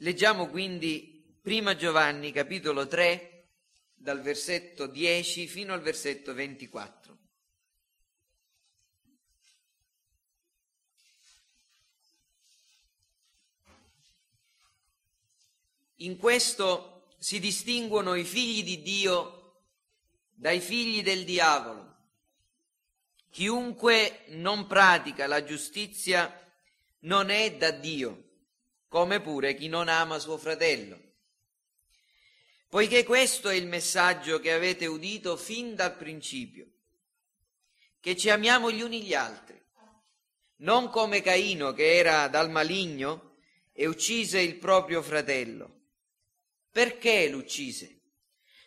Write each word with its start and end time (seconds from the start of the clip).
Leggiamo 0.00 0.48
quindi 0.48 1.24
prima 1.40 1.74
Giovanni 1.74 2.30
capitolo 2.30 2.86
3 2.86 3.46
dal 3.94 4.20
versetto 4.20 4.86
10 4.86 5.46
fino 5.46 5.72
al 5.72 5.80
versetto 5.80 6.34
24. 6.34 7.18
In 16.00 16.18
questo 16.18 17.08
si 17.16 17.40
distinguono 17.40 18.14
i 18.16 18.24
figli 18.24 18.62
di 18.62 18.82
Dio 18.82 19.62
dai 20.34 20.60
figli 20.60 21.02
del 21.02 21.24
diavolo. 21.24 21.94
Chiunque 23.30 24.24
non 24.28 24.66
pratica 24.66 25.26
la 25.26 25.42
giustizia 25.42 26.30
non 27.00 27.30
è 27.30 27.56
da 27.56 27.70
Dio, 27.70 28.25
come 28.88 29.20
pure 29.20 29.54
chi 29.54 29.68
non 29.68 29.88
ama 29.88 30.18
suo 30.18 30.38
fratello. 30.38 31.00
Poiché 32.68 33.04
questo 33.04 33.48
è 33.48 33.54
il 33.54 33.66
messaggio 33.66 34.40
che 34.40 34.52
avete 34.52 34.86
udito 34.86 35.36
fin 35.36 35.74
dal 35.74 35.96
principio, 35.96 36.66
che 38.00 38.16
ci 38.16 38.28
amiamo 38.28 38.70
gli 38.70 38.82
uni 38.82 39.02
gli 39.02 39.14
altri, 39.14 39.62
non 40.56 40.90
come 40.90 41.20
Caino 41.22 41.72
che 41.72 41.96
era 41.96 42.28
dal 42.28 42.50
maligno 42.50 43.36
e 43.72 43.86
uccise 43.86 44.40
il 44.40 44.56
proprio 44.56 45.02
fratello. 45.02 45.74
Perché 46.70 47.28
l'uccise? 47.28 48.00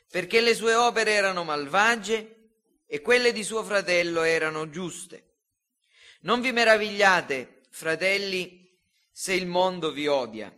Perché 0.09 0.41
le 0.41 0.55
sue 0.55 0.73
opere 0.73 1.11
erano 1.11 1.44
malvagie 1.44 2.52
e 2.88 3.02
quelle 3.02 3.31
di 3.31 3.44
suo 3.44 3.63
fratello 3.63 4.23
erano 4.23 4.70
giuste. 4.70 5.36
Non 6.22 6.41
vi 6.41 6.52
meravigliate, 6.52 7.61
fratelli, 7.70 8.59
se 9.20 9.34
il 9.34 9.48
mondo 9.48 9.91
vi 9.91 10.08
odia. 10.08 10.50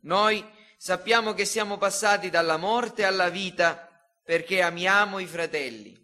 Noi 0.00 0.46
sappiamo 0.76 1.32
che 1.32 1.46
siamo 1.46 1.78
passati 1.78 2.28
dalla 2.28 2.58
morte 2.58 3.04
alla 3.04 3.30
vita 3.30 3.88
perché 4.22 4.60
amiamo 4.60 5.18
i 5.18 5.24
fratelli. 5.24 5.98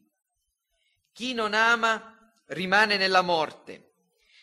Chi 1.12 1.34
non 1.34 1.52
ama 1.52 2.32
rimane 2.46 2.96
nella 2.96 3.20
morte. 3.20 3.92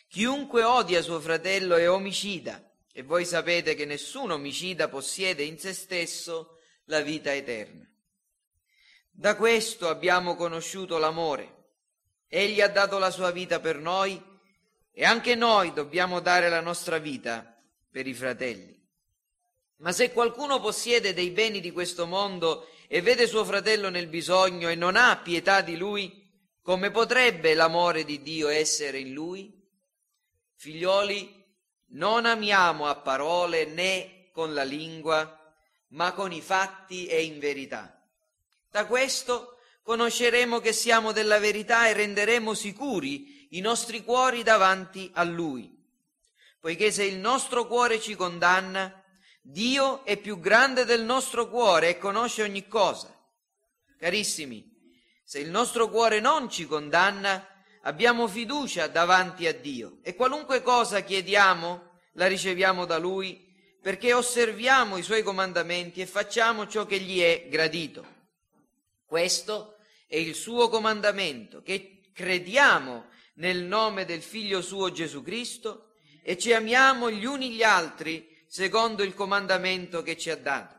Chiunque 0.07 0.61
odia 0.61 1.01
suo 1.01 1.19
fratello 1.19 1.75
è 1.75 1.89
omicida 1.89 2.63
e 2.93 3.01
voi 3.01 3.25
sapete 3.25 3.73
che 3.73 3.85
nessun 3.85 4.29
omicida 4.29 4.87
possiede 4.87 5.41
in 5.41 5.57
se 5.57 5.73
stesso 5.73 6.59
la 6.83 7.01
vita 7.01 7.33
eterna. 7.33 7.83
Da 9.09 9.35
questo 9.35 9.89
abbiamo 9.89 10.35
conosciuto 10.35 10.99
l'amore. 10.99 11.69
Egli 12.27 12.61
ha 12.61 12.69
dato 12.69 12.99
la 12.99 13.09
sua 13.09 13.31
vita 13.31 13.59
per 13.59 13.77
noi 13.77 14.23
e 14.91 15.03
anche 15.03 15.33
noi 15.33 15.73
dobbiamo 15.73 16.19
dare 16.19 16.47
la 16.47 16.61
nostra 16.61 16.99
vita 16.99 17.49
per 17.95 18.07
i 18.07 18.13
fratelli. 18.13 18.77
Ma 19.77 19.93
se 19.93 20.11
qualcuno 20.11 20.59
possiede 20.59 21.13
dei 21.13 21.29
beni 21.29 21.61
di 21.61 21.71
questo 21.71 22.05
mondo 22.05 22.67
e 22.89 23.01
vede 23.01 23.25
suo 23.25 23.45
fratello 23.45 23.87
nel 23.87 24.07
bisogno 24.07 24.67
e 24.67 24.75
non 24.75 24.97
ha 24.97 25.15
pietà 25.15 25.61
di 25.61 25.77
lui, 25.77 26.29
come 26.61 26.91
potrebbe 26.91 27.53
l'amore 27.53 28.03
di 28.03 28.21
Dio 28.21 28.49
essere 28.49 28.99
in 28.99 29.13
lui? 29.13 29.49
Figlioli, 30.55 31.41
non 31.91 32.25
amiamo 32.25 32.87
a 32.87 32.97
parole 32.97 33.63
né 33.63 34.27
con 34.33 34.53
la 34.53 34.63
lingua, 34.63 35.55
ma 35.91 36.11
con 36.11 36.33
i 36.33 36.41
fatti 36.41 37.07
e 37.07 37.23
in 37.23 37.39
verità. 37.39 38.05
Da 38.69 38.87
questo 38.87 39.59
conosceremo 39.83 40.59
che 40.59 40.73
siamo 40.73 41.13
della 41.13 41.39
verità 41.39 41.87
e 41.87 41.93
renderemo 41.93 42.53
sicuri 42.53 43.47
i 43.51 43.61
nostri 43.61 44.03
cuori 44.03 44.43
davanti 44.43 45.09
a 45.13 45.23
Lui. 45.23 45.74
Poiché 46.65 46.91
se 46.91 47.03
il 47.03 47.17
nostro 47.17 47.67
cuore 47.67 48.01
ci 48.01 48.15
condanna, 48.15 48.91
Dio 49.39 50.03
è 50.03 50.17
più 50.17 50.39
grande 50.39 50.83
del 50.83 51.03
nostro 51.03 51.47
cuore 51.47 51.89
e 51.89 51.97
conosce 51.99 52.41
ogni 52.41 52.67
cosa. 52.67 53.15
Carissimi, 53.99 54.67
se 55.23 55.37
il 55.37 55.51
nostro 55.51 55.91
cuore 55.91 56.19
non 56.19 56.49
ci 56.49 56.65
condanna, 56.65 57.47
abbiamo 57.83 58.27
fiducia 58.27 58.87
davanti 58.87 59.45
a 59.45 59.53
Dio 59.53 59.99
e 60.01 60.15
qualunque 60.15 60.63
cosa 60.63 61.01
chiediamo 61.01 61.99
la 62.13 62.25
riceviamo 62.25 62.85
da 62.85 62.97
Lui 62.97 63.45
perché 63.79 64.13
osserviamo 64.13 64.97
i 64.97 65.03
Suoi 65.03 65.21
comandamenti 65.21 66.01
e 66.01 66.07
facciamo 66.07 66.67
ciò 66.67 66.87
che 66.87 66.97
gli 66.97 67.19
è 67.21 67.45
gradito. 67.47 68.03
Questo 69.05 69.75
è 70.07 70.15
il 70.15 70.33
suo 70.33 70.67
comandamento, 70.69 71.61
che 71.61 72.09
crediamo 72.11 73.05
nel 73.35 73.61
nome 73.61 74.03
del 74.05 74.23
Figlio 74.23 74.63
suo 74.63 74.91
Gesù 74.91 75.21
Cristo 75.21 75.91
e 76.27 76.39
ci 76.39 76.53
amiamo 76.53 77.11
gli 77.11 77.23
uni 77.23 77.51
gli 77.51 77.61
altri 77.61 78.43
secondo 78.47 79.03
il 79.03 79.13
comandamento 79.13 80.01
che 80.01 80.17
ci 80.17 80.31
ha 80.31 80.35
dato. 80.35 80.75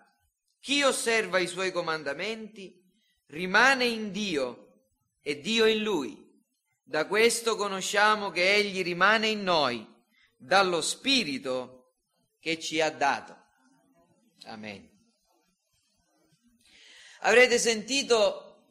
Chi 0.58 0.82
osserva 0.82 1.38
i 1.38 1.46
suoi 1.46 1.70
comandamenti 1.70 2.82
rimane 3.26 3.84
in 3.84 4.10
Dio 4.10 4.88
e 5.22 5.38
Dio 5.38 5.66
in 5.66 5.84
lui. 5.84 6.44
Da 6.82 7.06
questo 7.06 7.54
conosciamo 7.54 8.30
che 8.30 8.56
Egli 8.56 8.82
rimane 8.82 9.28
in 9.28 9.44
noi, 9.44 9.86
dallo 10.36 10.80
Spirito 10.80 11.92
che 12.40 12.58
ci 12.58 12.80
ha 12.80 12.90
dato. 12.90 13.36
Amen. 14.46 14.90
Avrete 17.20 17.56
sentito 17.60 18.64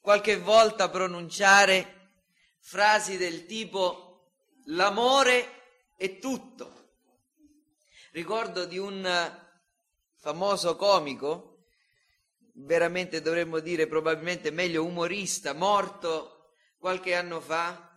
qualche 0.00 0.38
volta 0.38 0.88
pronunciare 0.88 2.12
frasi 2.60 3.18
del 3.18 3.44
tipo 3.44 4.13
l'amore 4.64 5.62
è 5.96 6.18
tutto. 6.18 6.72
Ricordo 8.12 8.64
di 8.64 8.78
un 8.78 9.32
famoso 10.16 10.76
comico 10.76 11.54
veramente 12.54 13.20
dovremmo 13.20 13.58
dire 13.58 13.86
probabilmente 13.86 14.50
meglio 14.50 14.84
umorista, 14.84 15.52
morto 15.52 16.52
qualche 16.78 17.14
anno 17.14 17.40
fa, 17.40 17.90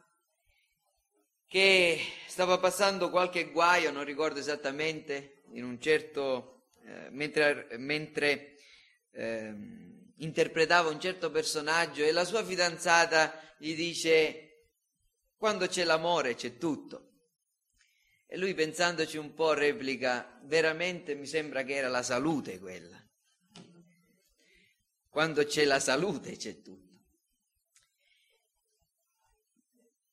che 1.48 2.00
stava 2.28 2.58
passando 2.58 3.10
qualche 3.10 3.52
guaio, 3.52 3.92
non 3.92 4.04
ricordo 4.04 4.40
esattamente, 4.40 5.44
in 5.52 5.64
un 5.64 5.80
certo, 5.80 6.70
eh, 6.84 7.10
mentre, 7.12 7.68
mentre 7.78 8.56
eh, 9.12 9.54
interpretava 10.18 10.90
un 10.90 11.00
certo 11.00 11.30
personaggio 11.32 12.04
e 12.04 12.12
la 12.12 12.26
sua 12.26 12.44
fidanzata 12.44 13.40
gli 13.58 13.76
dice 13.76 14.47
quando 15.38 15.68
c'è 15.68 15.84
l'amore 15.84 16.36
c'è 16.36 16.58
tutto. 16.58 17.03
E 18.25 18.38
lui 18.38 18.53
pensandoci 18.53 19.18
un 19.18 19.34
po' 19.34 19.53
replica, 19.53 20.40
veramente 20.44 21.16
mi 21.16 21.25
sembra 21.25 21.64
che 21.64 21.75
era 21.75 21.88
la 21.88 22.03
salute 22.03 22.59
quella 22.59 23.02
quando 25.18 25.46
c'è 25.46 25.66
la 25.66 25.80
salute 25.80 26.38
c'è 26.38 26.62
tutto. 26.62 26.96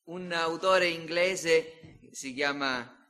Un 0.05 0.31
autore 0.31 0.87
inglese 0.87 1.99
si 2.09 2.33
chiama 2.33 3.07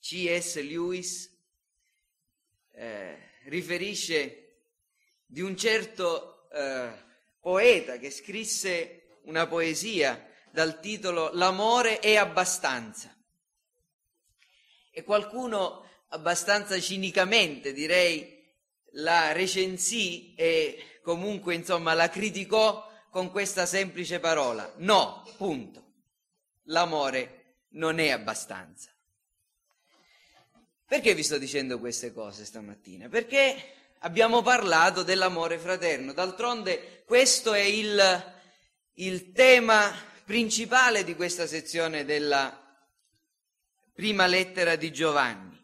C.S. 0.00 0.62
Lewis 0.62 1.30
eh, 2.72 3.18
riferisce 3.44 4.62
di 5.26 5.42
un 5.42 5.58
certo 5.58 6.48
eh, 6.52 6.90
poeta 7.38 7.98
che 7.98 8.10
scrisse 8.10 9.18
una 9.24 9.46
poesia 9.46 10.26
dal 10.50 10.80
titolo 10.80 11.30
L'amore 11.32 12.00
è 12.00 12.16
abbastanza. 12.16 13.14
E 14.90 15.04
qualcuno 15.04 15.84
abbastanza 16.08 16.78
cinicamente, 16.80 17.72
direi, 17.72 18.36
la 18.92 19.32
recensì 19.32 20.34
e 20.34 21.00
comunque 21.02 21.54
insomma 21.54 21.94
la 21.94 22.08
criticò 22.08 22.86
con 23.10 23.30
questa 23.30 23.66
semplice 23.66 24.20
parola. 24.20 24.72
No, 24.78 25.24
punto. 25.36 25.86
L'amore 26.64 27.56
non 27.70 27.98
è 27.98 28.10
abbastanza. 28.10 28.90
Perché 30.86 31.14
vi 31.14 31.22
sto 31.22 31.38
dicendo 31.38 31.78
queste 31.78 32.12
cose 32.12 32.44
stamattina? 32.44 33.08
Perché 33.08 33.74
abbiamo 34.00 34.42
parlato 34.42 35.02
dell'amore 35.02 35.58
fraterno. 35.58 36.12
D'altronde 36.12 37.02
questo 37.04 37.52
è 37.52 37.60
il, 37.60 38.34
il 38.94 39.32
tema 39.32 39.92
principale 40.28 41.04
di 41.04 41.14
questa 41.14 41.46
sezione 41.46 42.04
della 42.04 42.54
prima 43.94 44.26
lettera 44.26 44.76
di 44.76 44.92
Giovanni. 44.92 45.58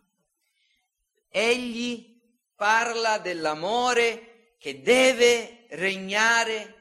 Egli 1.28 2.18
parla 2.56 3.18
dell'amore 3.18 4.54
che 4.58 4.80
deve 4.80 5.66
regnare, 5.68 6.74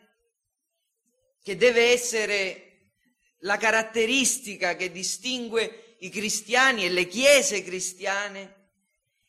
che 1.44 1.58
deve 1.58 1.92
essere 1.92 2.92
la 3.40 3.58
caratteristica 3.58 4.78
che 4.78 4.90
distingue 4.90 5.98
i 6.00 6.10
cristiani 6.10 6.86
e 6.86 6.90
le 6.90 7.06
chiese 7.10 7.66
cristiane 7.66 8.70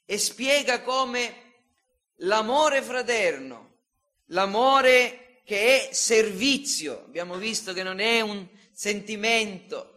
e 0.04 0.16
spiega 0.16 0.80
come 0.82 1.54
l'amore 2.18 2.82
fraterno, 2.82 3.78
l'amore 4.26 5.23
che 5.44 5.88
è 5.88 5.92
servizio, 5.92 7.04
abbiamo 7.04 7.36
visto 7.36 7.72
che 7.72 7.82
non 7.82 8.00
è 8.00 8.22
un 8.22 8.48
sentimento, 8.72 9.94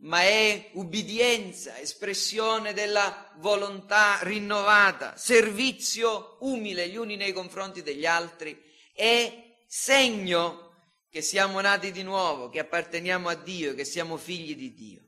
ma 0.00 0.20
è 0.20 0.70
ubbidienza, 0.74 1.78
espressione 1.78 2.72
della 2.72 3.32
volontà 3.38 4.18
rinnovata, 4.22 5.16
servizio 5.16 6.36
umile 6.40 6.88
gli 6.88 6.96
uni 6.96 7.16
nei 7.16 7.32
confronti 7.32 7.82
degli 7.82 8.06
altri, 8.06 8.62
è 8.92 9.58
segno 9.66 10.62
che 11.10 11.20
siamo 11.20 11.60
nati 11.60 11.90
di 11.90 12.02
nuovo, 12.02 12.48
che 12.48 12.60
apparteniamo 12.60 13.28
a 13.28 13.34
Dio, 13.34 13.74
che 13.74 13.84
siamo 13.84 14.16
figli 14.16 14.54
di 14.54 14.72
Dio. 14.72 15.00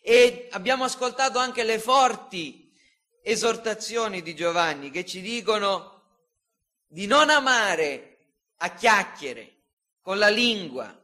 E 0.00 0.48
abbiamo 0.50 0.84
ascoltato 0.84 1.38
anche 1.38 1.62
le 1.62 1.78
forti 1.78 2.72
esortazioni 3.22 4.22
di 4.22 4.34
Giovanni 4.34 4.90
che 4.90 5.04
ci 5.04 5.20
dicono 5.20 5.94
di 6.86 7.06
non 7.06 7.28
amare 7.28 8.15
a 8.58 8.74
chiacchiere, 8.74 9.54
con 10.00 10.18
la 10.18 10.28
lingua, 10.28 10.96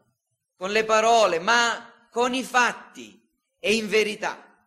con 0.56 0.70
le 0.70 0.84
parole, 0.84 1.38
ma 1.38 2.06
con 2.10 2.34
i 2.34 2.44
fatti 2.44 3.20
e 3.58 3.75
in 3.75 3.88
verità. 3.88 4.66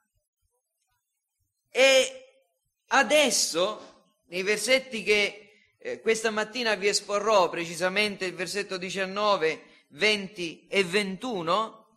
E 1.70 2.44
adesso, 2.88 4.14
nei 4.26 4.44
versetti 4.44 5.04
che 5.04 5.74
eh, 5.78 6.02
questa 6.02 6.32
mattina 6.32 6.76
vi 6.76 6.88
esporrò, 6.88 7.50
precisamente 7.50 8.26
il 8.26 8.34
versetto 8.34 8.78
19, 8.78 9.64
20 9.90 10.68
e 10.68 10.84
21, 10.84 11.88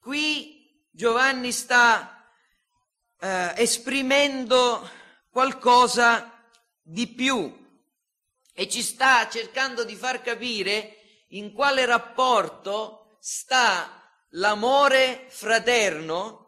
qui 0.00 0.86
Giovanni 0.90 1.52
sta 1.52 2.26
eh, 3.20 3.52
esprimendo 3.56 4.88
qualcosa 5.30 6.44
di 6.80 7.06
più 7.08 7.63
e 8.54 8.68
ci 8.68 8.82
sta 8.82 9.28
cercando 9.28 9.84
di 9.84 9.96
far 9.96 10.22
capire 10.22 11.24
in 11.28 11.52
quale 11.52 11.84
rapporto 11.84 13.18
sta 13.20 14.00
l'amore 14.30 15.26
fraterno 15.28 16.44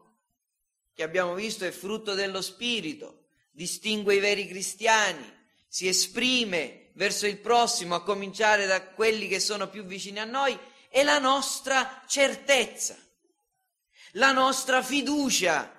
che 0.96 1.02
abbiamo 1.02 1.34
visto 1.34 1.66
è 1.66 1.70
frutto 1.72 2.14
dello 2.14 2.40
Spirito, 2.40 3.26
distingue 3.50 4.14
i 4.14 4.18
veri 4.18 4.48
cristiani, 4.48 5.30
si 5.68 5.88
esprime 5.88 6.90
verso 6.94 7.26
il 7.26 7.36
prossimo, 7.36 7.94
a 7.94 8.02
cominciare 8.02 8.64
da 8.64 8.82
quelli 8.82 9.28
che 9.28 9.38
sono 9.38 9.68
più 9.68 9.84
vicini 9.84 10.20
a 10.20 10.24
noi, 10.24 10.58
è 10.88 11.02
la 11.02 11.18
nostra 11.18 12.02
certezza, 12.06 12.96
la 14.12 14.32
nostra 14.32 14.82
fiducia, 14.82 15.70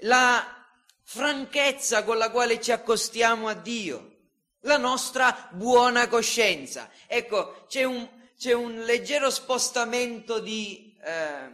la 0.00 0.66
franchezza 1.04 2.02
con 2.02 2.18
la 2.18 2.32
quale 2.32 2.60
ci 2.60 2.72
accostiamo 2.72 3.46
a 3.46 3.54
Dio, 3.54 4.17
la 4.62 4.76
nostra 4.76 5.48
buona 5.52 6.08
coscienza. 6.08 6.90
Ecco, 7.06 7.64
c'è 7.68 7.84
un, 7.84 8.08
c'è 8.38 8.52
un 8.52 8.82
leggero 8.82 9.30
spostamento 9.30 10.38
di 10.40 10.96
eh, 11.02 11.50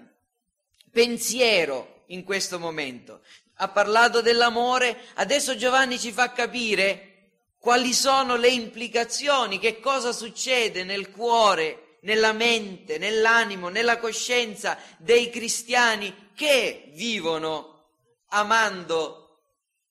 pensiero 0.90 2.04
in 2.06 2.24
questo 2.24 2.58
momento. 2.58 3.20
Ha 3.56 3.68
parlato 3.68 4.20
dell'amore, 4.20 4.98
adesso 5.14 5.56
Giovanni 5.56 5.98
ci 5.98 6.12
fa 6.12 6.32
capire 6.32 7.10
quali 7.58 7.92
sono 7.92 8.36
le 8.36 8.48
implicazioni, 8.48 9.58
che 9.58 9.80
cosa 9.80 10.12
succede 10.12 10.84
nel 10.84 11.10
cuore, 11.10 11.98
nella 12.02 12.32
mente, 12.32 12.98
nell'animo, 12.98 13.68
nella 13.68 13.98
coscienza 13.98 14.76
dei 14.98 15.30
cristiani 15.30 16.32
che 16.34 16.90
vivono 16.92 17.86
amando 18.28 19.40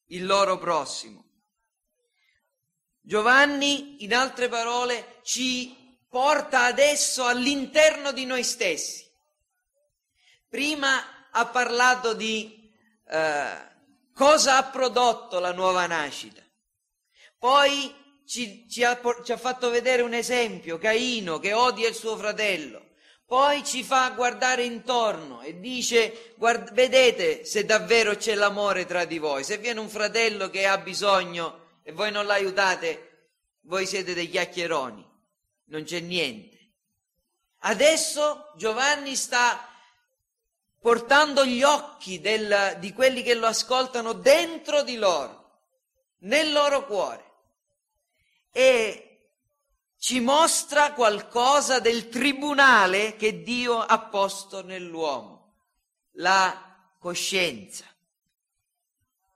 il 0.08 0.26
loro 0.26 0.58
prossimo. 0.58 1.23
Giovanni, 3.06 4.02
in 4.06 4.14
altre 4.14 4.48
parole, 4.48 5.20
ci 5.24 5.76
porta 6.08 6.62
adesso 6.64 7.26
all'interno 7.26 8.14
di 8.14 8.26
noi 8.26 8.46
stessi. 8.46 9.06
Prima 10.48 11.28
ha 11.30 11.46
parlato 11.48 12.14
di 12.14 12.72
eh, 13.10 13.72
cosa 14.14 14.56
ha 14.56 14.64
prodotto 14.64 15.40
la 15.40 15.52
nuova 15.52 15.86
nascita, 15.86 16.42
poi 17.38 17.94
ci, 18.26 18.70
ci, 18.70 18.86
ha, 18.86 18.98
ci 19.22 19.34
ha 19.34 19.38
fatto 19.38 19.70
vedere 19.70 20.02
un 20.02 20.14
esempio, 20.14 20.78
Caino 20.78 21.40
che 21.40 21.52
odia 21.52 21.90
il 21.90 21.96
suo 21.96 22.16
fratello, 22.16 22.92
poi 23.26 23.66
ci 23.66 23.84
fa 23.84 24.12
guardare 24.12 24.64
intorno 24.64 25.42
e 25.42 25.60
dice 25.60 26.34
guard- 26.38 26.72
vedete 26.72 27.44
se 27.44 27.66
davvero 27.66 28.16
c'è 28.16 28.36
l'amore 28.36 28.86
tra 28.86 29.04
di 29.04 29.18
voi, 29.18 29.44
se 29.44 29.58
viene 29.58 29.82
un 29.82 29.90
fratello 29.90 30.50
che 30.50 30.66
ha 30.66 30.78
bisogno 30.78 31.63
e 31.84 31.92
voi 31.92 32.12
non 32.12 32.26
l'aiutate, 32.26 33.28
voi 33.62 33.86
siete 33.86 34.14
dei 34.14 34.30
chiacchieroni 34.30 35.12
non 35.74 35.84
c'è 35.84 36.00
niente. 36.00 36.60
Adesso 37.60 38.52
Giovanni 38.56 39.16
sta 39.16 39.68
portando 40.80 41.46
gli 41.46 41.64
occhi 41.64 42.20
del, 42.20 42.78
di 42.80 42.94
quelli 42.94 43.24
che 43.24 43.34
lo 43.34 43.48
ascoltano 43.48 44.14
dentro 44.14 44.84
di 44.84 44.96
loro, 44.96 45.62
nel 46.20 46.52
loro 46.52 46.86
cuore, 46.86 47.32
e 48.52 49.30
ci 49.98 50.20
mostra 50.20 50.92
qualcosa 50.94 51.80
del 51.80 52.10
tribunale 52.10 53.16
che 53.16 53.42
Dio 53.42 53.80
ha 53.80 54.00
posto 54.00 54.62
nell'uomo, 54.62 55.54
la 56.18 56.78
coscienza. 57.00 57.86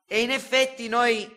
E 0.06 0.22
in 0.22 0.32
effetti 0.32 0.88
noi 0.90 1.37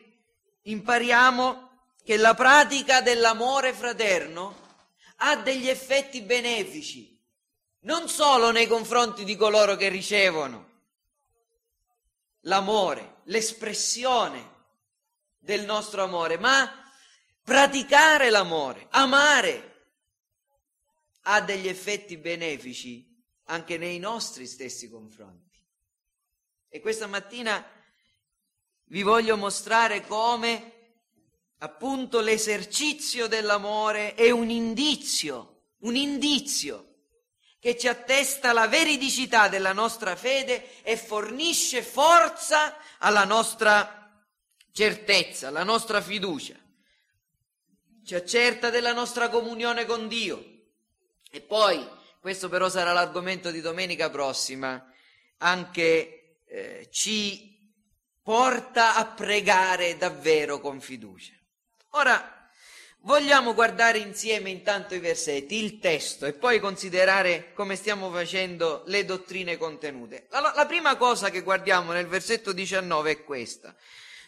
impariamo 0.62 1.68
che 2.02 2.16
la 2.16 2.34
pratica 2.34 3.00
dell'amore 3.00 3.72
fraterno 3.72 4.68
ha 5.16 5.36
degli 5.36 5.68
effetti 5.68 6.22
benefici, 6.22 7.18
non 7.80 8.08
solo 8.08 8.50
nei 8.50 8.66
confronti 8.66 9.24
di 9.24 9.36
coloro 9.36 9.76
che 9.76 9.88
ricevono 9.88 10.68
l'amore, 12.40 13.18
l'espressione 13.24 14.58
del 15.38 15.64
nostro 15.64 16.02
amore, 16.02 16.38
ma 16.38 16.70
praticare 17.42 18.30
l'amore, 18.30 18.86
amare, 18.90 19.68
ha 21.22 21.40
degli 21.40 21.68
effetti 21.68 22.16
benefici 22.16 23.06
anche 23.44 23.76
nei 23.76 23.98
nostri 23.98 24.46
stessi 24.46 24.88
confronti. 24.88 25.58
E 26.68 26.80
questa 26.80 27.06
mattina 27.06 27.64
vi 28.90 29.02
voglio 29.02 29.36
mostrare 29.36 30.04
come 30.06 30.72
appunto 31.58 32.20
l'esercizio 32.20 33.28
dell'amore 33.28 34.14
è 34.14 34.30
un 34.30 34.50
indizio, 34.50 35.62
un 35.80 35.94
indizio 35.94 36.86
che 37.60 37.76
ci 37.76 37.86
attesta 37.86 38.52
la 38.52 38.66
veridicità 38.66 39.48
della 39.48 39.72
nostra 39.72 40.16
fede 40.16 40.82
e 40.82 40.96
fornisce 40.96 41.82
forza 41.82 42.76
alla 42.98 43.24
nostra 43.24 44.24
certezza, 44.72 45.48
alla 45.48 45.64
nostra 45.64 46.00
fiducia. 46.00 46.56
Ci 48.04 48.14
accerta 48.14 48.70
della 48.70 48.92
nostra 48.92 49.28
comunione 49.28 49.84
con 49.84 50.08
Dio. 50.08 50.42
E 51.30 51.40
poi, 51.42 51.86
questo 52.18 52.48
però 52.48 52.68
sarà 52.68 52.92
l'argomento 52.92 53.50
di 53.50 53.60
domenica 53.60 54.10
prossima, 54.10 54.84
anche 55.36 56.40
eh, 56.46 56.88
ci 56.90 57.50
porta 58.22 58.96
a 58.96 59.06
pregare 59.06 59.96
davvero 59.96 60.60
con 60.60 60.80
fiducia. 60.80 61.32
Ora, 61.90 62.48
vogliamo 63.00 63.54
guardare 63.54 63.98
insieme 63.98 64.50
intanto 64.50 64.94
i 64.94 64.98
versetti, 64.98 65.56
il 65.56 65.78
testo 65.78 66.26
e 66.26 66.32
poi 66.32 66.60
considerare 66.60 67.52
come 67.54 67.76
stiamo 67.76 68.10
facendo 68.10 68.82
le 68.86 69.04
dottrine 69.04 69.56
contenute. 69.56 70.26
La, 70.30 70.52
la 70.54 70.66
prima 70.66 70.96
cosa 70.96 71.30
che 71.30 71.42
guardiamo 71.42 71.92
nel 71.92 72.06
versetto 72.06 72.52
19 72.52 73.10
è 73.10 73.24
questa. 73.24 73.74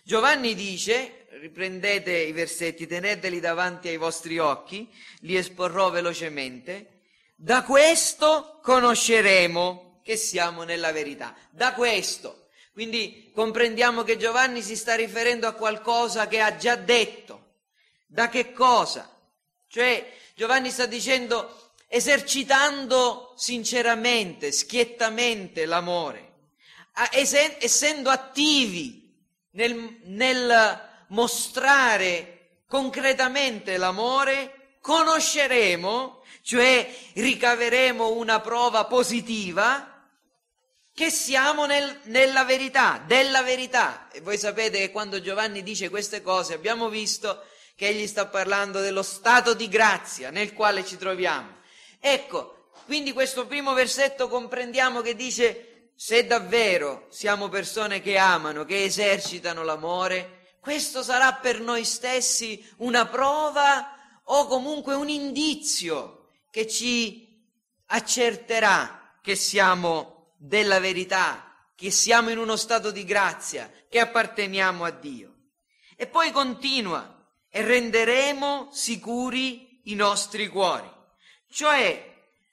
Giovanni 0.04 0.54
dice, 0.54 1.26
riprendete 1.30 2.10
i 2.10 2.32
versetti, 2.32 2.88
teneteli 2.88 3.38
davanti 3.38 3.88
ai 3.88 3.98
vostri 3.98 4.38
occhi, 4.38 4.92
li 5.20 5.36
esporrò 5.36 5.90
velocemente, 5.90 7.02
da 7.36 7.62
questo 7.62 8.58
conosceremo 8.62 10.00
che 10.02 10.16
siamo 10.16 10.64
nella 10.64 10.90
verità. 10.90 11.36
Da 11.50 11.72
questo. 11.74 12.41
Quindi 12.72 13.30
comprendiamo 13.34 14.02
che 14.02 14.16
Giovanni 14.16 14.62
si 14.62 14.76
sta 14.76 14.94
riferendo 14.94 15.46
a 15.46 15.52
qualcosa 15.52 16.26
che 16.26 16.40
ha 16.40 16.56
già 16.56 16.74
detto. 16.74 17.56
Da 18.06 18.28
che 18.28 18.52
cosa? 18.52 19.10
Cioè 19.68 20.10
Giovanni 20.34 20.70
sta 20.70 20.86
dicendo 20.86 21.72
esercitando 21.86 23.34
sinceramente, 23.36 24.52
schiettamente 24.52 25.66
l'amore, 25.66 26.32
essendo 27.10 28.08
attivi 28.08 29.14
nel, 29.50 29.98
nel 30.04 31.04
mostrare 31.08 32.62
concretamente 32.66 33.76
l'amore, 33.76 34.76
conosceremo, 34.80 36.22
cioè 36.40 36.90
ricaveremo 37.12 38.12
una 38.12 38.40
prova 38.40 38.86
positiva 38.86 39.91
che 40.94 41.10
siamo 41.10 41.64
nel, 41.66 42.00
nella 42.04 42.44
verità, 42.44 43.02
della 43.06 43.42
verità. 43.42 44.08
E 44.12 44.20
voi 44.20 44.38
sapete 44.38 44.78
che 44.78 44.90
quando 44.90 45.20
Giovanni 45.20 45.62
dice 45.62 45.88
queste 45.88 46.22
cose 46.22 46.54
abbiamo 46.54 46.88
visto 46.88 47.44
che 47.74 47.88
egli 47.88 48.06
sta 48.06 48.26
parlando 48.26 48.80
dello 48.80 49.02
stato 49.02 49.54
di 49.54 49.68
grazia 49.68 50.30
nel 50.30 50.52
quale 50.52 50.84
ci 50.84 50.96
troviamo. 50.96 51.60
Ecco, 51.98 52.68
quindi 52.84 53.12
questo 53.12 53.46
primo 53.46 53.72
versetto 53.72 54.28
comprendiamo 54.28 55.00
che 55.00 55.14
dice 55.14 55.90
se 55.96 56.26
davvero 56.26 57.06
siamo 57.10 57.48
persone 57.48 58.00
che 58.00 58.18
amano, 58.18 58.64
che 58.64 58.84
esercitano 58.84 59.62
l'amore, 59.62 60.56
questo 60.60 61.02
sarà 61.02 61.32
per 61.34 61.60
noi 61.60 61.84
stessi 61.84 62.64
una 62.78 63.06
prova 63.06 64.20
o 64.24 64.46
comunque 64.46 64.94
un 64.94 65.08
indizio 65.08 66.28
che 66.50 66.68
ci 66.68 67.46
accerterà 67.86 69.16
che 69.22 69.34
siamo 69.34 70.11
della 70.44 70.80
verità, 70.80 71.54
che 71.76 71.92
siamo 71.92 72.30
in 72.30 72.38
uno 72.38 72.56
stato 72.56 72.90
di 72.90 73.04
grazia, 73.04 73.70
che 73.88 74.00
apparteniamo 74.00 74.84
a 74.84 74.90
Dio. 74.90 75.34
E 75.96 76.08
poi 76.08 76.32
continua, 76.32 77.30
e 77.48 77.62
renderemo 77.62 78.68
sicuri 78.72 79.80
i 79.84 79.94
nostri 79.94 80.48
cuori. 80.48 80.90
Cioè 81.48 82.10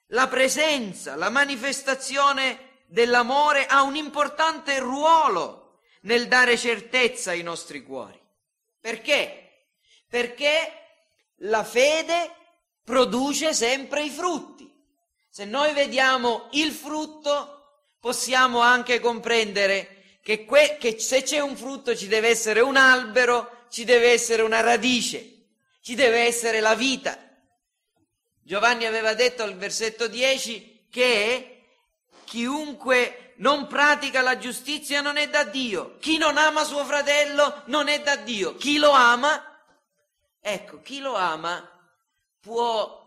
la 0.07 0.27
presenza, 0.27 1.15
la 1.15 1.29
manifestazione 1.29 2.81
dell'amore 2.85 3.65
ha 3.65 3.81
un 3.81 3.95
importante 3.95 4.77
ruolo 4.79 5.79
nel 6.01 6.27
dare 6.27 6.57
certezza 6.57 7.31
ai 7.31 7.41
nostri 7.41 7.81
cuori. 7.81 8.21
Perché? 8.79 9.67
Perché 10.07 10.73
la 11.37 11.63
fede 11.63 12.35
produce 12.83 13.53
sempre 13.53 14.03
i 14.03 14.09
frutti. 14.09 14.71
Se 15.27 15.45
noi 15.45 15.73
vediamo 15.73 16.49
il 16.51 16.71
frutto, 16.71 17.58
possiamo 17.99 18.59
anche 18.59 18.99
comprendere 18.99 20.17
che, 20.21 20.45
que- 20.45 20.77
che 20.79 20.99
se 20.99 21.23
c'è 21.23 21.39
un 21.39 21.55
frutto 21.55 21.95
ci 21.95 22.07
deve 22.07 22.29
essere 22.29 22.61
un 22.61 22.77
albero 22.77 23.57
ci 23.69 23.83
deve 23.83 24.11
essere 24.11 24.41
una 24.41 24.61
radice, 24.61 25.45
ci 25.81 25.95
deve 25.95 26.21
essere 26.21 26.59
la 26.59 26.75
vita. 26.75 27.17
Giovanni 28.41 28.85
aveva 28.85 29.13
detto 29.13 29.43
al 29.43 29.55
versetto 29.55 30.07
10 30.07 30.87
che 30.89 31.65
chiunque 32.25 33.33
non 33.37 33.67
pratica 33.67 34.21
la 34.21 34.37
giustizia 34.37 35.01
non 35.01 35.17
è 35.17 35.29
da 35.29 35.43
Dio, 35.43 35.97
chi 35.99 36.17
non 36.17 36.37
ama 36.37 36.63
suo 36.63 36.83
fratello 36.83 37.63
non 37.65 37.87
è 37.87 38.01
da 38.01 38.15
Dio, 38.17 38.55
chi 38.55 38.77
lo 38.77 38.89
ama, 38.89 39.63
ecco, 40.41 40.81
chi 40.81 40.99
lo 40.99 41.15
ama 41.15 41.67
può 42.39 42.97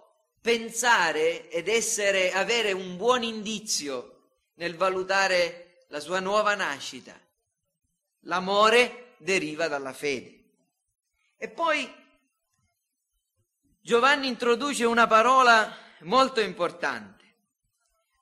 pensare 0.40 1.50
ed 1.50 1.68
essere, 1.68 2.32
avere 2.32 2.72
un 2.72 2.96
buon 2.96 3.22
indizio 3.22 4.11
nel 4.54 4.76
valutare 4.76 5.84
la 5.88 6.00
sua 6.00 6.20
nuova 6.20 6.54
nascita. 6.54 7.18
L'amore 8.20 9.14
deriva 9.18 9.68
dalla 9.68 9.92
fede. 9.92 10.40
E 11.36 11.48
poi 11.48 11.92
Giovanni 13.80 14.28
introduce 14.28 14.84
una 14.84 15.06
parola 15.06 15.76
molto 16.00 16.40
importante. 16.40 17.20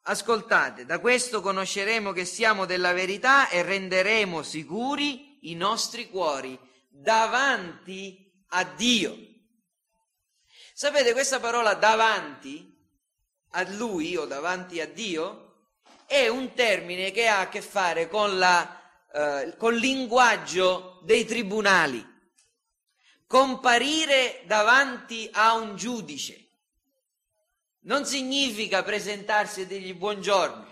Ascoltate, 0.02 0.86
da 0.86 0.98
questo 0.98 1.40
conosceremo 1.40 2.12
che 2.12 2.24
siamo 2.24 2.64
della 2.64 2.92
verità 2.92 3.48
e 3.48 3.62
renderemo 3.62 4.42
sicuri 4.42 5.48
i 5.50 5.54
nostri 5.54 6.08
cuori 6.08 6.58
davanti 6.88 8.32
a 8.48 8.64
Dio. 8.64 9.16
Sapete, 10.72 11.12
questa 11.12 11.38
parola 11.38 11.74
davanti 11.74 12.74
a 13.50 13.68
Lui 13.70 14.16
o 14.16 14.24
davanti 14.24 14.80
a 14.80 14.86
Dio 14.86 15.49
è 16.10 16.26
un 16.26 16.52
termine 16.54 17.12
che 17.12 17.28
ha 17.28 17.38
a 17.38 17.48
che 17.48 17.62
fare 17.62 18.08
con, 18.08 18.36
la, 18.36 18.80
eh, 19.12 19.54
con 19.56 19.74
il 19.74 19.78
linguaggio 19.78 20.98
dei 21.04 21.24
tribunali 21.24 22.04
comparire 23.28 24.42
davanti 24.44 25.30
a 25.32 25.54
un 25.54 25.76
giudice 25.76 26.48
non 27.82 28.04
significa 28.04 28.82
presentarsi 28.82 29.62
e 29.62 29.66
dirgli 29.66 29.94
buongiorno. 29.94 30.68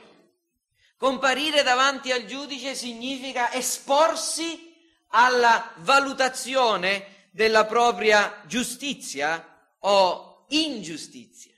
Comparire 0.97 1.63
davanti 1.63 2.11
al 2.11 2.27
giudice 2.27 2.75
significa 2.75 3.53
esporsi 3.53 4.75
alla 5.09 5.73
valutazione 5.77 7.29
della 7.31 7.65
propria 7.65 8.43
giustizia 8.47 9.77
o 9.81 10.45
ingiustizia. 10.49 11.55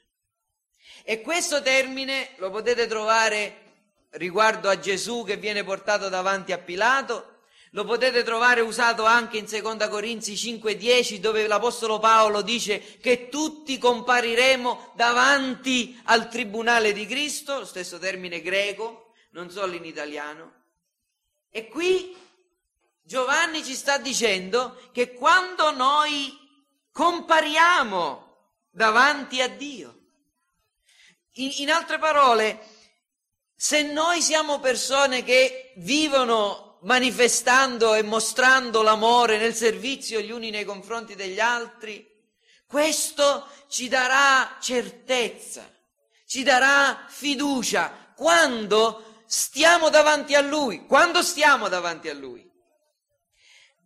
E 1.03 1.23
questo 1.23 1.63
termine 1.63 2.35
lo 2.37 2.51
potete 2.51 2.87
trovare 2.87 3.70
riguardo 4.11 4.69
a 4.69 4.79
Gesù 4.79 5.25
che 5.25 5.37
viene 5.37 5.65
portato 5.65 6.09
davanti 6.09 6.53
a 6.53 6.59
Pilato, 6.59 7.31
lo 7.73 7.85
potete 7.85 8.25
trovare 8.25 8.61
usato 8.61 9.05
anche 9.05 9.37
in 9.37 9.47
Seconda 9.47 9.89
Corinzi 9.89 10.35
5:10 10.35 11.19
dove 11.19 11.47
l'Apostolo 11.47 12.01
Paolo 12.01 12.43
dice 12.43 12.99
che 13.01 13.29
tutti 13.29 13.79
compariremo 13.79 14.93
davanti 14.97 16.01
al 16.05 16.29
tribunale 16.29 16.93
di 16.93 17.07
Cristo, 17.07 17.61
lo 17.61 17.65
stesso 17.65 17.99
termine 17.99 18.43
greco, 18.43 19.13
non 19.31 19.51
solo 19.51 19.75
in 19.75 19.85
italiano. 19.85 20.53
E 21.49 21.69
qui 21.69 22.17
Giovanni 23.03 23.65
ci 23.65 23.75
sta 23.75 23.99
dicendo 23.99 24.81
che 24.93 25.13
quando 25.13 25.71
noi 25.71 26.37
compariamo 26.91 28.37
davanti 28.71 29.41
a 29.41 29.49
Dio, 29.49 29.99
in, 31.35 31.53
in 31.59 31.71
altre 31.71 31.99
parole, 31.99 32.80
se 33.63 33.83
noi 33.83 34.23
siamo 34.23 34.59
persone 34.59 35.23
che 35.23 35.75
vivono 35.77 36.79
manifestando 36.85 37.93
e 37.93 38.03
mostrando 38.03 38.81
l'amore 38.81 39.37
nel 39.37 39.55
servizio 39.55 40.19
gli 40.21 40.31
uni 40.31 40.49
nei 40.49 40.65
confronti 40.65 41.15
degli 41.15 41.39
altri, 41.39 42.11
questo 42.67 43.47
ci 43.69 43.89
darà 43.89 44.57
certezza, 44.63 45.71
ci 46.25 46.43
darà 46.43 47.05
fiducia 47.07 48.15
quando 48.17 49.25
stiamo 49.27 49.91
davanti 49.91 50.35
a 50.35 50.41
Lui, 50.41 50.87
quando 50.87 51.21
stiamo 51.21 51.69
davanti 51.69 52.09
a 52.09 52.15
Lui. 52.15 52.51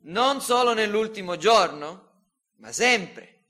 Non 0.03 0.41
solo 0.41 0.73
nell'ultimo 0.73 1.37
giorno, 1.37 2.13
ma 2.59 2.71
sempre, 2.71 3.47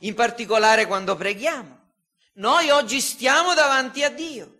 in 0.00 0.14
particolare 0.14 0.86
quando 0.86 1.16
preghiamo. 1.16 1.90
Noi 2.36 2.70
oggi 2.70 2.98
stiamo 3.02 3.52
davanti 3.52 4.02
a 4.02 4.08
Dio. 4.08 4.55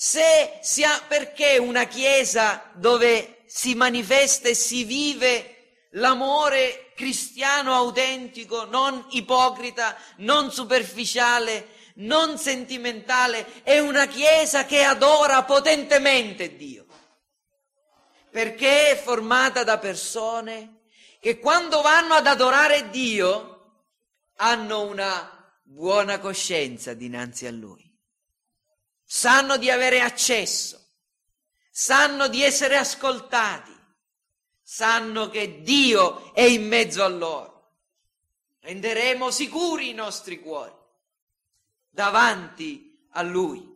Se 0.00 0.60
si 0.62 0.84
ha, 0.84 1.02
perché 1.08 1.58
una 1.58 1.86
chiesa 1.86 2.70
dove 2.74 3.42
si 3.46 3.74
manifesta 3.74 4.48
e 4.48 4.54
si 4.54 4.84
vive 4.84 5.86
l'amore 5.94 6.92
cristiano 6.94 7.74
autentico, 7.74 8.64
non 8.66 9.04
ipocrita, 9.10 9.96
non 10.18 10.52
superficiale, 10.52 11.70
non 11.94 12.38
sentimentale, 12.38 13.64
è 13.64 13.80
una 13.80 14.06
chiesa 14.06 14.66
che 14.66 14.84
adora 14.84 15.42
potentemente 15.42 16.54
Dio. 16.54 16.86
Perché 18.30 18.92
è 18.92 18.96
formata 19.02 19.64
da 19.64 19.78
persone 19.78 20.82
che 21.18 21.40
quando 21.40 21.80
vanno 21.80 22.14
ad 22.14 22.28
adorare 22.28 22.88
Dio 22.90 23.80
hanno 24.36 24.80
una 24.82 25.60
buona 25.64 26.20
coscienza 26.20 26.94
dinanzi 26.94 27.46
a 27.46 27.50
Lui 27.50 27.87
sanno 29.10 29.56
di 29.56 29.70
avere 29.70 30.02
accesso, 30.02 30.78
sanno 31.70 32.28
di 32.28 32.42
essere 32.42 32.76
ascoltati, 32.76 33.74
sanno 34.62 35.30
che 35.30 35.62
Dio 35.62 36.34
è 36.34 36.42
in 36.42 36.68
mezzo 36.68 37.02
a 37.02 37.08
loro. 37.08 37.72
Renderemo 38.60 39.30
sicuri 39.30 39.88
i 39.88 39.94
nostri 39.94 40.40
cuori 40.40 40.76
davanti 41.88 43.08
a 43.12 43.22
Lui, 43.22 43.66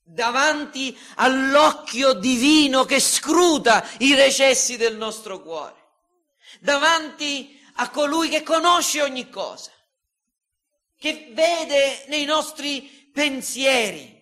davanti 0.00 0.96
all'occhio 1.16 2.12
divino 2.12 2.84
che 2.84 3.00
scruta 3.00 3.84
i 3.98 4.14
recessi 4.14 4.76
del 4.76 4.96
nostro 4.96 5.42
cuore, 5.42 5.74
davanti 6.60 7.60
a 7.74 7.90
colui 7.90 8.28
che 8.28 8.44
conosce 8.44 9.02
ogni 9.02 9.28
cosa, 9.30 9.72
che 10.96 11.32
vede 11.32 12.04
nei 12.06 12.24
nostri 12.24 13.10
pensieri, 13.12 14.13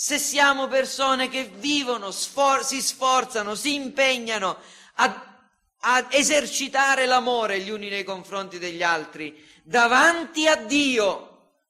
se 0.00 0.16
siamo 0.20 0.68
persone 0.68 1.28
che 1.28 1.42
vivono, 1.42 2.12
sfor- 2.12 2.62
si 2.62 2.80
sforzano, 2.80 3.56
si 3.56 3.74
impegnano 3.74 4.56
a, 4.94 5.50
a 5.76 6.06
esercitare 6.10 7.04
l'amore 7.04 7.58
gli 7.58 7.70
uni 7.70 7.88
nei 7.88 8.04
confronti 8.04 8.60
degli 8.60 8.84
altri, 8.84 9.44
davanti 9.64 10.46
a 10.46 10.54
Dio 10.54 11.62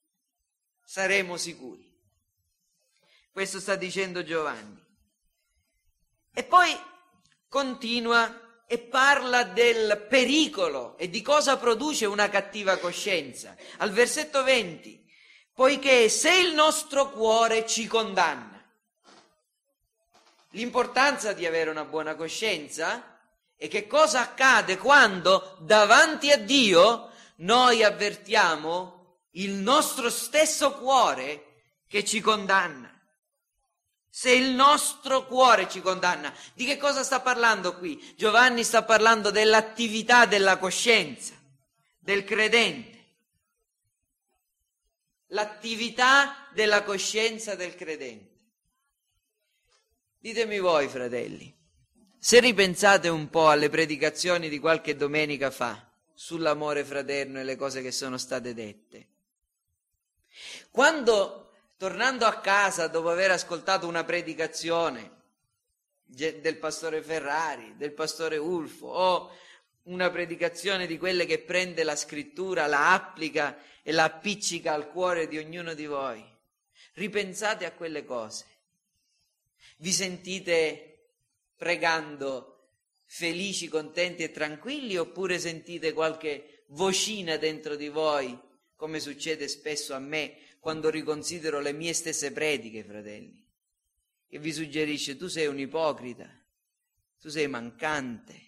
saremo 0.84 1.38
sicuri. 1.38 1.90
Questo 3.32 3.60
sta 3.60 3.76
dicendo 3.76 4.22
Giovanni. 4.22 4.84
E 6.34 6.44
poi 6.44 6.78
continua 7.48 8.62
e 8.66 8.78
parla 8.78 9.44
del 9.44 10.04
pericolo 10.06 10.98
e 10.98 11.08
di 11.08 11.22
cosa 11.22 11.56
produce 11.56 12.04
una 12.04 12.28
cattiva 12.28 12.76
coscienza. 12.76 13.56
Al 13.78 13.90
versetto 13.90 14.42
20 14.42 15.06
poiché 15.58 16.08
se 16.08 16.38
il 16.38 16.54
nostro 16.54 17.10
cuore 17.10 17.66
ci 17.66 17.88
condanna, 17.88 18.64
l'importanza 20.50 21.32
di 21.32 21.46
avere 21.46 21.68
una 21.68 21.84
buona 21.84 22.14
coscienza 22.14 23.18
è 23.56 23.66
che 23.66 23.88
cosa 23.88 24.20
accade 24.20 24.78
quando 24.78 25.56
davanti 25.58 26.30
a 26.30 26.38
Dio 26.38 27.10
noi 27.38 27.82
avvertiamo 27.82 29.16
il 29.30 29.50
nostro 29.54 30.10
stesso 30.10 30.74
cuore 30.74 31.62
che 31.88 32.04
ci 32.04 32.20
condanna. 32.20 32.96
se 34.08 34.30
il 34.30 34.54
nostro 34.54 35.26
cuore 35.26 35.68
ci 35.68 35.80
condanna. 35.80 36.32
Di 36.54 36.66
che 36.66 36.76
cosa 36.76 37.02
sta 37.02 37.20
parlando 37.20 37.76
qui? 37.76 38.14
Giovanni 38.16 38.62
sta 38.62 38.84
parlando 38.84 39.30
dell'attività 39.30 40.24
della 40.24 40.56
coscienza, 40.58 41.34
del 41.98 42.22
credente. 42.22 42.97
L'attività 45.28 46.48
della 46.52 46.82
coscienza 46.82 47.54
del 47.54 47.74
credente. 47.74 48.36
Ditemi 50.18 50.58
voi, 50.58 50.88
fratelli, 50.88 51.54
se 52.18 52.40
ripensate 52.40 53.08
un 53.08 53.28
po' 53.28 53.48
alle 53.48 53.68
predicazioni 53.68 54.48
di 54.48 54.58
qualche 54.58 54.96
domenica 54.96 55.50
fa 55.50 55.90
sull'amore 56.14 56.84
fraterno 56.84 57.38
e 57.38 57.44
le 57.44 57.56
cose 57.56 57.82
che 57.82 57.92
sono 57.92 58.18
state 58.18 58.52
dette, 58.54 59.06
quando 60.70 61.52
tornando 61.76 62.26
a 62.26 62.40
casa 62.40 62.88
dopo 62.88 63.08
aver 63.08 63.30
ascoltato 63.30 63.86
una 63.86 64.02
predicazione 64.02 65.16
del 66.04 66.56
pastore 66.58 67.02
Ferrari, 67.02 67.76
del 67.76 67.92
pastore 67.92 68.36
Ulfo 68.36 68.86
o 68.86 69.30
una 69.88 70.10
predicazione 70.10 70.86
di 70.86 70.98
quelle 70.98 71.26
che 71.26 71.38
prende 71.38 71.82
la 71.82 71.96
scrittura, 71.96 72.66
la 72.66 72.92
applica 72.92 73.58
e 73.82 73.92
la 73.92 74.04
appiccica 74.04 74.72
al 74.72 74.90
cuore 74.90 75.26
di 75.26 75.38
ognuno 75.38 75.74
di 75.74 75.86
voi. 75.86 76.24
Ripensate 76.94 77.64
a 77.64 77.72
quelle 77.72 78.04
cose. 78.04 78.44
Vi 79.78 79.92
sentite 79.92 81.12
pregando 81.56 82.70
felici, 83.04 83.68
contenti 83.68 84.22
e 84.22 84.30
tranquilli 84.30 84.96
oppure 84.96 85.38
sentite 85.38 85.92
qualche 85.92 86.64
vocina 86.68 87.36
dentro 87.36 87.74
di 87.74 87.88
voi, 87.88 88.38
come 88.76 89.00
succede 89.00 89.48
spesso 89.48 89.94
a 89.94 89.98
me 89.98 90.36
quando 90.60 90.90
riconsidero 90.90 91.60
le 91.60 91.72
mie 91.72 91.94
stesse 91.94 92.30
prediche, 92.32 92.84
fratelli, 92.84 93.42
che 94.28 94.38
vi 94.38 94.52
suggerisce 94.52 95.16
tu 95.16 95.28
sei 95.28 95.46
un 95.46 95.58
ipocrita, 95.58 96.28
tu 97.18 97.28
sei 97.30 97.48
mancante, 97.48 98.47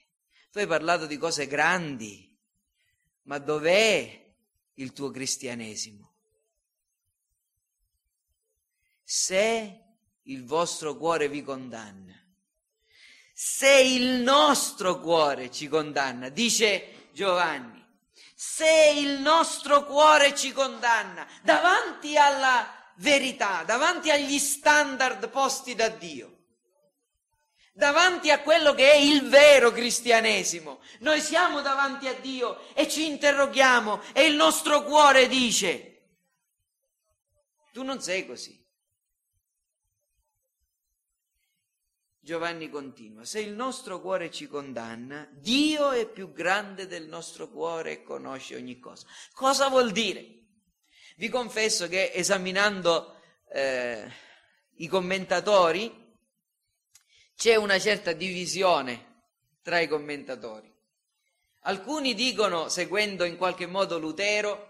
tu 0.50 0.58
hai 0.58 0.66
parlato 0.66 1.06
di 1.06 1.16
cose 1.16 1.46
grandi, 1.46 2.28
ma 3.22 3.38
dov'è 3.38 4.32
il 4.74 4.92
tuo 4.92 5.10
cristianesimo? 5.10 6.14
Se 9.04 9.84
il 10.22 10.44
vostro 10.44 10.96
cuore 10.96 11.28
vi 11.28 11.42
condanna, 11.42 12.14
se 13.32 13.80
il 13.80 14.22
nostro 14.22 14.98
cuore 15.00 15.50
ci 15.50 15.68
condanna, 15.68 16.28
dice 16.28 17.08
Giovanni, 17.12 17.86
se 18.34 18.92
il 18.96 19.20
nostro 19.20 19.84
cuore 19.84 20.34
ci 20.34 20.52
condanna 20.52 21.26
davanti 21.42 22.16
alla 22.16 22.92
verità, 22.96 23.62
davanti 23.64 24.10
agli 24.10 24.38
standard 24.38 25.28
posti 25.30 25.74
da 25.74 25.88
Dio, 25.88 26.39
davanti 27.72 28.30
a 28.30 28.40
quello 28.40 28.74
che 28.74 28.92
è 28.92 28.96
il 28.96 29.28
vero 29.28 29.70
cristianesimo. 29.70 30.80
Noi 31.00 31.20
siamo 31.20 31.60
davanti 31.60 32.06
a 32.08 32.14
Dio 32.14 32.74
e 32.74 32.88
ci 32.88 33.06
interroghiamo 33.06 34.02
e 34.12 34.26
il 34.26 34.34
nostro 34.34 34.82
cuore 34.82 35.28
dice, 35.28 36.02
tu 37.72 37.82
non 37.82 38.00
sei 38.00 38.26
così. 38.26 38.58
Giovanni 42.22 42.68
continua, 42.68 43.24
se 43.24 43.40
il 43.40 43.52
nostro 43.52 44.00
cuore 44.00 44.30
ci 44.30 44.46
condanna, 44.46 45.26
Dio 45.32 45.90
è 45.90 46.06
più 46.06 46.32
grande 46.32 46.86
del 46.86 47.06
nostro 47.08 47.48
cuore 47.48 47.92
e 47.92 48.02
conosce 48.02 48.54
ogni 48.54 48.78
cosa. 48.78 49.06
Cosa 49.32 49.68
vuol 49.68 49.90
dire? 49.90 50.38
Vi 51.16 51.28
confesso 51.28 51.88
che 51.88 52.12
esaminando 52.12 53.16
eh, 53.52 54.08
i 54.76 54.86
commentatori 54.86 55.99
c'è 57.40 57.54
una 57.54 57.78
certa 57.78 58.12
divisione 58.12 59.22
tra 59.62 59.80
i 59.80 59.88
commentatori. 59.88 60.70
Alcuni 61.60 62.12
dicono, 62.12 62.68
seguendo 62.68 63.24
in 63.24 63.38
qualche 63.38 63.64
modo 63.64 63.98
Lutero, 63.98 64.68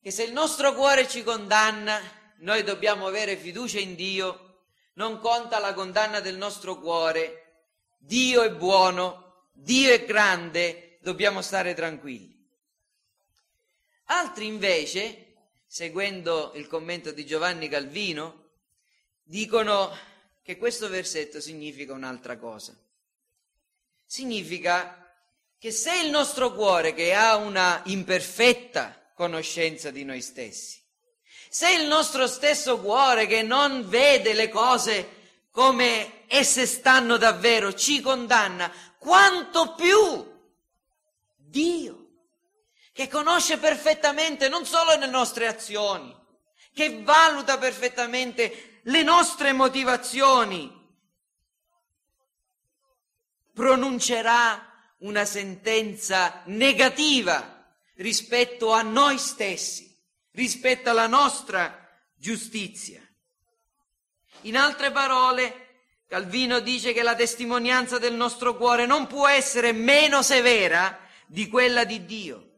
che 0.00 0.12
se 0.12 0.22
il 0.22 0.32
nostro 0.32 0.72
cuore 0.72 1.08
ci 1.08 1.24
condanna, 1.24 2.00
noi 2.42 2.62
dobbiamo 2.62 3.08
avere 3.08 3.36
fiducia 3.36 3.80
in 3.80 3.96
Dio 3.96 4.60
non 4.92 5.18
conta 5.18 5.58
la 5.58 5.74
condanna 5.74 6.20
del 6.20 6.36
nostro 6.36 6.78
cuore, 6.78 7.64
Dio 7.98 8.42
è 8.42 8.52
buono, 8.52 9.48
Dio 9.52 9.92
è 9.92 10.04
grande, 10.04 10.98
dobbiamo 11.00 11.42
stare 11.42 11.74
tranquilli. 11.74 12.40
Altri 14.04 14.46
invece, 14.46 15.34
seguendo 15.66 16.52
il 16.54 16.68
commento 16.68 17.10
di 17.10 17.26
Giovanni 17.26 17.66
Calvino, 17.66 18.50
dicono 19.24 20.12
che 20.44 20.58
questo 20.58 20.90
versetto 20.90 21.40
significa 21.40 21.94
un'altra 21.94 22.36
cosa. 22.36 22.76
Significa 24.04 25.10
che 25.58 25.70
se 25.70 26.02
il 26.02 26.10
nostro 26.10 26.52
cuore, 26.52 26.92
che 26.92 27.14
ha 27.14 27.36
una 27.36 27.80
imperfetta 27.86 29.10
conoscenza 29.14 29.90
di 29.90 30.04
noi 30.04 30.20
stessi, 30.20 30.82
se 31.48 31.72
il 31.72 31.86
nostro 31.86 32.26
stesso 32.26 32.78
cuore 32.80 33.26
che 33.26 33.42
non 33.42 33.88
vede 33.88 34.34
le 34.34 34.50
cose 34.50 35.22
come 35.50 36.24
esse 36.26 36.66
stanno 36.66 37.16
davvero 37.16 37.72
ci 37.72 38.02
condanna, 38.02 38.70
quanto 38.98 39.74
più 39.74 40.30
Dio, 41.36 42.08
che 42.92 43.08
conosce 43.08 43.56
perfettamente 43.56 44.48
non 44.50 44.66
solo 44.66 44.94
le 44.96 45.06
nostre 45.06 45.46
azioni, 45.46 46.14
che 46.74 47.00
valuta 47.02 47.56
perfettamente 47.56 48.73
le 48.84 49.02
nostre 49.02 49.52
motivazioni, 49.52 50.82
pronuncerà 53.52 54.72
una 54.98 55.24
sentenza 55.24 56.42
negativa 56.46 57.72
rispetto 57.96 58.72
a 58.72 58.82
noi 58.82 59.18
stessi 59.18 59.92
rispetto 60.32 60.90
alla 60.90 61.06
nostra 61.06 61.88
giustizia. 62.16 63.00
In 64.42 64.56
altre 64.56 64.90
parole, 64.90 65.60
Calvino 66.08 66.60
dice 66.60 66.92
che 66.92 67.02
la 67.02 67.14
testimonianza 67.14 67.98
del 67.98 68.14
nostro 68.14 68.56
cuore 68.56 68.86
non 68.86 69.06
può 69.06 69.28
essere 69.28 69.72
meno 69.72 70.22
severa 70.22 70.98
di 71.26 71.48
quella 71.48 71.84
di 71.84 72.04
Dio 72.04 72.53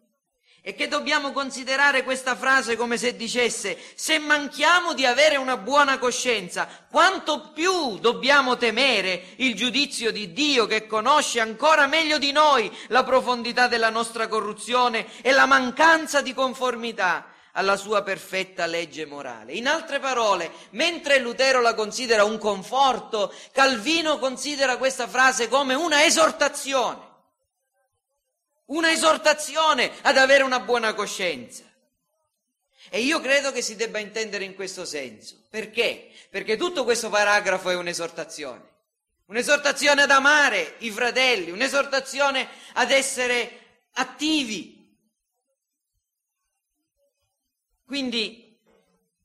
e 0.69 0.75
che 0.75 0.89
dobbiamo 0.89 1.31
considerare 1.31 2.03
questa 2.03 2.35
frase 2.35 2.75
come 2.75 2.97
se 2.97 3.15
dicesse 3.15 3.79
se 3.95 4.19
manchiamo 4.19 4.95
di 4.95 5.07
avere 5.07 5.37
una 5.37 5.57
buona 5.57 5.97
coscienza, 5.97 6.67
quanto 6.91 7.53
più 7.55 7.99
dobbiamo 7.99 8.57
temere 8.57 9.27
il 9.37 9.55
giudizio 9.55 10.11
di 10.11 10.33
Dio 10.33 10.67
che 10.67 10.89
conosce 10.89 11.39
ancora 11.39 11.87
meglio 11.87 12.19
di 12.19 12.33
noi 12.33 12.69
la 12.89 13.05
profondità 13.05 13.69
della 13.69 13.91
nostra 13.91 14.27
corruzione 14.27 15.07
e 15.23 15.31
la 15.31 15.47
mancanza 15.47 16.21
di 16.21 16.35
conformità 16.35 17.27
alla 17.53 17.77
sua 17.77 18.03
perfetta 18.03 18.67
legge 18.67 19.07
morale. 19.07 19.53
In 19.53 19.69
altre 19.69 20.01
parole, 20.01 20.51
mentre 20.71 21.21
Lutero 21.21 21.61
la 21.61 21.75
considera 21.75 22.25
un 22.25 22.39
conforto, 22.39 23.33
Calvino 23.53 24.19
considera 24.19 24.79
questa 24.79 25.07
frase 25.07 25.47
come 25.47 25.75
una 25.75 26.05
esortazione, 26.05 27.06
una 28.67 28.91
esortazione 28.91 29.91
ad 30.03 30.17
avere 30.17 30.43
una 30.43 30.61
buona 30.61 30.95
coscienza. 30.95 31.65
E 32.89 33.01
io 33.01 33.21
credo 33.21 33.51
che 33.53 33.63
si 33.63 33.75
debba 33.77 33.99
intendere 33.99 34.45
in 34.45 34.55
questo 34.55 34.85
senso. 34.85 35.43
Perché? 35.51 36.11
Perché 36.31 36.57
tutto 36.57 36.85
questo 36.85 37.09
paragrafo 37.09 37.71
è 37.71 37.75
un'esortazione. 37.75 38.75
Un'esortazione 39.27 40.03
ad 40.03 40.11
amare 40.11 40.77
i 40.79 40.91
fratelli, 40.91 41.51
un'esortazione 41.51 42.49
ad 42.75 42.93
essere 42.93 43.81
attivi, 43.95 44.77
Quindi, 47.87 48.59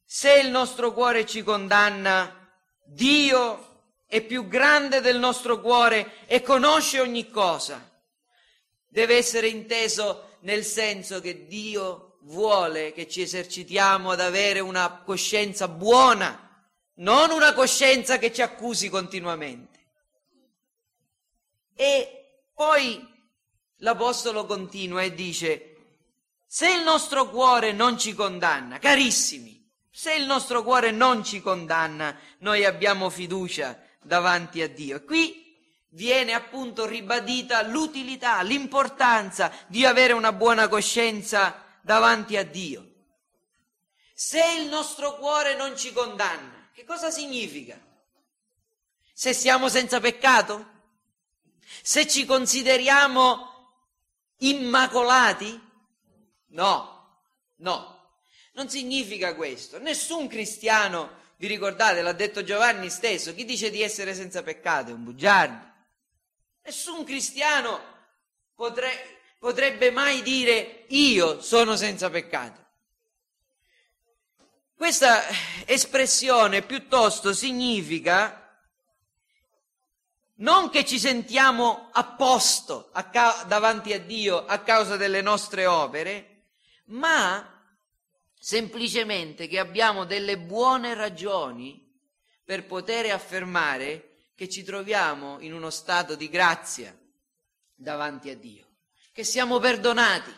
se 0.05 0.33
il 0.33 0.51
nostro 0.51 0.93
cuore 0.93 1.25
ci 1.25 1.41
condanna, 1.41 2.47
Dio 2.85 3.85
è 4.05 4.21
più 4.21 4.47
grande 4.47 5.01
del 5.01 5.17
nostro 5.17 5.59
cuore 5.59 6.27
e 6.27 6.43
conosce 6.43 6.99
ogni 6.99 7.31
cosa. 7.31 7.90
Deve 8.91 9.15
essere 9.15 9.47
inteso 9.47 10.35
nel 10.41 10.65
senso 10.65 11.21
che 11.21 11.47
Dio 11.47 12.17
vuole 12.23 12.91
che 12.91 13.07
ci 13.07 13.21
esercitiamo 13.21 14.11
ad 14.11 14.19
avere 14.19 14.59
una 14.59 15.01
coscienza 15.05 15.69
buona, 15.69 16.69
non 16.95 17.31
una 17.31 17.53
coscienza 17.53 18.17
che 18.17 18.33
ci 18.33 18.41
accusi 18.41 18.89
continuamente. 18.89 19.79
E 21.73 22.43
poi 22.53 23.01
l'Apostolo 23.77 24.45
continua 24.45 25.03
e 25.03 25.13
dice, 25.13 25.75
se 26.45 26.69
il 26.69 26.83
nostro 26.83 27.29
cuore 27.29 27.71
non 27.71 27.97
ci 27.97 28.13
condanna, 28.13 28.77
carissimi, 28.77 29.65
se 29.89 30.13
il 30.15 30.25
nostro 30.25 30.63
cuore 30.63 30.91
non 30.91 31.23
ci 31.23 31.39
condanna, 31.39 32.19
noi 32.39 32.65
abbiamo 32.65 33.09
fiducia 33.09 33.81
davanti 34.01 34.61
a 34.61 34.67
Dio. 34.67 34.97
E 34.97 35.03
qui 35.05 35.40
viene 35.93 36.33
appunto 36.33 36.85
ribadita 36.85 37.61
l'utilità, 37.63 38.41
l'importanza 38.41 39.51
di 39.67 39.85
avere 39.85 40.13
una 40.13 40.31
buona 40.31 40.67
coscienza 40.67 41.63
davanti 41.81 42.37
a 42.37 42.43
Dio. 42.43 42.89
Se 44.13 44.43
il 44.59 44.67
nostro 44.67 45.15
cuore 45.15 45.55
non 45.55 45.75
ci 45.77 45.91
condanna, 45.91 46.69
che 46.73 46.83
cosa 46.83 47.09
significa? 47.09 47.79
Se 49.13 49.33
siamo 49.33 49.67
senza 49.67 49.99
peccato? 49.99 50.69
Se 51.81 52.07
ci 52.07 52.25
consideriamo 52.25 53.49
immacolati? 54.37 55.59
No, 56.47 57.21
no, 57.57 58.09
non 58.53 58.69
significa 58.69 59.35
questo. 59.35 59.79
Nessun 59.79 60.27
cristiano, 60.27 61.19
vi 61.37 61.47
ricordate, 61.47 62.01
l'ha 62.01 62.13
detto 62.13 62.43
Giovanni 62.43 62.89
stesso, 62.89 63.33
chi 63.33 63.45
dice 63.45 63.69
di 63.69 63.81
essere 63.81 64.13
senza 64.13 64.43
peccato 64.43 64.91
è 64.91 64.93
un 64.93 65.03
bugiardo. 65.03 65.70
Nessun 66.63 67.03
cristiano 67.03 67.79
potre, 68.53 69.21
potrebbe 69.39 69.89
mai 69.89 70.21
dire 70.21 70.85
io 70.89 71.41
sono 71.41 71.75
senza 71.75 72.09
peccato. 72.09 72.59
Questa 74.75 75.23
espressione 75.65 76.61
piuttosto 76.61 77.33
significa 77.33 78.37
non 80.35 80.69
che 80.69 80.85
ci 80.85 80.99
sentiamo 80.99 81.89
a 81.91 82.03
posto 82.03 82.89
a 82.93 83.09
ca- 83.09 83.43
davanti 83.47 83.93
a 83.93 83.99
Dio 83.99 84.45
a 84.45 84.59
causa 84.59 84.97
delle 84.97 85.21
nostre 85.21 85.65
opere, 85.65 86.45
ma 86.85 87.47
semplicemente 88.39 89.47
che 89.47 89.59
abbiamo 89.59 90.05
delle 90.05 90.37
buone 90.37 90.93
ragioni 90.95 91.91
per 92.43 92.65
poter 92.65 93.11
affermare 93.11 94.10
che 94.41 94.49
ci 94.49 94.63
troviamo 94.63 95.39
in 95.41 95.53
uno 95.53 95.69
stato 95.69 96.15
di 96.15 96.27
grazia 96.27 96.97
davanti 97.75 98.31
a 98.31 98.35
Dio, 98.35 98.65
che 99.13 99.23
siamo 99.23 99.59
perdonati, 99.59 100.35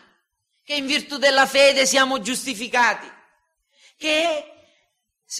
che 0.62 0.74
in 0.74 0.84
virtù 0.84 1.16
della 1.16 1.46
fede 1.46 1.86
siamo 1.86 2.20
giustificati, 2.20 3.10
che 3.96 4.44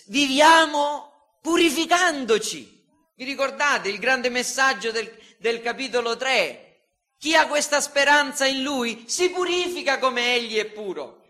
viviamo 0.06 1.36
purificandoci 1.42 2.72
vi 3.16 3.24
ricordate 3.24 3.90
il 3.90 3.98
grande 3.98 4.30
messaggio 4.30 4.90
del, 4.90 5.14
del 5.36 5.60
capitolo 5.60 6.16
3? 6.16 6.86
Chi 7.18 7.36
ha 7.36 7.46
questa 7.46 7.82
speranza 7.82 8.46
in 8.46 8.62
lui 8.62 9.04
si 9.08 9.28
purifica 9.28 9.98
come 9.98 10.36
egli 10.36 10.56
è 10.56 10.64
puro. 10.64 11.22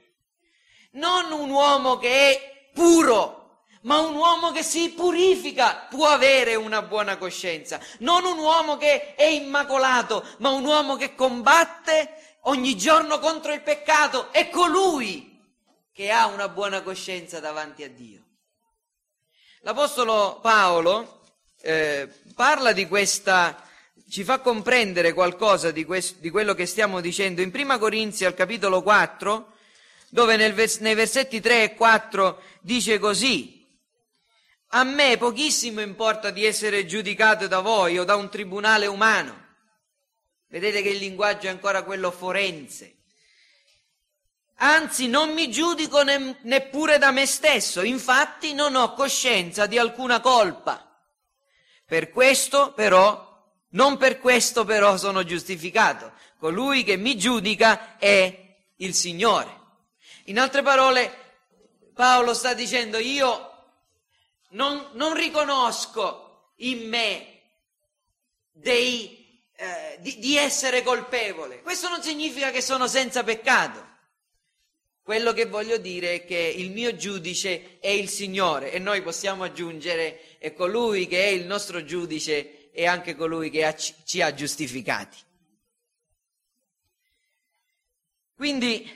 Non 0.93 1.33
un 1.33 1.51
uomo 1.51 1.99
che 1.99 2.31
è 2.31 2.71
puro, 2.73 3.44
ma 3.85 3.99
un 4.01 4.15
uomo 4.15 4.51
che 4.53 4.63
si 4.63 4.91
purifica 4.91 5.87
può 5.89 6.09
avere 6.09 6.55
una 6.55 6.83
buona 6.83 7.17
coscienza. 7.17 7.81
Non 7.99 8.25
un 8.25 8.39
uomo 8.39 8.77
che 8.77 9.15
è 9.15 9.27
immacolato, 9.27 10.25
ma 10.39 10.51
un 10.51 10.65
uomo 10.65 10.97
che 10.97 11.15
combatte 11.15 12.39
ogni 12.43 12.77
giorno 12.77 13.19
contro 13.19 13.53
il 13.53 13.63
peccato. 13.63 14.33
È 14.33 14.49
colui 14.51 15.41
che 15.93 16.11
ha 16.11 16.27
una 16.27 16.49
buona 16.49 16.83
coscienza 16.83 17.41
davanti 17.41 17.83
a 17.83 17.89
Dio. 17.89 18.23
L'Apostolo 19.61 20.41
Paolo 20.43 21.21
eh, 21.61 22.09
parla 22.35 22.73
di 22.73 22.89
questa, 22.89 23.63
ci 24.11 24.25
fa 24.25 24.41
comprendere 24.41 25.13
qualcosa 25.13 25.71
di, 25.71 25.85
questo, 25.85 26.17
di, 26.21 26.31
quello 26.31 26.55
che 26.55 26.67
stiamo 26.67 27.01
dicendo. 27.01 27.43
In 27.43 27.51
Prima 27.51 27.79
Corinzi 27.79 28.25
al 28.25 28.35
capitolo 28.35 28.83
4, 28.83 29.53
dove 30.09 30.53
vers- 30.53 30.79
nei 30.79 30.95
versetti 30.95 31.41
3 31.41 31.63
e 31.63 31.75
4 31.75 32.41
dice 32.61 32.99
così, 32.99 33.54
a 34.77 34.83
me 34.83 35.17
pochissimo 35.17 35.81
importa 35.81 36.31
di 36.31 36.45
essere 36.45 36.85
giudicato 36.85 37.47
da 37.47 37.61
voi 37.61 37.97
o 37.97 38.05
da 38.05 38.17
un 38.17 38.29
tribunale 38.29 38.87
umano. 38.87 39.43
Vedete 40.49 40.83
che 40.83 40.89
il 40.89 40.99
linguaggio 40.99 41.47
è 41.47 41.51
ancora 41.51 41.85
quello 41.85 42.11
forense. 42.11 42.97
Anzi, 44.57 45.07
non 45.07 45.33
mi 45.33 45.49
giudico 45.49 46.03
ne- 46.03 46.39
neppure 46.43 46.99
da 46.99 47.13
me 47.13 47.25
stesso, 47.25 47.83
infatti 47.83 48.53
non 48.53 48.75
ho 48.75 48.95
coscienza 48.95 49.67
di 49.67 49.79
alcuna 49.79 50.21
colpa. 50.21 50.99
Per 51.87 52.11
questo 52.11 52.73
però, 52.73 53.45
non 53.71 53.97
per 53.97 54.19
questo 54.19 54.65
però 54.65 54.97
sono 54.97 55.23
giustificato. 55.23 56.13
Colui 56.37 56.83
che 56.83 56.97
mi 56.97 57.17
giudica 57.17 57.97
è 57.97 58.57
il 58.77 58.95
Signore. 58.95 59.61
In 60.25 60.41
altre 60.41 60.63
parole, 60.63 61.23
Paolo 61.95 62.35
sta 62.35 62.55
dicendo 62.55 62.99
io 62.99 63.54
non, 64.55 64.91
non 64.95 65.15
riconosco 65.15 66.53
in 66.57 66.89
me 66.89 67.41
dei, 68.51 69.43
eh, 69.57 69.99
di, 70.01 70.19
di 70.19 70.37
essere 70.37 70.83
colpevole. 70.83 71.61
Questo 71.63 71.89
non 71.89 72.03
significa 72.03 72.51
che 72.51 72.61
sono 72.61 72.87
senza 72.87 73.23
peccato. 73.23 73.93
Quello 75.03 75.33
che 75.35 75.45
voglio 75.47 75.77
dire 75.77 76.15
è 76.15 76.25
che 76.25 76.55
il 76.57 76.71
mio 76.71 76.97
giudice 76.97 77.79
è 77.79 77.89
il 77.89 78.09
Signore 78.09 78.73
e 78.73 78.79
noi 78.79 79.03
possiamo 79.03 79.45
aggiungere 79.45 80.39
è 80.39 80.55
colui 80.55 81.07
che 81.07 81.25
è 81.25 81.29
il 81.29 81.45
nostro 81.45 81.85
giudice 81.85 82.71
e 82.71 82.87
anche 82.87 83.15
colui 83.15 83.51
che 83.51 83.65
ha, 83.65 83.75
ci 83.75 84.23
ha 84.23 84.33
giustificati. 84.33 85.19
Quindi 88.35 88.91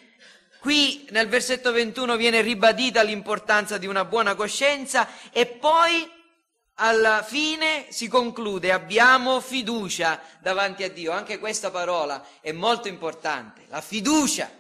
qui 0.61 1.07
nel 1.11 1.29
versetto 1.29 1.73
21 1.73 2.17
viene 2.17 2.41
ribadita 2.41 3.03
l'importanza 3.03 3.79
di 3.79 3.87
una 3.87 4.05
buona 4.05 4.35
coscienza 4.35 5.09
e 5.31 5.47
poi 5.47 6.17
alla 6.81 7.23
fine 7.23 7.87
si 7.91 8.09
conclude 8.09 8.73
abbiamo 8.73 9.41
fiducia 9.41 10.21
davanti 10.41 10.85
a 10.85 10.91
Dio. 10.91 11.13
Anche 11.13 11.39
questa 11.39 11.71
parola 11.71 12.25
è 12.41 12.53
molto 12.53 12.89
importante, 12.89 13.65
la 13.69 13.81
fiducia. 13.81 14.51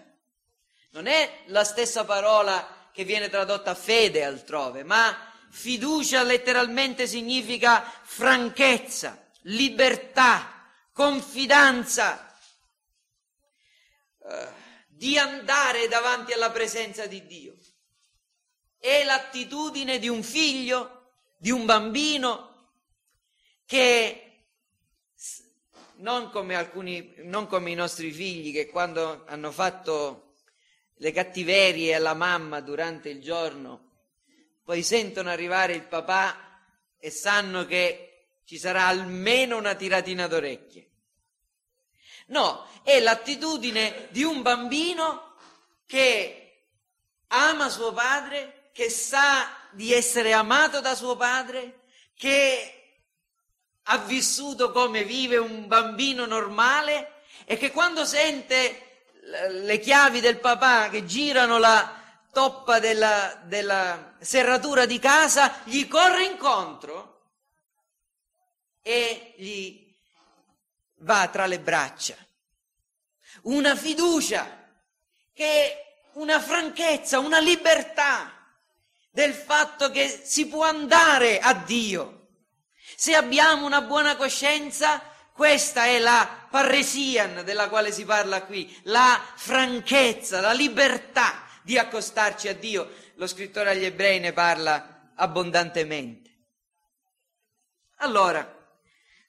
Non 0.90 1.06
è 1.06 1.42
la 1.46 1.64
stessa 1.64 2.04
parola 2.04 2.88
che 2.92 3.04
viene 3.04 3.28
tradotta 3.28 3.74
fede 3.74 4.24
altrove, 4.24 4.82
ma 4.82 5.16
fiducia 5.50 6.22
letteralmente 6.22 7.06
significa 7.06 7.84
franchezza, 8.02 9.26
libertà, 9.42 10.66
confidenza, 10.92 12.34
eh, 14.28 14.57
di 14.98 15.16
andare 15.16 15.86
davanti 15.86 16.32
alla 16.32 16.50
presenza 16.50 17.06
di 17.06 17.24
Dio. 17.24 17.56
È 18.76 19.04
l'attitudine 19.04 20.00
di 20.00 20.08
un 20.08 20.24
figlio, 20.24 21.12
di 21.36 21.52
un 21.52 21.64
bambino 21.64 22.72
che 23.64 24.24
non 25.98 26.30
come 26.30 26.56
alcuni, 26.56 27.14
non 27.18 27.46
come 27.46 27.70
i 27.70 27.76
nostri 27.76 28.10
figli 28.10 28.52
che 28.52 28.66
quando 28.66 29.24
hanno 29.26 29.52
fatto 29.52 30.32
le 30.94 31.12
cattiverie 31.12 31.94
alla 31.94 32.14
mamma 32.14 32.60
durante 32.60 33.08
il 33.08 33.20
giorno, 33.20 33.92
poi 34.64 34.82
sentono 34.82 35.30
arrivare 35.30 35.74
il 35.74 35.84
papà 35.84 36.60
e 36.98 37.10
sanno 37.10 37.64
che 37.66 38.30
ci 38.44 38.58
sarà 38.58 38.86
almeno 38.86 39.56
una 39.56 39.76
tiratina 39.76 40.26
d'orecchie. 40.26 40.87
No, 42.28 42.66
è 42.82 43.00
l'attitudine 43.00 44.08
di 44.10 44.22
un 44.22 44.42
bambino 44.42 45.34
che 45.86 46.62
ama 47.28 47.68
suo 47.68 47.92
padre, 47.92 48.70
che 48.72 48.90
sa 48.90 49.48
di 49.70 49.92
essere 49.92 50.32
amato 50.32 50.80
da 50.80 50.94
suo 50.94 51.16
padre, 51.16 51.80
che 52.14 52.72
ha 53.82 53.98
vissuto 53.98 54.70
come 54.72 55.04
vive 55.04 55.36
un 55.38 55.66
bambino 55.66 56.26
normale 56.26 57.22
e 57.44 57.56
che 57.56 57.70
quando 57.70 58.04
sente 58.04 59.04
le 59.50 59.78
chiavi 59.78 60.20
del 60.20 60.38
papà 60.38 60.88
che 60.88 61.04
girano 61.04 61.58
la 61.58 61.94
toppa 62.32 62.78
della, 62.78 63.40
della 63.44 64.14
serratura 64.18 64.86
di 64.86 64.98
casa, 64.98 65.60
gli 65.64 65.86
corre 65.88 66.24
incontro 66.24 67.22
e 68.82 69.34
gli 69.36 69.87
va 70.98 71.28
tra 71.28 71.46
le 71.46 71.60
braccia. 71.60 72.16
Una 73.42 73.76
fiducia 73.76 74.66
che 75.32 75.44
è 75.44 75.86
una 76.14 76.40
franchezza, 76.40 77.18
una 77.18 77.38
libertà 77.38 78.32
del 79.10 79.32
fatto 79.32 79.90
che 79.90 80.08
si 80.24 80.46
può 80.46 80.64
andare 80.64 81.38
a 81.38 81.54
Dio. 81.54 82.28
Se 82.96 83.14
abbiamo 83.14 83.66
una 83.66 83.82
buona 83.82 84.16
coscienza, 84.16 85.02
questa 85.32 85.84
è 85.84 85.98
la 85.98 86.46
parresian 86.50 87.44
della 87.44 87.68
quale 87.68 87.92
si 87.92 88.04
parla 88.04 88.42
qui, 88.42 88.76
la 88.84 89.20
franchezza, 89.36 90.40
la 90.40 90.52
libertà 90.52 91.46
di 91.62 91.78
accostarci 91.78 92.48
a 92.48 92.54
Dio. 92.54 92.90
Lo 93.14 93.26
scrittore 93.26 93.70
agli 93.70 93.84
ebrei 93.84 94.18
ne 94.18 94.32
parla 94.32 95.12
abbondantemente. 95.14 96.30
Allora, 97.96 98.56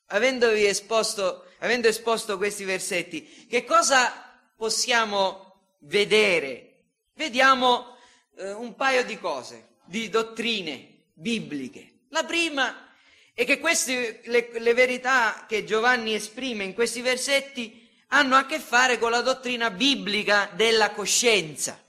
avendovi 0.08 0.66
esposto, 0.66 1.49
avendo 1.60 1.88
esposto 1.88 2.38
questi 2.38 2.64
versetti, 2.64 3.48
che 3.48 3.64
cosa 3.64 4.12
possiamo 4.56 5.62
vedere? 5.80 6.84
Vediamo 7.14 7.98
eh, 8.38 8.52
un 8.52 8.76
paio 8.76 9.04
di 9.04 9.18
cose, 9.20 9.76
di 9.86 10.10
dottrine 10.10 11.06
bibliche. 11.14 12.00
La 12.10 12.24
prima 12.24 12.88
e 13.34 13.46
che 13.46 13.60
queste, 13.60 14.22
le, 14.26 14.50
le 14.60 14.74
verità 14.74 15.46
che 15.48 15.64
Giovanni 15.64 16.14
esprime 16.14 16.64
in 16.64 16.74
questi 16.74 17.02
versetti 17.02 17.88
hanno 18.08 18.36
a 18.36 18.46
che 18.46 18.60
fare 18.60 18.98
con 18.98 19.12
la 19.12 19.22
dottrina 19.22 19.70
biblica 19.70 20.50
della 20.54 20.92
coscienza. 20.92 21.82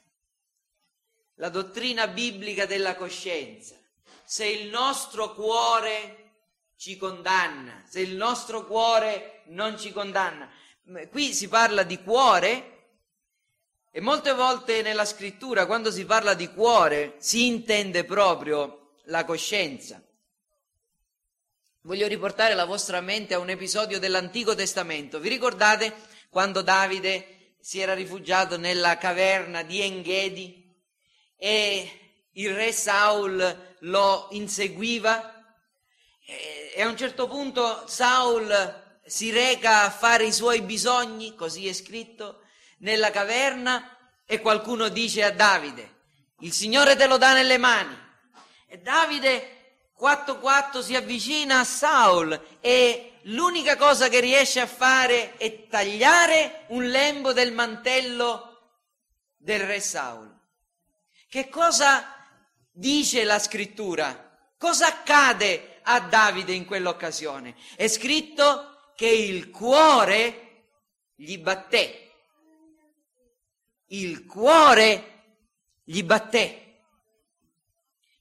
La 1.36 1.48
dottrina 1.48 2.06
biblica 2.06 2.66
della 2.66 2.94
coscienza. 2.94 3.74
Se 4.24 4.46
il 4.46 4.68
nostro 4.68 5.34
cuore 5.34 6.19
ci 6.80 6.96
condanna, 6.96 7.84
se 7.86 8.00
il 8.00 8.16
nostro 8.16 8.64
cuore 8.64 9.42
non 9.48 9.78
ci 9.78 9.92
condanna. 9.92 10.50
Qui 11.10 11.34
si 11.34 11.46
parla 11.46 11.82
di 11.82 12.02
cuore 12.02 12.78
e 13.90 14.00
molte 14.00 14.32
volte 14.32 14.80
nella 14.80 15.04
scrittura, 15.04 15.66
quando 15.66 15.90
si 15.90 16.06
parla 16.06 16.32
di 16.32 16.48
cuore, 16.48 17.16
si 17.18 17.44
intende 17.44 18.04
proprio 18.04 18.94
la 19.04 19.26
coscienza. 19.26 20.02
Voglio 21.82 22.06
riportare 22.06 22.54
la 22.54 22.64
vostra 22.64 23.02
mente 23.02 23.34
a 23.34 23.40
un 23.40 23.50
episodio 23.50 23.98
dell'Antico 23.98 24.54
Testamento. 24.54 25.20
Vi 25.20 25.28
ricordate 25.28 25.94
quando 26.30 26.62
Davide 26.62 27.56
si 27.60 27.78
era 27.78 27.92
rifugiato 27.92 28.56
nella 28.56 28.96
caverna 28.96 29.62
di 29.62 29.82
Enghedi 29.82 30.74
e 31.36 31.90
il 32.32 32.54
re 32.54 32.72
Saul 32.72 33.76
lo 33.80 34.28
inseguiva? 34.30 35.39
E 36.72 36.82
a 36.82 36.86
un 36.86 36.96
certo 36.96 37.26
punto 37.26 37.86
Saul 37.88 39.00
si 39.04 39.30
reca 39.30 39.82
a 39.82 39.90
fare 39.90 40.24
i 40.24 40.32
suoi 40.32 40.62
bisogni, 40.62 41.34
così 41.34 41.66
è 41.66 41.72
scritto, 41.72 42.42
nella 42.78 43.10
caverna 43.10 43.96
e 44.24 44.40
qualcuno 44.40 44.88
dice 44.88 45.24
a 45.24 45.32
Davide, 45.32 45.98
il 46.40 46.52
Signore 46.52 46.94
te 46.94 47.06
lo 47.06 47.18
dà 47.18 47.32
nelle 47.32 47.58
mani. 47.58 47.96
E 48.68 48.78
Davide 48.78 49.56
4-4 49.98 50.80
si 50.80 50.94
avvicina 50.94 51.58
a 51.58 51.64
Saul 51.64 52.40
e 52.60 53.18
l'unica 53.22 53.76
cosa 53.76 54.08
che 54.08 54.20
riesce 54.20 54.60
a 54.60 54.66
fare 54.66 55.36
è 55.36 55.66
tagliare 55.66 56.66
un 56.68 56.86
lembo 56.86 57.32
del 57.32 57.52
mantello 57.52 58.76
del 59.36 59.66
re 59.66 59.80
Saul. 59.80 60.32
Che 61.28 61.48
cosa 61.48 62.14
dice 62.70 63.24
la 63.24 63.38
scrittura? 63.38 64.29
Cosa 64.60 64.88
accade 64.88 65.80
a 65.84 66.00
Davide 66.00 66.52
in 66.52 66.66
quell'occasione? 66.66 67.56
È 67.74 67.88
scritto 67.88 68.92
che 68.94 69.08
il 69.08 69.50
cuore 69.50 70.66
gli 71.16 71.38
batté 71.38 72.10
il 73.90 74.26
cuore 74.26 75.06
gli 75.84 76.02
batté. 76.02 76.82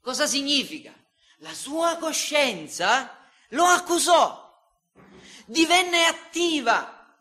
Cosa 0.01 0.25
significa? 0.25 0.93
La 1.37 1.53
sua 1.53 1.97
coscienza 1.97 3.17
lo 3.49 3.65
accusò, 3.65 4.47
divenne 5.45 6.05
attiva, 6.05 7.15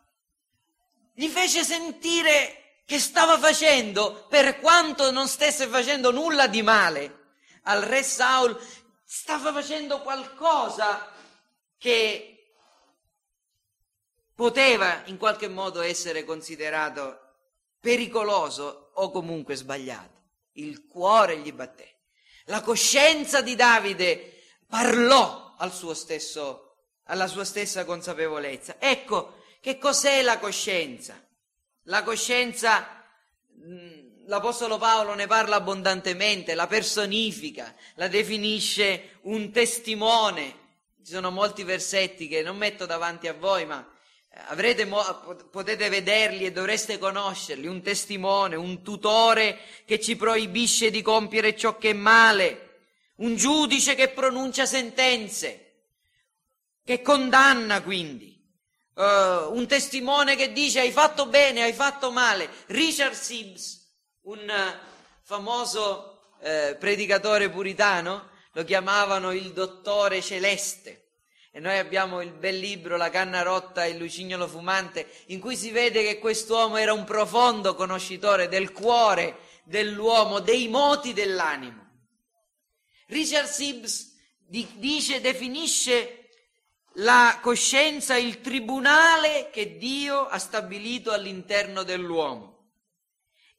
gli 1.13 1.27
fece 1.27 1.63
sentire 1.63 2.81
che 2.85 2.99
stava 2.99 3.37
facendo, 3.37 4.25
per 4.29 4.59
quanto 4.59 5.11
non 5.11 5.27
stesse 5.27 5.67
facendo 5.67 6.11
nulla 6.11 6.47
di 6.47 6.61
male, 6.61 7.33
al 7.63 7.81
re 7.81 8.01
Saul 8.03 8.59
stava 9.11 9.51
facendo 9.51 10.03
qualcosa 10.03 11.11
che 11.79 12.53
poteva 14.35 15.01
in 15.05 15.17
qualche 15.17 15.47
modo 15.47 15.81
essere 15.81 16.23
considerato 16.23 17.19
pericoloso 17.79 18.91
o 18.93 19.09
comunque 19.09 19.55
sbagliato. 19.55 20.17
Il 20.53 20.85
cuore 20.85 21.39
gli 21.39 21.51
batté. 21.51 22.01
La 22.45 22.61
coscienza 22.61 23.41
di 23.41 23.55
Davide 23.55 24.43
parlò 24.67 25.55
al 25.57 25.73
suo 25.73 25.95
stesso, 25.95 26.83
alla 27.05 27.25
sua 27.25 27.45
stessa 27.45 27.85
consapevolezza. 27.85 28.75
Ecco, 28.77 29.41
che 29.59 29.79
cos'è 29.79 30.21
la 30.21 30.37
coscienza? 30.37 31.19
La 31.85 32.03
coscienza, 32.03 33.03
mm, 33.57 34.08
l'Apostolo 34.29 34.77
Paolo 34.77 35.15
ne 35.15 35.25
parla 35.25 35.55
abbondantemente, 35.55 36.53
la 36.53 36.67
personifica, 36.67 37.75
la 37.95 38.07
definisce 38.07 39.17
un 39.23 39.51
testimone. 39.51 40.67
Ci 41.03 41.11
sono 41.11 41.31
molti 41.31 41.63
versetti 41.63 42.27
che 42.27 42.43
non 42.43 42.55
metto 42.55 42.85
davanti 42.85 43.27
a 43.27 43.33
voi, 43.33 43.65
ma 43.65 43.85
Avrete, 44.47 44.87
potete 45.51 45.89
vederli 45.89 46.45
e 46.45 46.51
dovreste 46.51 46.99
conoscerli, 46.99 47.65
un 47.65 47.81
testimone, 47.81 48.55
un 48.55 48.83
tutore 48.83 49.57
che 49.85 49.99
ci 49.99 50.15
proibisce 50.15 50.91
di 50.91 51.01
compiere 51.01 51.57
ciò 51.57 51.77
che 51.77 51.89
è 51.89 51.93
male, 51.93 52.77
un 53.17 53.35
giudice 53.35 53.95
che 53.95 54.09
pronuncia 54.09 54.65
sentenze, 54.67 55.87
che 56.85 57.01
condanna 57.01 57.81
quindi, 57.81 58.39
uh, 58.93 59.01
un 59.51 59.65
testimone 59.67 60.35
che 60.35 60.53
dice 60.53 60.79
hai 60.79 60.91
fatto 60.91 61.25
bene, 61.25 61.63
hai 61.63 61.73
fatto 61.73 62.11
male. 62.11 62.49
Richard 62.67 63.15
Sibbs, 63.15 63.78
un 64.23 64.39
uh, 64.39 64.77
famoso 65.21 66.19
uh, 66.39 66.77
predicatore 66.77 67.49
puritano, 67.49 68.29
lo 68.53 68.63
chiamavano 68.63 69.31
il 69.31 69.53
dottore 69.53 70.21
celeste 70.21 71.09
e 71.51 71.59
noi 71.59 71.77
abbiamo 71.77 72.21
il 72.21 72.31
bel 72.31 72.57
libro 72.57 72.95
La 72.95 73.09
canna 73.09 73.41
rotta 73.41 73.83
e 73.83 73.89
il 73.89 73.97
lucignolo 73.97 74.47
fumante, 74.47 75.09
in 75.27 75.39
cui 75.39 75.55
si 75.55 75.71
vede 75.71 76.03
che 76.03 76.19
quest'uomo 76.19 76.77
era 76.77 76.93
un 76.93 77.03
profondo 77.05 77.73
conoscitore 77.73 78.47
del 78.47 78.71
cuore 78.71 79.39
dell'uomo, 79.63 80.39
dei 80.39 80.67
moti 80.67 81.13
dell'animo. 81.13 81.87
Richard 83.07 83.47
Sibbs 83.47 84.15
dice, 84.45 85.21
definisce 85.21 86.29
la 86.93 87.39
coscienza 87.41 88.15
il 88.15 88.41
tribunale 88.41 89.49
che 89.51 89.77
Dio 89.77 90.27
ha 90.27 90.37
stabilito 90.37 91.11
all'interno 91.11 91.83
dell'uomo. 91.83 92.58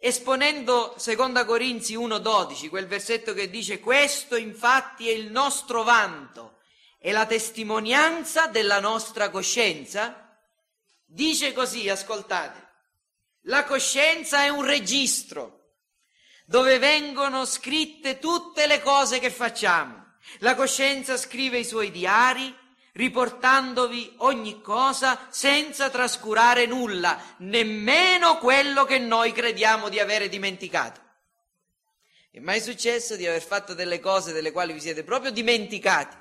Esponendo 0.03 0.97
2 0.97 1.45
Corinzi 1.45 1.95
1,12, 1.95 2.69
quel 2.71 2.87
versetto 2.87 3.35
che 3.35 3.51
dice 3.51 3.81
questo 3.81 4.35
infatti 4.35 5.09
è 5.09 5.13
il 5.13 5.31
nostro 5.31 5.83
vanto 5.83 6.59
è 7.03 7.13
la 7.13 7.25
testimonianza 7.25 8.47
della 8.49 8.79
nostra 8.79 9.31
coscienza? 9.31 10.39
Dice 11.07 11.55
così, 11.55 11.89
ascoltate, 11.89 12.69
la 13.45 13.65
coscienza 13.65 14.45
è 14.45 14.49
un 14.49 14.67
registro 14.67 15.77
dove 16.45 16.79
vengono 16.79 17.47
scritte 17.47 18.19
tutte 18.19 18.67
le 18.67 18.83
cose 18.83 19.19
che 19.19 19.31
facciamo. 19.31 20.19
La 20.41 20.55
coscienza 20.55 21.17
scrive 21.17 21.59
i 21.59 21.65
suoi 21.65 21.91
diari, 21.91 22.55
riportandovi 22.93 24.15
ogni 24.19 24.61
cosa 24.61 25.29
senza 25.31 25.91
trascurare 25.91 26.67
nulla, 26.67 27.35
nemmeno 27.39 28.39
quello 28.39 28.85
che 28.85 28.99
noi 28.99 29.33
crediamo 29.33 29.89
di 29.89 29.99
avere 29.99 30.29
dimenticato. 30.29 31.01
È 32.31 32.39
mai 32.39 32.61
successo 32.61 33.17
di 33.17 33.27
aver 33.27 33.43
fatto 33.43 33.75
delle 33.75 33.99
cose 33.99 34.33
delle 34.33 34.53
quali 34.53 34.73
vi 34.73 34.81
siete 34.81 35.03
proprio 35.03 35.33
dimenticati 35.33 36.17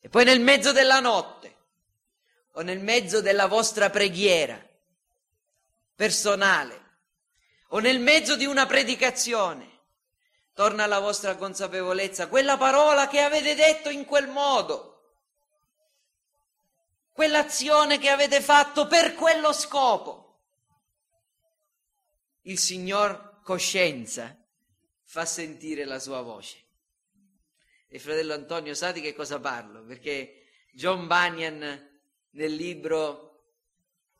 e 0.00 0.08
poi 0.08 0.24
nel 0.24 0.40
mezzo 0.40 0.72
della 0.72 1.00
notte 1.00 1.54
o 2.52 2.62
nel 2.62 2.80
mezzo 2.80 3.20
della 3.20 3.46
vostra 3.46 3.90
preghiera 3.90 4.62
personale 5.94 6.82
o 7.68 7.78
nel 7.78 8.00
mezzo 8.00 8.36
di 8.36 8.46
una 8.46 8.66
predicazione, 8.66 9.68
torna 10.54 10.84
alla 10.84 11.00
vostra 11.00 11.36
consapevolezza 11.36 12.28
quella 12.28 12.56
parola 12.56 13.08
che 13.08 13.20
avete 13.20 13.54
detto 13.54 13.88
in 13.90 14.04
quel 14.04 14.28
modo, 14.28 14.93
quell'azione 17.14 17.96
che 17.98 18.10
avete 18.10 18.42
fatto 18.42 18.86
per 18.86 19.14
quello 19.14 19.54
scopo. 19.54 20.42
Il 22.42 22.58
Signor 22.58 23.40
coscienza 23.42 24.36
fa 25.04 25.24
sentire 25.24 25.86
la 25.86 25.98
sua 25.98 26.20
voce 26.20 26.64
il 27.94 28.00
fratello 28.00 28.34
Antonio 28.34 28.74
sa 28.74 28.90
di 28.90 29.00
che 29.00 29.14
cosa 29.14 29.38
parlo, 29.38 29.84
perché 29.84 30.46
John 30.72 31.06
Bunyan 31.06 31.60
nel 32.30 32.52
libro 32.52 33.20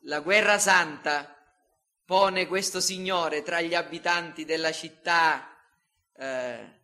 La 0.05 0.21
guerra 0.21 0.57
santa 0.59 1.35
pone 2.05 2.47
questo 2.47 2.79
signore 2.79 3.41
tra 3.41 3.59
gli 3.59 3.75
abitanti 3.75 4.45
della 4.45 4.71
città 4.71 5.57
eh, 6.15 6.83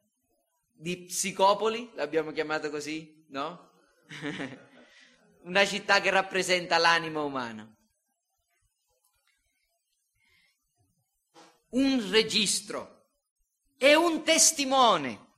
di 0.69 1.06
Psicopoli, 1.06 1.91
l'abbiamo 1.93 2.34
chiamato 2.34 2.69
così, 2.69 3.26
no? 3.30 3.69
Una 5.43 5.65
città 5.65 6.01
che 6.01 6.10
rappresenta 6.10 6.77
l'animo 6.77 7.25
umano. 7.25 7.75
Un 11.69 12.10
registro 12.12 13.08
e 13.77 13.95
un 13.95 14.23
testimone 14.23 15.30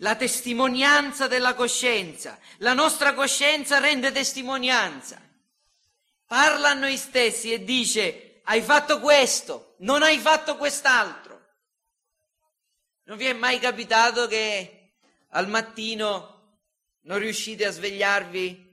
la 0.00 0.14
testimonianza 0.14 1.26
della 1.26 1.54
coscienza. 1.54 2.38
La 2.58 2.74
nostra 2.74 3.14
coscienza 3.14 3.78
rende 3.78 4.12
testimonianza. 4.12 5.20
Parla 6.26 6.70
a 6.70 6.74
noi 6.74 6.96
stessi 6.96 7.52
e 7.52 7.64
dice 7.64 8.40
hai 8.44 8.62
fatto 8.62 9.00
questo, 9.00 9.74
non 9.78 10.02
hai 10.02 10.18
fatto 10.18 10.56
quest'altro. 10.56 11.34
Non 13.04 13.16
vi 13.16 13.26
è 13.26 13.32
mai 13.32 13.58
capitato 13.58 14.26
che 14.26 14.94
al 15.30 15.48
mattino 15.48 16.58
non 17.02 17.18
riuscite 17.18 17.64
a 17.64 17.70
svegliarvi 17.70 18.65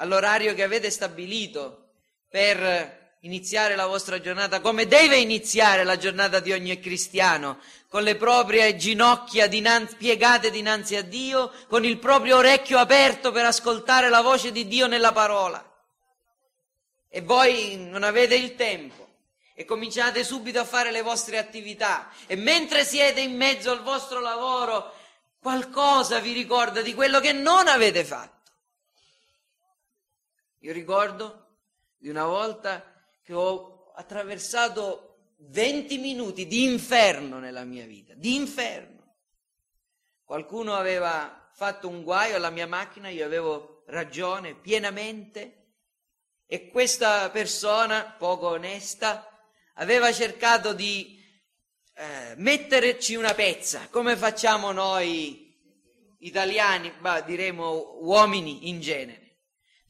all'orario 0.00 0.54
che 0.54 0.62
avete 0.62 0.90
stabilito 0.90 1.88
per 2.28 2.98
iniziare 3.20 3.76
la 3.76 3.86
vostra 3.86 4.18
giornata 4.18 4.60
come 4.60 4.86
deve 4.86 5.18
iniziare 5.18 5.84
la 5.84 5.98
giornata 5.98 6.40
di 6.40 6.52
ogni 6.52 6.78
cristiano, 6.80 7.58
con 7.88 8.02
le 8.02 8.16
proprie 8.16 8.76
ginocchia 8.76 9.46
dinanzi, 9.46 9.96
piegate 9.96 10.50
dinanzi 10.50 10.96
a 10.96 11.02
Dio, 11.02 11.52
con 11.68 11.84
il 11.84 11.98
proprio 11.98 12.38
orecchio 12.38 12.78
aperto 12.78 13.30
per 13.30 13.44
ascoltare 13.44 14.08
la 14.08 14.22
voce 14.22 14.52
di 14.52 14.66
Dio 14.66 14.86
nella 14.86 15.12
parola. 15.12 15.64
E 17.08 17.20
voi 17.20 17.76
non 17.76 18.02
avete 18.02 18.36
il 18.36 18.54
tempo 18.54 19.08
e 19.54 19.64
cominciate 19.64 20.24
subito 20.24 20.60
a 20.60 20.64
fare 20.64 20.90
le 20.90 21.02
vostre 21.02 21.36
attività 21.36 22.08
e 22.26 22.36
mentre 22.36 22.84
siete 22.84 23.20
in 23.20 23.36
mezzo 23.36 23.70
al 23.70 23.82
vostro 23.82 24.20
lavoro 24.20 24.94
qualcosa 25.40 26.20
vi 26.20 26.32
ricorda 26.32 26.80
di 26.80 26.94
quello 26.94 27.20
che 27.20 27.32
non 27.32 27.66
avete 27.68 28.04
fatto. 28.04 28.39
Io 30.62 30.72
ricordo 30.72 31.58
di 31.96 32.08
una 32.08 32.26
volta 32.26 32.84
che 33.22 33.32
ho 33.32 33.92
attraversato 33.94 35.34
20 35.38 35.96
minuti 35.98 36.46
di 36.46 36.64
inferno 36.64 37.38
nella 37.38 37.64
mia 37.64 37.86
vita, 37.86 38.12
di 38.14 38.34
inferno. 38.34 39.16
Qualcuno 40.22 40.74
aveva 40.74 41.50
fatto 41.54 41.88
un 41.88 42.02
guaio 42.02 42.36
alla 42.36 42.50
mia 42.50 42.66
macchina, 42.66 43.08
io 43.08 43.24
avevo 43.24 43.84
ragione 43.86 44.54
pienamente 44.54 45.60
e 46.46 46.68
questa 46.68 47.30
persona, 47.30 48.14
poco 48.18 48.48
onesta, 48.48 49.26
aveva 49.74 50.12
cercato 50.12 50.74
di 50.74 51.18
eh, 51.94 52.34
metterci 52.36 53.14
una 53.14 53.32
pezza, 53.34 53.88
come 53.88 54.14
facciamo 54.16 54.72
noi 54.72 55.56
italiani, 56.18 56.92
bah, 57.00 57.20
diremo 57.22 57.98
uomini 58.00 58.68
in 58.68 58.80
genere. 58.80 59.29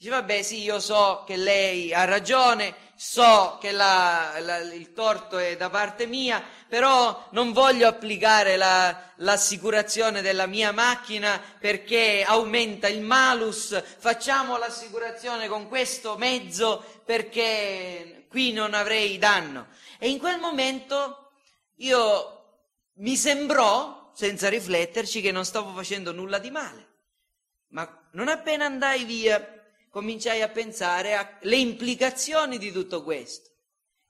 Dice, 0.00 0.12
vabbè, 0.12 0.40
sì, 0.40 0.62
io 0.62 0.80
so 0.80 1.24
che 1.26 1.36
lei 1.36 1.92
ha 1.92 2.06
ragione, 2.06 2.74
so 2.94 3.58
che 3.60 3.70
la, 3.70 4.34
la, 4.40 4.56
il 4.56 4.94
torto 4.94 5.36
è 5.36 5.58
da 5.58 5.68
parte 5.68 6.06
mia, 6.06 6.42
però 6.66 7.28
non 7.32 7.52
voglio 7.52 7.86
applicare 7.86 8.56
la, 8.56 9.12
l'assicurazione 9.16 10.22
della 10.22 10.46
mia 10.46 10.72
macchina 10.72 11.38
perché 11.58 12.24
aumenta 12.26 12.88
il 12.88 13.02
malus, 13.02 13.78
facciamo 13.98 14.56
l'assicurazione 14.56 15.48
con 15.48 15.68
questo 15.68 16.16
mezzo 16.16 16.82
perché 17.04 18.24
qui 18.30 18.52
non 18.52 18.72
avrei 18.72 19.18
danno. 19.18 19.66
E 19.98 20.08
in 20.08 20.18
quel 20.18 20.40
momento 20.40 21.32
io 21.76 22.62
mi 22.94 23.16
sembrò, 23.16 24.12
senza 24.14 24.48
rifletterci, 24.48 25.20
che 25.20 25.30
non 25.30 25.44
stavo 25.44 25.74
facendo 25.74 26.10
nulla 26.10 26.38
di 26.38 26.50
male. 26.50 26.88
Ma 27.72 28.08
non 28.12 28.28
appena 28.28 28.64
andai 28.64 29.04
via 29.04 29.58
cominciai 29.90 30.40
a 30.40 30.48
pensare 30.48 31.38
alle 31.42 31.56
implicazioni 31.56 32.58
di 32.58 32.70
tutto 32.70 33.02
questo, 33.02 33.50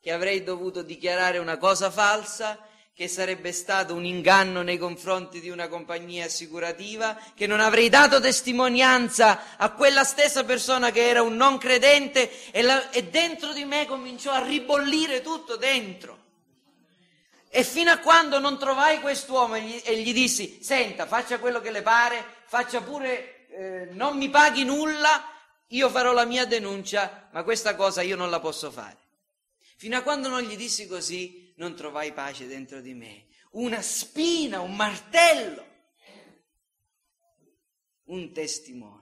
che 0.00 0.12
avrei 0.12 0.42
dovuto 0.44 0.82
dichiarare 0.82 1.38
una 1.38 1.56
cosa 1.56 1.90
falsa, 1.90 2.58
che 2.94 3.08
sarebbe 3.08 3.50
stato 3.52 3.94
un 3.94 4.04
inganno 4.04 4.60
nei 4.60 4.76
confronti 4.76 5.40
di 5.40 5.48
una 5.48 5.68
compagnia 5.68 6.26
assicurativa, 6.26 7.18
che 7.34 7.46
non 7.46 7.58
avrei 7.58 7.88
dato 7.88 8.20
testimonianza 8.20 9.56
a 9.56 9.70
quella 9.70 10.04
stessa 10.04 10.44
persona 10.44 10.90
che 10.90 11.08
era 11.08 11.22
un 11.22 11.34
non 11.34 11.56
credente 11.56 12.50
e, 12.50 12.60
la, 12.60 12.90
e 12.90 13.04
dentro 13.04 13.54
di 13.54 13.64
me 13.64 13.86
cominciò 13.86 14.32
a 14.32 14.44
ribollire 14.44 15.22
tutto 15.22 15.56
dentro. 15.56 16.18
E 17.48 17.64
fino 17.64 17.90
a 17.90 17.96
quando 17.96 18.38
non 18.38 18.58
trovai 18.58 19.00
quest'uomo 19.00 19.54
e 19.54 19.62
gli, 19.62 19.80
e 19.82 19.96
gli 19.96 20.12
dissi, 20.12 20.58
senta, 20.62 21.06
faccia 21.06 21.38
quello 21.38 21.62
che 21.62 21.70
le 21.70 21.80
pare, 21.80 22.22
faccia 22.44 22.82
pure, 22.82 23.46
eh, 23.48 23.88
non 23.92 24.18
mi 24.18 24.28
paghi 24.28 24.62
nulla, 24.62 25.24
io 25.72 25.88
farò 25.88 26.12
la 26.12 26.24
mia 26.24 26.46
denuncia, 26.46 27.28
ma 27.32 27.44
questa 27.44 27.76
cosa 27.76 28.02
io 28.02 28.16
non 28.16 28.30
la 28.30 28.40
posso 28.40 28.70
fare. 28.70 28.98
Fino 29.76 29.96
a 29.96 30.02
quando 30.02 30.28
non 30.28 30.42
gli 30.42 30.56
dissi 30.56 30.86
così, 30.86 31.52
non 31.56 31.76
trovai 31.76 32.12
pace 32.12 32.46
dentro 32.46 32.80
di 32.80 32.92
me. 32.94 33.26
Una 33.52 33.80
spina, 33.80 34.60
un 34.60 34.74
martello, 34.74 35.66
un 38.04 38.32
testimone. 38.32 38.98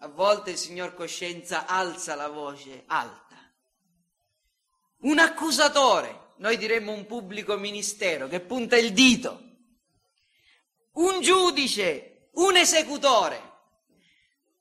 A 0.00 0.08
volte 0.08 0.50
il 0.50 0.58
signor 0.58 0.94
Coscienza 0.94 1.66
alza 1.66 2.14
la 2.14 2.28
voce 2.28 2.84
alta. 2.86 3.22
Un 5.02 5.18
accusatore, 5.18 6.32
noi 6.38 6.56
diremmo 6.56 6.92
un 6.92 7.06
pubblico 7.06 7.56
ministero 7.56 8.26
che 8.26 8.40
punta 8.40 8.76
il 8.76 8.92
dito. 8.92 9.42
Un 10.94 11.20
giudice, 11.20 12.30
un 12.32 12.56
esecutore 12.56 13.52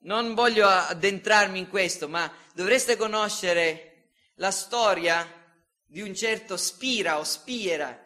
non 0.03 0.33
voglio 0.33 0.67
addentrarmi 0.67 1.59
in 1.59 1.69
questo, 1.69 2.07
ma 2.07 2.31
dovreste 2.53 2.95
conoscere 2.95 4.09
la 4.35 4.51
storia 4.51 5.27
di 5.85 6.01
un 6.01 6.15
certo 6.15 6.57
Spira 6.57 7.19
o 7.19 7.23
Spiera, 7.23 7.99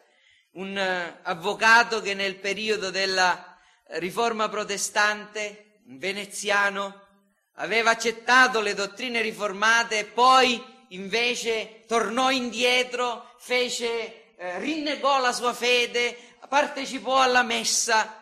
un 0.52 0.76
uh, 0.76 1.20
avvocato 1.24 2.02
che 2.02 2.14
nel 2.14 2.36
periodo 2.36 2.90
della 2.90 3.58
riforma 3.92 4.50
protestante, 4.50 5.80
un 5.86 5.98
veneziano, 5.98 7.06
aveva 7.54 7.92
accettato 7.92 8.60
le 8.60 8.74
dottrine 8.74 9.22
riformate 9.22 10.06
poi 10.06 10.64
invece 10.90 11.84
tornò 11.88 12.30
indietro, 12.30 13.36
fece, 13.40 14.36
eh, 14.36 14.60
rinnegò 14.60 15.20
la 15.20 15.32
sua 15.32 15.54
fede, 15.54 16.18
partecipò 16.48 17.22
alla 17.22 17.44
messa 17.44 18.22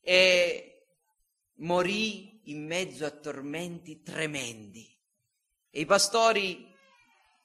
e 0.00 0.84
morì 1.56 2.27
in 2.50 2.66
mezzo 2.66 3.04
a 3.04 3.10
tormenti 3.10 4.02
tremendi. 4.02 4.86
E 5.70 5.80
i 5.80 5.86
pastori 5.86 6.66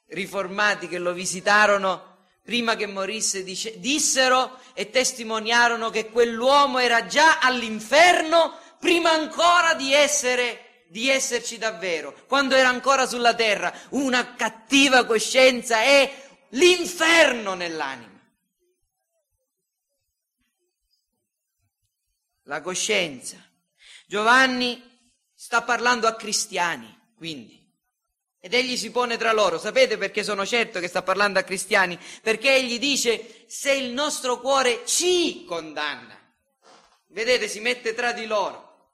riformati 0.08 0.88
che 0.88 1.00
lo 1.00 1.14
visitarono 1.14 2.28
prima 2.44 2.76
che 2.76 2.88
morisse 2.88 3.44
dice, 3.44 3.80
dissero 3.80 4.60
e 4.74 4.90
testimoniarono 4.90 5.90
che 5.90 6.10
quell'uomo 6.10 6.80
era 6.80 7.06
già 7.06 7.40
all'inferno 7.40 8.58
prima 8.80 9.12
ancora 9.12 9.74
di 9.76 9.94
essere 9.94 10.86
di 10.94 11.10
esserci 11.10 11.58
davvero, 11.58 12.14
quando 12.28 12.54
era 12.54 12.70
ancora 12.70 13.08
sulla 13.08 13.34
terra, 13.34 13.74
una 13.90 14.36
cattiva 14.36 15.06
coscienza 15.06 15.82
è 15.82 16.30
l'inferno 16.50 17.56
nell'anima. 17.56 18.22
La 22.44 22.62
coscienza. 22.62 23.38
Giovanni 24.06 24.93
sta 25.54 25.62
parlando 25.62 26.08
a 26.08 26.16
cristiani, 26.16 27.00
quindi. 27.16 27.62
Ed 28.40 28.56
egli 28.56 28.76
si 28.76 28.90
pone 28.90 29.18
tra 29.18 29.32
loro. 29.34 29.60
Sapete 29.60 30.00
perché 30.00 30.24
sono 30.24 30.48
certo 30.48 30.80
che 30.80 30.88
sta 30.88 31.04
parlando 31.04 31.38
a 31.38 31.44
cristiani? 31.44 31.98
Perché 32.24 32.56
egli 32.56 32.80
dice 32.80 33.46
se 33.46 33.72
il 33.72 33.92
nostro 33.94 34.40
cuore 34.40 34.84
ci 34.88 35.46
condanna. 35.46 36.20
Vedete, 37.10 37.48
si 37.48 37.60
mette 37.60 37.94
tra 37.94 38.14
di 38.14 38.26
loro. 38.26 38.90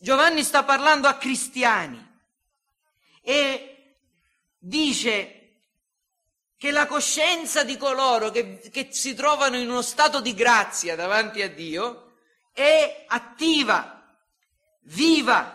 Giovanni 0.00 0.42
sta 0.42 0.64
parlando 0.64 1.06
a 1.06 1.14
cristiani 1.14 2.04
e 3.22 3.94
dice 4.58 5.34
che 6.56 6.72
la 6.72 6.88
coscienza 6.88 7.62
di 7.62 7.76
coloro 7.76 8.30
che, 8.32 8.58
che 8.72 8.88
si 8.90 9.14
trovano 9.14 9.56
in 9.56 9.70
uno 9.70 9.82
stato 9.82 10.20
di 10.20 10.34
grazia 10.34 10.96
davanti 10.96 11.42
a 11.42 11.48
Dio 11.48 12.14
è 12.52 13.04
attiva, 13.06 13.97
viva. 14.88 15.54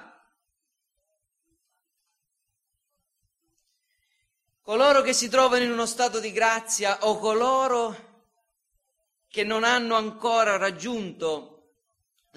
Coloro 4.62 5.02
che 5.02 5.13
si 5.13 5.28
trovano 5.28 5.63
in 5.63 5.72
uno 5.72 5.86
stato 5.86 6.19
di 6.19 6.32
grazia 6.32 7.06
o 7.06 7.17
coloro 7.17 8.12
che 9.28 9.43
non 9.43 9.63
hanno 9.63 9.96
ancora 9.96 10.58
raggiunto 10.58 11.50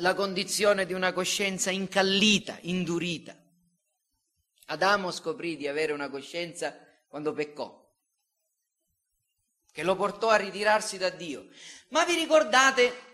la 0.00 0.14
condizione 0.14 0.86
di 0.86 0.92
una 0.92 1.12
coscienza 1.12 1.70
incallita, 1.70 2.58
indurita. 2.62 3.36
Adamo 4.66 5.10
scoprì 5.12 5.56
di 5.56 5.68
avere 5.68 5.92
una 5.92 6.10
coscienza 6.10 6.76
quando 7.06 7.32
peccò, 7.32 7.84
che 9.70 9.82
lo 9.84 9.94
portò 9.94 10.28
a 10.28 10.36
ritirarsi 10.36 10.98
da 10.98 11.10
Dio. 11.10 11.48
Ma 11.88 12.04
vi 12.04 12.16
ricordate 12.16 13.05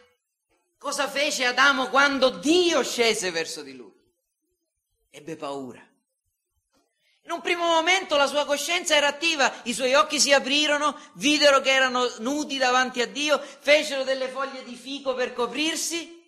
Cosa 0.83 1.09
fece 1.09 1.45
Adamo 1.45 1.89
quando 1.91 2.29
Dio 2.29 2.83
scese 2.83 3.31
verso 3.31 3.63
di 3.63 3.73
lui? 3.73 3.95
Ebbe 5.11 5.37
paura. 5.37 5.81
In 7.23 7.31
un 7.31 7.41
primo 7.41 7.67
momento 7.67 8.17
la 8.17 8.27
sua 8.27 8.45
coscienza 8.45 8.97
era 8.97 9.07
attiva, 9.07 9.63
i 9.63 9.75
suoi 9.75 9.95
occhi 9.95 10.19
si 10.19 10.33
aprirono, 10.33 10.99
videro 11.15 11.61
che 11.61 11.71
erano 11.71 12.13
nudi 12.19 12.59
davanti 12.59 13.01
a 13.01 13.07
Dio, 13.07 13.39
fecero 13.39 14.03
delle 14.03 14.27
foglie 14.27 14.65
di 14.65 14.75
fico 14.75 15.15
per 15.15 15.33
coprirsi, 15.35 16.21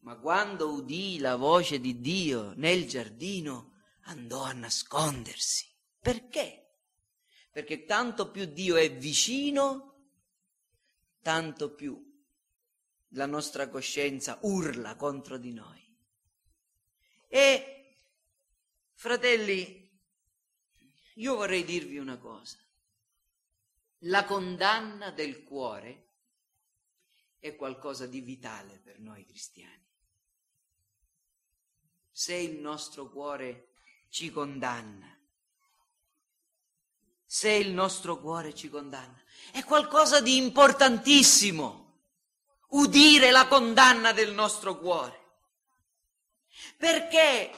ma 0.00 0.16
quando 0.16 0.72
udì 0.72 1.20
la 1.20 1.36
voce 1.36 1.78
di 1.78 2.00
Dio 2.00 2.52
nel 2.56 2.88
giardino 2.88 3.74
andò 4.06 4.42
a 4.42 4.50
nascondersi. 4.54 5.72
Perché? 6.00 6.80
Perché 7.52 7.84
tanto 7.84 8.28
più 8.32 8.46
Dio 8.46 8.74
è 8.74 8.92
vicino, 8.92 9.98
tanto 11.22 11.72
più 11.72 12.06
la 13.16 13.26
nostra 13.26 13.68
coscienza 13.68 14.38
urla 14.42 14.94
contro 14.94 15.38
di 15.38 15.52
noi. 15.52 15.84
E, 17.28 17.96
fratelli, 18.94 19.84
Io 21.18 21.34
vorrei 21.34 21.64
dirvi 21.64 21.96
una 21.96 22.18
cosa. 22.18 22.58
La 24.00 24.26
condanna 24.26 25.10
del 25.10 25.44
cuore 25.44 26.08
è 27.38 27.56
qualcosa 27.56 28.06
di 28.06 28.20
vitale 28.20 28.78
per 28.84 28.98
noi 28.98 29.24
cristiani. 29.24 29.82
Se 32.10 32.34
il 32.34 32.58
nostro 32.58 33.08
cuore 33.08 33.68
ci 34.10 34.30
condanna, 34.30 35.18
se 37.24 37.50
il 37.52 37.70
nostro 37.70 38.20
cuore 38.20 38.54
ci 38.54 38.68
condanna, 38.68 39.18
è 39.52 39.64
qualcosa 39.64 40.20
di 40.20 40.36
importantissimo 40.36 41.85
udire 42.68 43.30
la 43.30 43.46
condanna 43.46 44.12
del 44.12 44.32
nostro 44.32 44.78
cuore. 44.78 45.24
Perché 46.76 47.50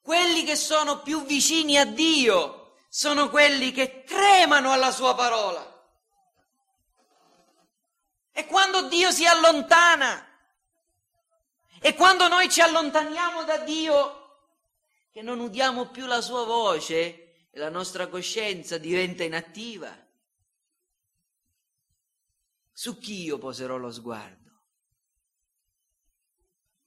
quelli 0.00 0.44
che 0.44 0.56
sono 0.56 1.00
più 1.02 1.24
vicini 1.24 1.78
a 1.78 1.86
Dio 1.86 2.76
sono 2.88 3.30
quelli 3.30 3.72
che 3.72 4.04
tremano 4.04 4.70
alla 4.70 4.90
sua 4.90 5.14
parola. 5.14 5.72
E 8.32 8.46
quando 8.46 8.88
Dio 8.88 9.10
si 9.10 9.26
allontana, 9.26 10.26
e 11.80 11.94
quando 11.94 12.28
noi 12.28 12.50
ci 12.50 12.60
allontaniamo 12.60 13.44
da 13.44 13.58
Dio, 13.58 14.20
che 15.12 15.22
non 15.22 15.38
udiamo 15.38 15.86
più 15.86 16.06
la 16.06 16.20
sua 16.20 16.44
voce, 16.44 17.46
la 17.52 17.68
nostra 17.68 18.08
coscienza 18.08 18.78
diventa 18.78 19.22
inattiva, 19.22 20.03
su 22.76 22.98
chi 22.98 23.22
io 23.22 23.38
poserò 23.38 23.76
lo 23.76 23.92
sguardo? 23.92 24.50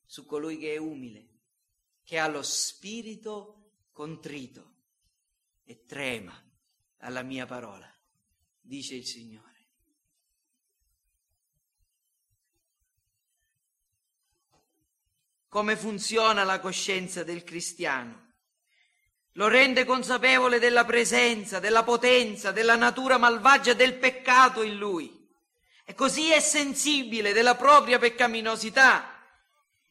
Su 0.05 0.25
colui 0.25 0.57
che 0.57 0.73
è 0.73 0.77
umile, 0.77 1.27
che 2.03 2.19
ha 2.19 2.27
lo 2.27 2.43
spirito 2.43 3.71
contrito 3.93 4.75
e 5.63 5.85
trema 5.85 6.33
alla 6.97 7.21
mia 7.21 7.45
parola, 7.45 7.89
dice 8.59 8.95
il 8.95 9.05
Signore. 9.05 9.45
Come 15.47 15.77
funziona 15.77 16.43
la 16.43 16.59
coscienza 16.59 17.23
del 17.23 17.45
cristiano? 17.45 18.33
Lo 19.33 19.47
rende 19.47 19.85
consapevole 19.85 20.59
della 20.59 20.83
presenza, 20.83 21.59
della 21.59 21.83
potenza, 21.83 22.51
della 22.51 22.75
natura 22.75 23.17
malvagia 23.17 23.73
del 23.73 23.97
peccato 23.97 24.61
in 24.61 24.75
lui 24.75 25.16
e 25.89 25.93
così 25.93 26.33
è 26.33 26.41
sensibile 26.41 27.31
della 27.31 27.55
propria 27.55 27.97
peccaminosità 27.97 29.23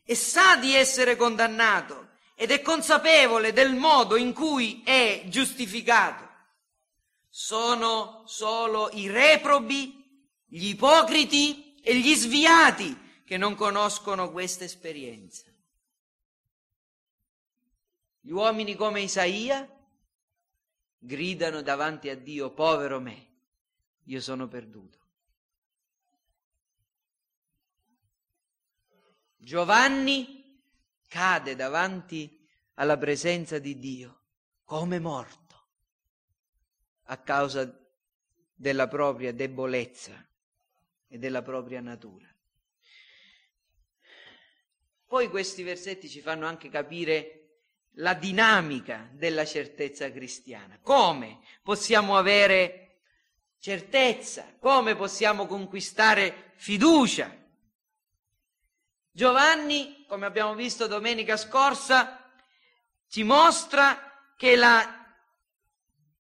e 0.05 0.15
sa 0.15 0.57
di 0.57 0.75
essere 0.75 1.17
condannato 1.17 2.11
ed 2.35 2.51
è 2.51 2.61
consapevole 2.61 3.55
del 3.55 3.75
modo 3.75 4.17
in 4.17 4.35
cui 4.35 4.83
è 4.85 5.25
giustificato. 5.29 6.29
Sono 7.31 8.25
solo 8.27 8.91
i 8.93 9.09
reprobi, 9.09 10.05
gli 10.45 10.67
ipocriti 10.67 11.81
e 11.81 11.97
gli 11.97 12.15
sviati 12.15 13.23
che 13.25 13.39
non 13.39 13.55
conoscono 13.55 14.31
questa 14.31 14.65
esperienza. 14.65 15.47
Gli 18.21 18.33
uomini 18.33 18.75
come 18.75 19.01
Isaia 19.01 19.67
gridano 20.99 21.63
davanti 21.63 22.11
a 22.11 22.17
Dio, 22.17 22.51
povero 22.51 23.01
me, 23.01 23.29
io 24.05 24.21
sono 24.21 24.47
perduto. 24.47 25.05
Giovanni 29.47 30.61
cade 31.07 31.55
davanti 31.55 32.45
alla 32.75 32.99
presenza 32.99 33.61
di 33.61 33.79
Dio 33.79 34.23
come 34.65 34.99
morto 34.99 35.67
a 37.05 37.17
causa 37.19 37.73
della 38.53 38.89
propria 38.89 39.33
debolezza 39.33 40.29
e 41.07 41.19
della 41.19 41.43
propria 41.43 41.81
natura. 41.81 42.27
Poi 45.07 45.29
questi 45.29 45.63
versetti 45.63 46.09
ci 46.09 46.21
fanno 46.21 46.47
anche 46.47 46.69
capire 46.69 47.61
la 47.99 48.15
dinamica 48.15 49.09
della 49.13 49.45
certezza 49.45 50.11
cristiana. 50.11 50.81
Come 50.83 51.39
possiamo 51.63 52.17
avere 52.17 53.03
certezza? 53.61 54.57
Come 54.59 54.97
possiamo 54.97 55.47
conquistare 55.47 56.51
fiducia? 56.57 57.45
Giovanni, 59.17 60.05
come 60.07 60.27
abbiamo 60.27 60.55
visto 60.55 60.87
domenica 60.87 61.39
scorsa, 61.39 62.23
ci 63.09 63.23
mostra 63.23 64.13
che 64.37 64.57
la 64.57 65.07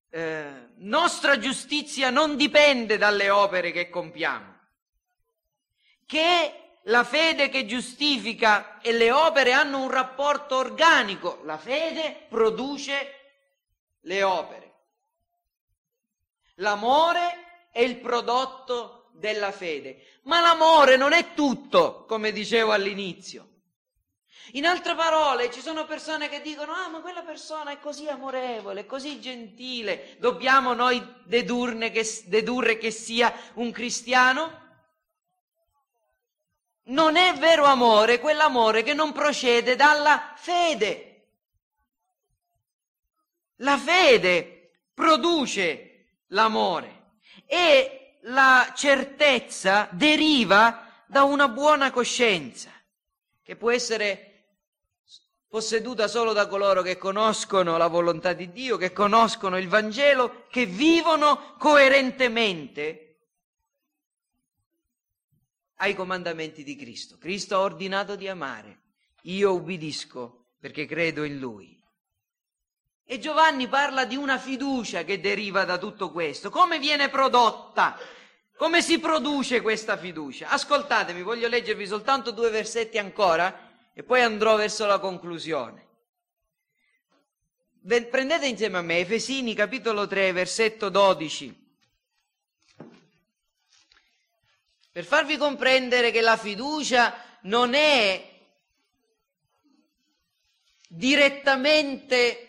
eh, 0.08 0.68
nostra 0.76 1.38
giustizia 1.38 2.08
non 2.08 2.36
dipende 2.36 2.96
dalle 2.96 3.28
opere 3.28 3.70
che 3.70 3.90
compiamo, 3.90 4.60
che 6.06 6.78
la 6.84 7.04
fede 7.04 7.50
che 7.50 7.66
giustifica 7.66 8.80
e 8.80 8.92
le 8.92 9.12
opere 9.12 9.52
hanno 9.52 9.82
un 9.82 9.90
rapporto 9.90 10.56
organico, 10.56 11.42
la 11.44 11.58
fede 11.58 12.24
produce 12.30 13.34
le 14.00 14.22
opere. 14.22 14.74
L'amore 16.54 17.68
è 17.70 17.82
il 17.82 17.96
prodotto 17.96 18.95
della 19.18 19.52
fede. 19.52 20.20
Ma 20.22 20.40
l'amore 20.40 20.96
non 20.96 21.12
è 21.12 21.34
tutto, 21.34 22.04
come 22.06 22.32
dicevo 22.32 22.72
all'inizio. 22.72 23.50
In 24.52 24.64
altre 24.64 24.94
parole, 24.94 25.50
ci 25.50 25.60
sono 25.60 25.86
persone 25.86 26.28
che 26.28 26.40
dicono, 26.40 26.72
ah, 26.72 26.88
ma 26.88 27.00
quella 27.00 27.22
persona 27.22 27.72
è 27.72 27.80
così 27.80 28.06
amorevole, 28.08 28.86
così 28.86 29.20
gentile, 29.20 30.16
dobbiamo 30.20 30.72
noi 30.72 31.00
che, 31.28 32.22
dedurre 32.26 32.78
che 32.78 32.90
sia 32.92 33.34
un 33.54 33.72
cristiano? 33.72 34.64
Non 36.84 37.16
è 37.16 37.34
vero 37.34 37.64
amore 37.64 38.20
quell'amore 38.20 38.84
che 38.84 38.94
non 38.94 39.12
procede 39.12 39.74
dalla 39.74 40.34
fede. 40.36 41.12
La 43.56 43.76
fede 43.76 44.70
produce 44.94 46.20
l'amore 46.28 47.14
e 47.46 48.05
la 48.26 48.72
certezza 48.74 49.88
deriva 49.92 51.04
da 51.06 51.24
una 51.24 51.48
buona 51.48 51.90
coscienza, 51.90 52.70
che 53.42 53.56
può 53.56 53.70
essere 53.70 54.32
posseduta 55.48 56.08
solo 56.08 56.32
da 56.32 56.48
coloro 56.48 56.82
che 56.82 56.98
conoscono 56.98 57.76
la 57.76 57.86
volontà 57.86 58.32
di 58.32 58.50
Dio, 58.50 58.76
che 58.76 58.92
conoscono 58.92 59.58
il 59.58 59.68
Vangelo, 59.68 60.46
che 60.48 60.66
vivono 60.66 61.54
coerentemente 61.58 63.02
ai 65.76 65.94
comandamenti 65.94 66.64
di 66.64 66.74
Cristo. 66.74 67.18
Cristo 67.18 67.56
ha 67.56 67.60
ordinato 67.60 68.16
di 68.16 68.28
amare, 68.28 68.80
io 69.22 69.52
ubbidisco 69.52 70.46
perché 70.58 70.86
credo 70.86 71.22
in 71.22 71.38
Lui. 71.38 71.74
E 73.08 73.20
Giovanni 73.20 73.68
parla 73.68 74.04
di 74.04 74.16
una 74.16 74.36
fiducia 74.36 75.04
che 75.04 75.20
deriva 75.20 75.64
da 75.64 75.78
tutto 75.78 76.10
questo. 76.10 76.50
Come 76.50 76.80
viene 76.80 77.08
prodotta 77.08 77.96
come 78.56 78.82
si 78.82 78.98
produce 78.98 79.60
questa 79.60 79.96
fiducia? 79.96 80.48
Ascoltatemi, 80.48 81.22
voglio 81.22 81.48
leggervi 81.48 81.86
soltanto 81.86 82.30
due 82.30 82.50
versetti 82.50 82.98
ancora 82.98 83.90
e 83.92 84.02
poi 84.02 84.22
andrò 84.22 84.56
verso 84.56 84.86
la 84.86 84.98
conclusione. 84.98 85.84
Prendete 87.86 88.46
insieme 88.46 88.78
a 88.78 88.82
me 88.82 88.98
Efesini 88.98 89.54
capitolo 89.54 90.06
3 90.06 90.32
versetto 90.32 90.88
12 90.88 91.64
per 94.96 95.04
farvi 95.04 95.36
comprendere 95.36 96.10
che 96.10 96.22
la 96.22 96.38
fiducia 96.38 97.38
non 97.42 97.74
è 97.74 98.32
direttamente 100.88 102.46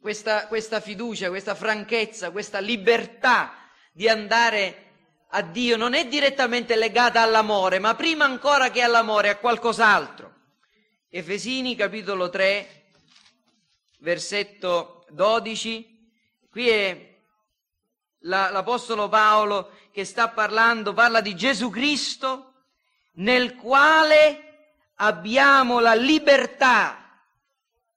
questa, 0.00 0.46
questa 0.46 0.80
fiducia, 0.80 1.28
questa 1.28 1.56
franchezza, 1.56 2.30
questa 2.30 2.60
libertà 2.60 3.68
di 3.90 4.08
andare 4.08 4.87
a 5.30 5.42
Dio 5.42 5.76
non 5.76 5.94
è 5.94 6.06
direttamente 6.06 6.74
legata 6.74 7.20
all'amore, 7.20 7.78
ma 7.78 7.94
prima 7.94 8.24
ancora 8.24 8.70
che 8.70 8.82
all'amore 8.82 9.28
a 9.28 9.36
qualcos'altro. 9.36 10.34
Efesini 11.10 11.74
capitolo 11.76 12.30
3, 12.30 12.90
versetto 13.98 15.04
12, 15.10 16.10
qui 16.50 16.68
è 16.68 17.16
la, 18.20 18.50
l'Apostolo 18.50 19.08
Paolo 19.08 19.72
che 19.92 20.04
sta 20.04 20.28
parlando, 20.28 20.94
parla 20.94 21.20
di 21.20 21.34
Gesù 21.34 21.70
Cristo 21.70 22.52
nel 23.14 23.56
quale 23.56 24.44
abbiamo 24.96 25.80
la 25.80 25.94
libertà 25.94 27.22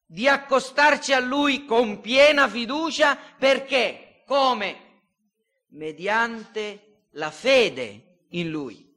di 0.05 0.27
accostarci 0.27 1.13
a 1.13 1.19
Lui 1.19 1.65
con 1.65 2.01
piena 2.01 2.49
fiducia 2.49 3.17
perché? 3.37 4.23
Come? 4.25 4.89
Mediante 5.69 6.90
la 7.11 7.31
fede 7.31 8.25
in 8.29 8.49
Lui. 8.49 8.89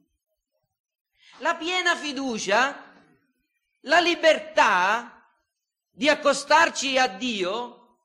La 1.39 1.55
piena 1.55 1.95
fiducia, 1.95 2.93
la 3.81 3.99
libertà 3.99 5.29
di 5.91 6.07
accostarci 6.07 6.97
a 6.97 7.07
Dio 7.07 7.97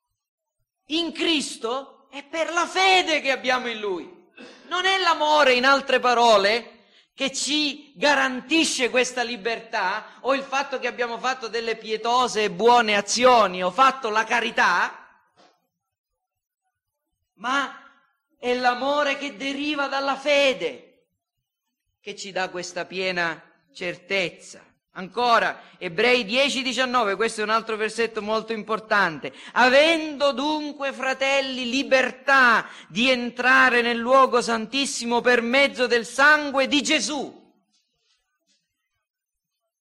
in 0.86 1.12
Cristo 1.12 2.08
è 2.10 2.24
per 2.24 2.52
la 2.52 2.66
fede 2.66 3.20
che 3.20 3.30
abbiamo 3.30 3.68
in 3.68 3.78
Lui. 3.78 4.28
Non 4.68 4.84
è 4.84 4.98
l'amore, 4.98 5.54
in 5.54 5.64
altre 5.64 6.00
parole, 6.00 6.78
che 7.14 7.32
ci 7.32 7.92
garantisce 7.96 8.88
questa 8.88 9.22
libertà 9.22 10.18
o 10.20 10.34
il 10.34 10.42
fatto 10.42 10.78
che 10.78 10.86
abbiamo 10.86 11.18
fatto 11.18 11.48
delle 11.48 11.76
pietose 11.76 12.44
e 12.44 12.50
buone 12.50 12.96
azioni 12.96 13.62
o 13.62 13.70
fatto 13.70 14.08
la 14.08 14.24
carità, 14.24 15.06
ma 17.34 17.89
è 18.40 18.54
l'amore 18.54 19.18
che 19.18 19.36
deriva 19.36 19.86
dalla 19.86 20.16
fede 20.16 20.86
che 22.00 22.16
ci 22.16 22.32
dà 22.32 22.48
questa 22.48 22.86
piena 22.86 23.40
certezza. 23.74 24.64
Ancora, 24.94 25.60
Ebrei 25.78 26.24
10, 26.24 26.62
19, 26.62 27.16
questo 27.16 27.42
è 27.42 27.44
un 27.44 27.50
altro 27.50 27.76
versetto 27.76 28.22
molto 28.22 28.52
importante. 28.52 29.32
Avendo 29.52 30.32
dunque, 30.32 30.92
fratelli, 30.92 31.68
libertà 31.68 32.66
di 32.88 33.10
entrare 33.10 33.82
nel 33.82 33.98
luogo 33.98 34.40
santissimo 34.40 35.20
per 35.20 35.42
mezzo 35.42 35.86
del 35.86 36.06
sangue 36.06 36.66
di 36.66 36.82
Gesù. 36.82 37.39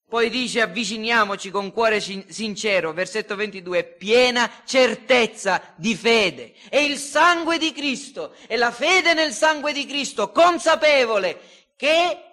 Poi 0.09 0.31
dice 0.31 0.61
avviciniamoci 0.61 1.51
con 1.51 1.71
cuore 1.71 2.01
sincero, 2.01 2.93
versetto 2.93 3.35
22, 3.35 3.83
piena 3.83 4.51
certezza 4.65 5.73
di 5.75 5.95
fede. 5.95 6.55
È 6.67 6.77
il 6.77 6.97
sangue 6.97 7.59
di 7.59 7.71
Cristo, 7.71 8.33
è 8.47 8.55
la 8.55 8.71
fede 8.71 9.13
nel 9.13 9.31
sangue 9.31 9.71
di 9.71 9.85
Cristo, 9.85 10.31
consapevole 10.31 11.39
che 11.75 12.23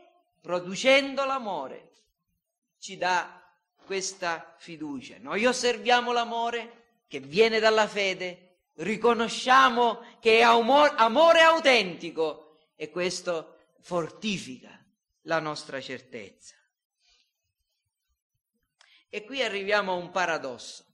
producendo 0.41 1.27
l'amore 1.27 1.91
ci 2.79 2.97
dà 2.97 3.43
questa 3.85 4.57
fiducia. 4.59 5.17
Noi 5.21 5.45
osserviamo 5.45 6.13
l'amore 6.13 7.03
che 7.07 7.21
viene 7.21 7.61
dalla 7.61 7.87
fede, 7.87 8.61
riconosciamo 8.77 10.01
che 10.19 10.39
è 10.39 10.43
amore 10.43 11.41
autentico 11.41 12.57
e 12.75 12.89
questo 12.89 13.59
fortifica 13.83 14.83
la 15.25 15.41
nostra 15.41 15.79
certezza. 15.79 16.56
E 19.09 19.25
qui 19.25 19.43
arriviamo 19.43 19.93
a 19.93 19.97
un 19.97 20.11
paradosso. 20.11 20.85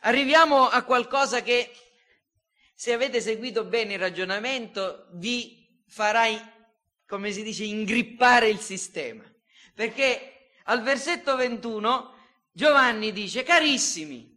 Arriviamo 0.00 0.68
a 0.68 0.82
qualcosa 0.82 1.42
che, 1.42 1.72
se 2.74 2.92
avete 2.92 3.20
seguito 3.20 3.64
bene 3.64 3.94
il 3.94 3.98
ragionamento, 3.98 5.08
vi 5.12 5.82
farà 5.88 6.26
come 7.06 7.30
si 7.30 7.42
dice, 7.42 7.64
ingrippare 7.64 8.48
il 8.48 8.58
sistema. 8.58 9.22
Perché 9.74 10.50
al 10.64 10.82
versetto 10.82 11.36
21 11.36 12.14
Giovanni 12.52 13.12
dice, 13.12 13.42
carissimi, 13.42 14.34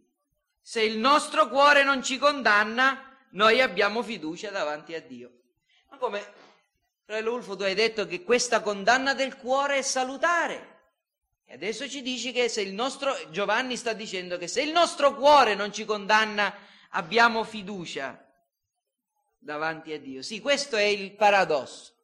se 0.60 0.82
il 0.82 0.98
nostro 0.98 1.48
cuore 1.48 1.82
non 1.82 2.02
ci 2.02 2.18
condanna, 2.18 3.18
noi 3.30 3.60
abbiamo 3.60 4.02
fiducia 4.02 4.50
davanti 4.50 4.94
a 4.94 5.00
Dio. 5.00 5.32
Ma 5.88 5.96
come, 5.96 6.32
fratello 7.04 7.34
Ulfo, 7.34 7.56
tu 7.56 7.62
hai 7.62 7.74
detto 7.74 8.06
che 8.06 8.22
questa 8.22 8.60
condanna 8.60 9.14
del 9.14 9.36
cuore 9.36 9.78
è 9.78 9.82
salutare. 9.82 10.69
E 11.50 11.54
adesso 11.54 11.88
ci 11.88 12.00
dici 12.00 12.30
che 12.30 12.48
se 12.48 12.60
il 12.60 12.72
nostro, 12.72 13.12
Giovanni 13.30 13.76
sta 13.76 13.92
dicendo 13.92 14.38
che 14.38 14.46
se 14.46 14.62
il 14.62 14.70
nostro 14.70 15.16
cuore 15.16 15.56
non 15.56 15.72
ci 15.72 15.84
condanna, 15.84 16.54
abbiamo 16.90 17.42
fiducia 17.42 18.24
davanti 19.36 19.92
a 19.92 19.98
Dio. 19.98 20.22
Sì, 20.22 20.40
questo 20.40 20.76
è 20.76 20.84
il 20.84 21.16
paradosso 21.16 21.98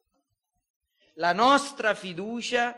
la 1.17 1.33
nostra 1.33 1.95
fiducia, 1.95 2.77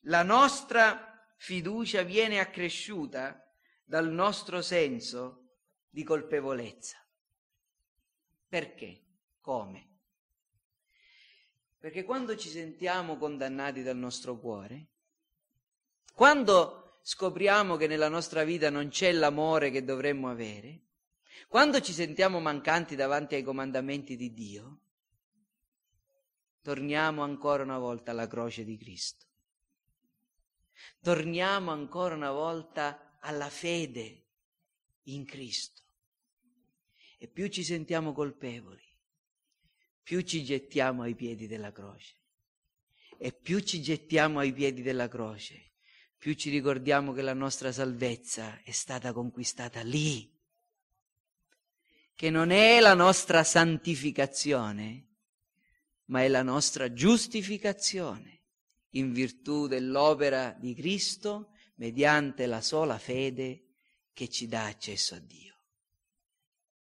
la 0.00 0.22
nostra 0.22 1.26
fiducia 1.36 2.02
viene 2.02 2.38
accresciuta 2.38 3.42
dal 3.84 4.08
nostro 4.08 4.60
senso 4.60 5.52
di 5.88 6.02
colpevolezza. 6.04 6.98
Perché? 8.46 9.04
Come? 9.40 9.93
Perché 11.84 12.02
quando 12.02 12.34
ci 12.34 12.48
sentiamo 12.48 13.18
condannati 13.18 13.82
dal 13.82 13.98
nostro 13.98 14.38
cuore, 14.38 14.86
quando 16.14 17.00
scopriamo 17.02 17.76
che 17.76 17.86
nella 17.86 18.08
nostra 18.08 18.42
vita 18.42 18.70
non 18.70 18.88
c'è 18.88 19.12
l'amore 19.12 19.70
che 19.70 19.84
dovremmo 19.84 20.30
avere, 20.30 20.80
quando 21.46 21.82
ci 21.82 21.92
sentiamo 21.92 22.40
mancanti 22.40 22.96
davanti 22.96 23.34
ai 23.34 23.42
comandamenti 23.42 24.16
di 24.16 24.32
Dio, 24.32 24.78
torniamo 26.62 27.22
ancora 27.22 27.64
una 27.64 27.76
volta 27.76 28.12
alla 28.12 28.28
croce 28.28 28.64
di 28.64 28.78
Cristo. 28.78 29.26
Torniamo 31.02 31.70
ancora 31.70 32.14
una 32.14 32.32
volta 32.32 33.18
alla 33.20 33.50
fede 33.50 34.24
in 35.02 35.26
Cristo. 35.26 35.82
E 37.18 37.28
più 37.28 37.48
ci 37.48 37.62
sentiamo 37.62 38.14
colpevoli, 38.14 38.83
più 40.04 40.20
ci 40.20 40.44
gettiamo 40.44 41.02
ai 41.02 41.14
piedi 41.14 41.46
della 41.48 41.72
croce. 41.72 42.14
E 43.16 43.32
più 43.32 43.60
ci 43.60 43.80
gettiamo 43.80 44.38
ai 44.38 44.52
piedi 44.52 44.82
della 44.82 45.08
croce, 45.08 45.72
più 46.18 46.34
ci 46.34 46.50
ricordiamo 46.50 47.12
che 47.12 47.22
la 47.22 47.32
nostra 47.32 47.72
salvezza 47.72 48.60
è 48.62 48.70
stata 48.70 49.12
conquistata 49.12 49.80
lì, 49.82 50.30
che 52.14 52.30
non 52.30 52.50
è 52.50 52.80
la 52.80 52.94
nostra 52.94 53.42
santificazione, 53.44 55.06
ma 56.06 56.22
è 56.22 56.28
la 56.28 56.42
nostra 56.42 56.92
giustificazione 56.92 58.40
in 58.90 59.12
virtù 59.12 59.66
dell'opera 59.66 60.54
di 60.58 60.74
Cristo 60.74 61.52
mediante 61.76 62.46
la 62.46 62.60
sola 62.60 62.98
fede 62.98 63.68
che 64.12 64.28
ci 64.28 64.46
dà 64.46 64.66
accesso 64.66 65.14
a 65.14 65.18
Dio. 65.18 65.56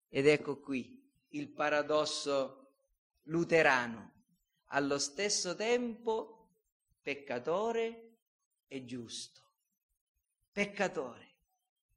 Ed 0.10 0.28
ecco 0.28 0.60
qui 0.60 1.00
il 1.30 1.50
paradosso 1.50 2.61
luterano, 3.32 4.12
allo 4.66 5.00
stesso 5.00 5.56
tempo 5.56 6.50
peccatore 7.02 8.18
e 8.68 8.86
giusto. 8.86 9.40
Peccatore, 10.52 11.36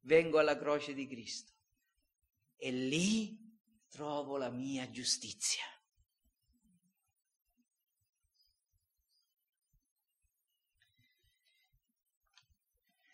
vengo 0.02 0.38
alla 0.38 0.56
croce 0.56 0.94
di 0.94 1.06
Cristo 1.06 1.52
e 2.56 2.70
lì 2.70 3.58
trovo 3.88 4.36
la 4.36 4.48
mia 4.48 4.88
giustizia. 4.90 5.64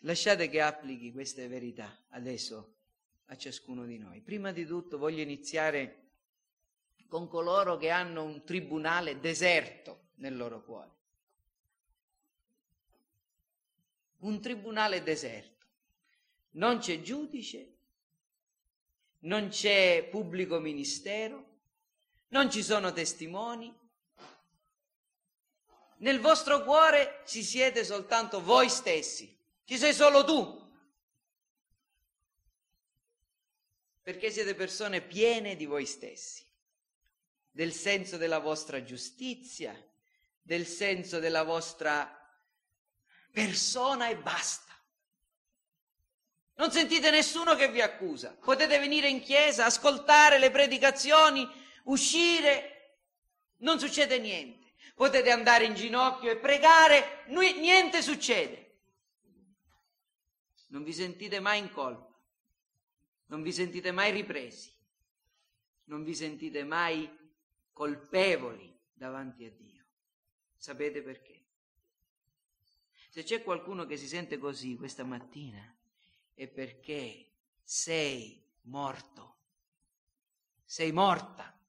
Lasciate 0.03 0.49
che 0.49 0.61
applichi 0.61 1.11
queste 1.11 1.47
verità 1.47 2.05
adesso 2.09 2.77
a 3.25 3.37
ciascuno 3.37 3.85
di 3.85 3.97
noi. 3.97 4.21
Prima 4.21 4.51
di 4.51 4.65
tutto 4.65 4.97
voglio 4.97 5.21
iniziare 5.21 6.10
con 7.11 7.27
coloro 7.27 7.75
che 7.75 7.89
hanno 7.89 8.23
un 8.23 8.45
tribunale 8.45 9.19
deserto 9.19 10.11
nel 10.19 10.37
loro 10.37 10.63
cuore. 10.63 10.91
Un 14.19 14.39
tribunale 14.39 15.03
deserto. 15.03 15.65
Non 16.51 16.77
c'è 16.77 17.01
giudice, 17.01 17.75
non 19.23 19.49
c'è 19.49 20.07
pubblico 20.09 20.61
ministero, 20.61 21.57
non 22.29 22.49
ci 22.49 22.63
sono 22.63 22.93
testimoni. 22.93 23.77
Nel 25.97 26.21
vostro 26.21 26.63
cuore 26.63 27.23
ci 27.25 27.43
siete 27.43 27.83
soltanto 27.83 28.41
voi 28.41 28.69
stessi. 28.69 29.37
Ci 29.65 29.77
sei 29.77 29.93
solo 29.93 30.23
tu. 30.23 30.71
Perché 34.01 34.31
siete 34.31 34.55
persone 34.55 35.01
piene 35.01 35.57
di 35.57 35.65
voi 35.65 35.85
stessi, 35.85 36.49
del 37.51 37.73
senso 37.73 38.17
della 38.17 38.39
vostra 38.39 38.83
giustizia, 38.83 39.75
del 40.41 40.65
senso 40.65 41.19
della 41.19 41.43
vostra 41.43 42.17
persona 43.31 44.09
e 44.09 44.17
basta. 44.17 44.71
Non 46.55 46.71
sentite 46.71 47.11
nessuno 47.11 47.55
che 47.55 47.69
vi 47.69 47.81
accusa. 47.81 48.35
Potete 48.35 48.79
venire 48.79 49.07
in 49.07 49.21
chiesa, 49.21 49.65
ascoltare 49.65 50.39
le 50.39 50.51
predicazioni, 50.51 51.47
uscire, 51.83 52.97
non 53.57 53.79
succede 53.79 54.19
niente. 54.19 54.73
Potete 54.95 55.31
andare 55.31 55.65
in 55.65 55.73
ginocchio 55.73 56.31
e 56.31 56.37
pregare, 56.37 57.23
niente 57.27 58.01
succede 58.01 58.61
non 60.71 60.83
vi 60.83 60.93
sentite 60.93 61.39
mai 61.39 61.59
in 61.59 61.69
colpa, 61.69 62.17
non 63.27 63.41
vi 63.41 63.51
sentite 63.51 63.91
mai 63.91 64.11
ripresi, 64.11 64.71
non 65.85 66.03
vi 66.03 66.15
sentite 66.15 66.63
mai 66.63 67.09
colpevoli 67.81 68.71
davanti 68.93 69.43
a 69.43 69.49
Dio. 69.49 69.83
Sapete 70.55 71.01
perché? 71.01 71.45
Se 73.09 73.23
c'è 73.23 73.41
qualcuno 73.41 73.87
che 73.87 73.97
si 73.97 74.07
sente 74.07 74.37
così 74.37 74.75
questa 74.75 75.03
mattina 75.03 75.75
è 76.35 76.47
perché 76.47 77.31
sei 77.63 78.39
morto, 78.65 79.37
sei 80.63 80.91
morta, 80.91 81.59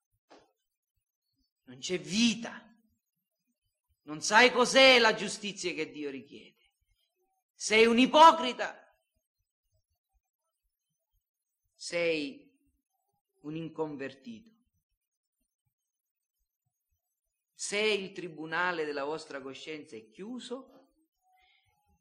non 1.64 1.78
c'è 1.78 1.98
vita, 1.98 2.62
non 4.02 4.20
sai 4.20 4.52
cos'è 4.52 4.98
la 4.98 5.14
giustizia 5.14 5.72
che 5.72 5.90
Dio 5.90 6.10
richiede. 6.10 6.60
Sei 7.54 7.86
un 7.86 7.98
ipocrita 7.98 8.80
sei 11.74 12.48
un 13.40 13.56
inconvertito. 13.56 14.51
Se 17.62 17.78
il 17.78 18.10
tribunale 18.10 18.84
della 18.84 19.04
vostra 19.04 19.40
coscienza 19.40 19.94
è 19.94 20.10
chiuso, 20.10 20.88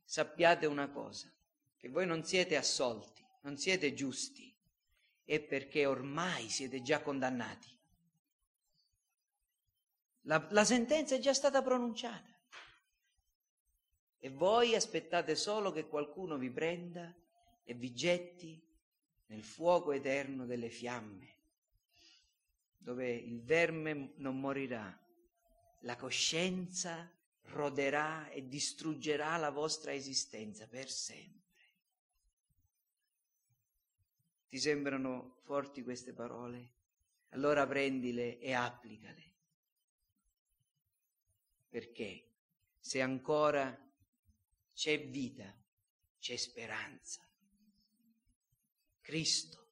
sappiate 0.03 0.65
una 0.65 0.89
cosa, 0.89 1.31
che 1.77 1.87
voi 1.87 2.07
non 2.07 2.25
siete 2.25 2.57
assolti, 2.57 3.23
non 3.41 3.57
siete 3.59 3.93
giusti, 3.93 4.51
è 5.23 5.39
perché 5.39 5.85
ormai 5.85 6.49
siete 6.49 6.81
già 6.81 7.03
condannati. 7.03 7.69
La, 10.21 10.47
la 10.49 10.65
sentenza 10.65 11.13
è 11.13 11.19
già 11.19 11.35
stata 11.35 11.61
pronunciata. 11.61 12.35
E 14.17 14.29
voi 14.31 14.73
aspettate 14.73 15.35
solo 15.35 15.71
che 15.71 15.87
qualcuno 15.87 16.39
vi 16.39 16.49
prenda 16.49 17.15
e 17.63 17.75
vi 17.75 17.93
getti 17.93 18.59
nel 19.27 19.43
fuoco 19.43 19.91
eterno 19.91 20.47
delle 20.47 20.69
fiamme, 20.71 21.35
dove 22.79 23.13
il 23.13 23.43
verme 23.43 24.13
non 24.15 24.39
morirà, 24.39 25.00
la 25.81 25.95
coscienza 25.95 27.09
roderà 27.45 28.29
e 28.29 28.47
distruggerà 28.47 29.37
la 29.37 29.49
vostra 29.49 29.93
esistenza 29.93 30.67
per 30.67 30.89
sempre. 30.89 31.39
Ti 34.47 34.59
sembrano 34.59 35.37
forti 35.43 35.81
queste 35.81 36.13
parole? 36.13 36.79
Allora 37.29 37.65
prendile 37.65 38.37
e 38.39 38.53
applicale. 38.53 39.29
Perché 41.69 42.27
se 42.77 43.01
ancora 43.01 43.75
c'è 44.73 45.07
vita, 45.07 45.55
c'è 46.19 46.35
speranza. 46.35 47.25
Cristo 48.99 49.67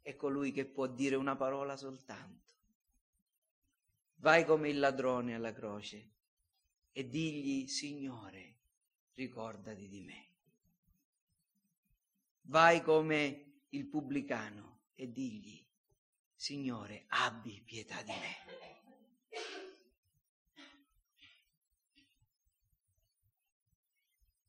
è 0.00 0.16
colui 0.16 0.50
che 0.52 0.64
può 0.64 0.86
dire 0.86 1.16
una 1.16 1.36
parola 1.36 1.76
soltanto. 1.76 2.41
Vai 4.22 4.44
come 4.44 4.68
il 4.68 4.78
ladrone 4.78 5.34
alla 5.34 5.52
croce 5.52 6.10
e 6.92 7.08
digli, 7.08 7.66
Signore, 7.66 8.58
ricordati 9.14 9.88
di 9.88 10.00
me. 10.00 10.28
Vai 12.42 12.82
come 12.82 13.62
il 13.70 13.88
pubblicano 13.88 14.82
e 14.94 15.10
digli, 15.10 15.66
Signore, 16.36 17.06
abbi 17.08 17.62
pietà 17.62 18.00
di 18.02 18.12
me. 18.12 18.36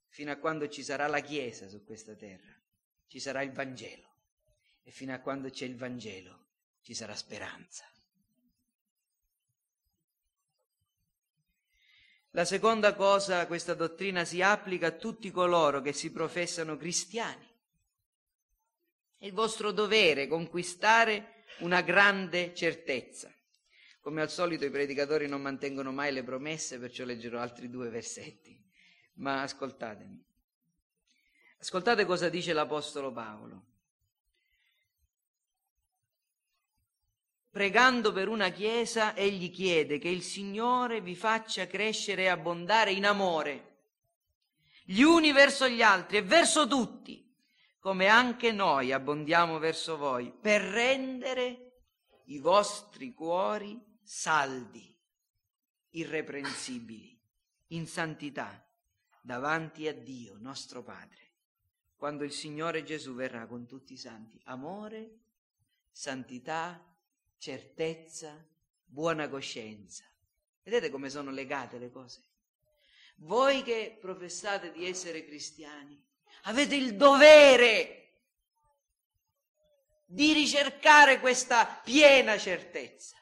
Fino 0.07 0.31
a 0.31 0.37
quando 0.37 0.69
ci 0.69 0.83
sarà 0.83 1.07
la 1.07 1.21
Chiesa 1.21 1.67
su 1.67 1.83
questa 1.83 2.13
terra, 2.15 2.55
ci 3.07 3.19
sarà 3.19 3.41
il 3.41 3.51
Vangelo. 3.51 4.17
E 4.83 4.91
fino 4.91 5.15
a 5.15 5.19
quando 5.19 5.49
c'è 5.49 5.65
il 5.65 5.77
Vangelo, 5.77 6.49
ci 6.81 6.93
sarà 6.93 7.15
speranza. 7.15 7.91
La 12.35 12.45
seconda 12.45 12.95
cosa, 12.95 13.45
questa 13.45 13.75
dottrina 13.75 14.25
si 14.25 14.41
applica 14.41 14.87
a 14.87 14.91
tutti 14.91 15.29
coloro 15.29 15.81
che 15.81 15.93
si 15.93 16.11
professano 16.11 16.77
cristiani. 16.77 17.47
È 19.19 19.25
il 19.27 19.33
vostro 19.33 19.71
dovere 19.71 20.25
conquistare 20.27 21.43
una 21.59 21.81
grande 21.81 22.55
certezza. 22.55 23.31
Come 24.01 24.21
al 24.21 24.31
solito 24.31 24.65
i 24.65 24.71
predicatori 24.71 25.27
non 25.27 25.43
mantengono 25.43 25.91
mai 25.91 26.11
le 26.11 26.23
promesse, 26.23 26.79
perciò 26.79 27.05
leggerò 27.05 27.39
altri 27.39 27.69
due 27.69 27.89
versetti. 27.89 28.59
Ma 29.17 29.43
ascoltatemi. 29.43 30.25
Ascoltate 31.59 32.03
cosa 32.03 32.29
dice 32.29 32.51
l'Apostolo 32.51 33.11
Paolo. 33.11 33.72
Pregando 37.53 38.11
per 38.11 38.29
una 38.29 38.49
chiesa, 38.49 39.15
egli 39.15 39.51
chiede 39.51 39.99
che 39.99 40.09
il 40.09 40.23
Signore 40.23 41.01
vi 41.01 41.15
faccia 41.15 41.67
crescere 41.67 42.23
e 42.23 42.27
abbondare 42.29 42.93
in 42.93 43.05
amore, 43.05 43.81
gli 44.85 45.03
uni 45.03 45.31
verso 45.31 45.69
gli 45.69 45.83
altri 45.83 46.17
e 46.17 46.23
verso 46.23 46.67
tutti, 46.67 47.31
come 47.77 48.07
anche 48.07 48.51
noi 48.51 48.91
abbondiamo 48.91 49.59
verso 49.59 49.97
voi, 49.97 50.31
per 50.31 50.63
rendere 50.63 51.81
i 52.25 52.39
vostri 52.39 53.13
cuori 53.13 53.79
saldi, 54.01 54.91
irreprensibili, 55.91 57.21
in 57.67 57.85
santità, 57.85 58.67
davanti 59.21 59.87
a 59.87 59.93
Dio, 59.93 60.37
nostro 60.39 60.81
Padre, 60.81 61.33
quando 61.95 62.23
il 62.23 62.31
Signore 62.31 62.81
Gesù 62.81 63.13
verrà 63.13 63.45
con 63.45 63.67
tutti 63.67 63.93
i 63.93 63.97
santi. 63.97 64.41
Amore, 64.45 65.19
santità, 65.91 66.83
certezza, 67.43 68.41
buona 68.85 69.27
coscienza. 69.27 70.05
Vedete 70.63 70.89
come 70.89 71.09
sono 71.09 71.29
legate 71.29 71.77
le 71.77 71.91
cose? 71.91 72.21
Voi 73.17 73.63
che 73.63 73.97
professate 73.99 74.71
di 74.71 74.87
essere 74.87 75.25
cristiani, 75.25 76.01
avete 76.43 76.75
il 76.75 76.95
dovere 76.95 78.11
di 80.05 80.31
ricercare 80.31 81.19
questa 81.19 81.65
piena 81.83 82.37
certezza, 82.37 83.17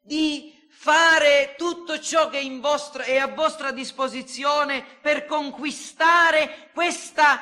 di 0.00 0.66
fare 0.68 1.54
tutto 1.56 2.00
ciò 2.00 2.28
che 2.28 2.44
vostra, 2.58 3.04
è 3.04 3.18
a 3.18 3.28
vostra 3.28 3.70
disposizione 3.70 4.84
per 5.00 5.26
conquistare 5.26 6.70
questa 6.74 7.40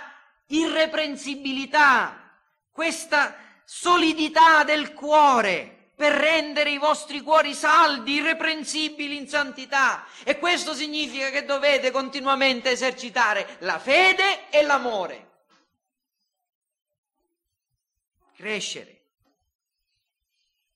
irreprensibilità, 0.49 2.39
questa 2.71 3.44
solidità 3.65 4.65
del 4.65 4.93
cuore 4.93 5.91
per 5.95 6.13
rendere 6.13 6.71
i 6.71 6.79
vostri 6.79 7.21
cuori 7.21 7.55
saldi, 7.55 8.15
irreprensibili 8.15 9.17
in 9.17 9.29
santità. 9.29 10.05
E 10.25 10.39
questo 10.39 10.75
significa 10.75 11.31
che 11.31 11.45
dovete 11.45 11.91
continuamente 11.91 12.71
esercitare 12.71 13.57
la 13.61 13.79
fede 13.79 14.51
e 14.51 14.63
l'amore. 14.63 15.31
Crescere. 18.35 19.03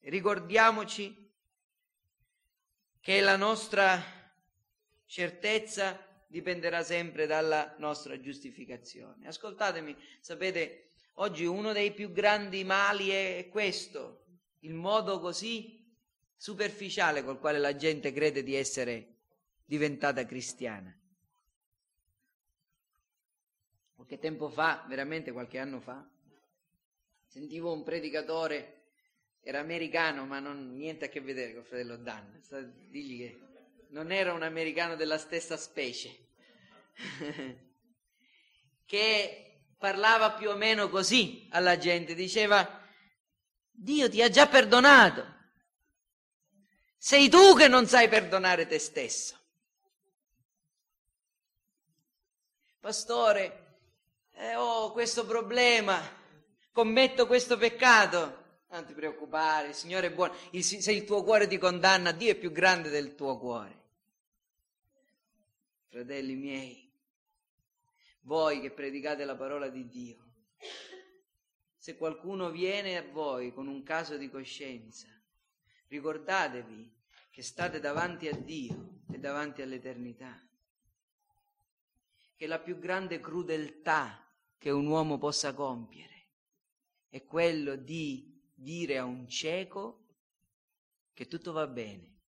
Ricordiamoci 0.01 1.27
che 3.01 3.21
la 3.21 3.37
nostra 3.37 4.01
certezza 5.07 5.99
dipenderà 6.27 6.83
sempre 6.83 7.27
dalla 7.27 7.75
nostra 7.79 8.21
giustificazione. 8.21 9.27
Ascoltatemi, 9.27 9.97
sapete, 10.21 10.88
Oggi 11.21 11.45
uno 11.47 11.73
dei 11.73 11.93
più 11.93 12.13
grandi 12.13 12.63
mali 12.63 13.09
è 13.09 13.49
questo, 13.51 14.27
il 14.61 14.73
modo 14.73 15.19
così 15.19 15.85
superficiale 16.37 17.25
col 17.25 17.41
quale 17.41 17.59
la 17.59 17.75
gente 17.75 18.13
crede 18.13 18.45
di 18.45 18.55
essere 18.55 19.17
diventata 19.65 20.25
cristiana. 20.25 20.97
Qualche 23.97 24.21
tempo 24.21 24.49
fa, 24.49 24.85
veramente 24.89 25.33
qualche 25.33 25.59
anno 25.59 25.81
fa, 25.81 26.09
sentivo 27.27 27.73
un 27.73 27.83
predicatore, 27.83 28.75
era 29.41 29.59
americano 29.59 30.25
ma 30.25 30.39
non, 30.39 30.77
niente 30.77 31.07
a 31.07 31.09
che 31.09 31.21
vedere 31.21 31.53
con 31.53 31.65
fratello 31.65 31.97
Dan, 31.97 32.41
digli 32.91 33.19
che 33.19 33.41
non 33.89 34.13
era 34.13 34.33
un 34.33 34.43
americano 34.43 34.95
della 34.95 35.19
stessa 35.19 35.57
specie, 35.57 36.17
che 38.87 39.48
parlava 39.79 40.33
più 40.33 40.51
o 40.51 40.57
meno 40.57 40.89
così 40.89 41.47
alla 41.53 41.79
gente, 41.79 42.15
diceva, 42.15 42.87
Dio 43.71 44.11
ti 44.11 44.21
ha 44.21 44.29
già 44.29 44.47
perdonato, 44.47 45.37
sei 46.97 47.29
tu 47.29 47.55
che 47.57 47.69
non 47.69 47.87
sai 47.87 48.09
perdonare 48.09 48.67
te 48.67 48.79
stesso. 48.79 49.37
Pastore, 52.81 53.67
eh, 54.35 54.57
ho 54.57 54.93
questo 54.93 55.25
problema, 55.25 56.01
commetto 56.73 57.27
questo 57.27 57.57
peccato. 57.57 58.47
Non 58.71 58.85
ti 58.85 58.93
preoccupare, 58.93 59.69
il 59.69 59.75
Signore 59.75 60.09
è 60.09 60.13
buono. 60.13 60.35
Il, 60.51 60.63
se 60.63 60.93
il 60.93 61.05
tuo 61.05 61.23
cuore 61.23 61.47
ti 61.47 61.57
condanna, 61.57 62.13
Dio 62.13 62.33
è 62.33 62.35
più 62.35 62.53
grande 62.53 62.91
del 62.91 63.15
tuo 63.15 63.39
cuore. 63.39 63.77
Fratelli 65.89 66.35
miei, 66.35 66.88
voi 68.29 68.61
che 68.61 68.71
predicate 68.71 69.25
la 69.25 69.35
parola 69.35 69.71
di 69.71 69.89
Dio. 69.89 70.27
Se 71.79 71.97
qualcuno 71.97 72.51
viene 72.51 72.99
a 72.99 73.11
voi 73.11 73.55
con 73.55 73.67
un 73.69 73.83
caso 73.83 74.19
di 74.19 74.29
coscienza, 74.29 75.09
ricordatevi 75.87 76.95
che 77.31 77.43
state 77.43 77.81
davanti 77.81 78.29
a 78.29 78.37
Dio 78.37 79.01
e 79.11 79.19
davanti 79.19 79.63
all'eternità. 79.63 80.47
Che 82.37 82.47
la 82.47 82.59
più 82.59 82.79
grande 82.79 83.19
crudeltà 83.19 84.23
che 84.59 84.71
un 84.71 84.87
uomo 84.87 85.17
possa 85.17 85.55
compiere 85.55 86.27
è 87.09 87.25
quello 87.25 87.77
di 87.77 88.43
dire 88.53 88.99
a 88.99 89.05
un 89.05 89.27
cieco 89.27 90.05
che 91.15 91.27
tutto 91.27 91.53
va 91.53 91.67
bene, 91.67 92.19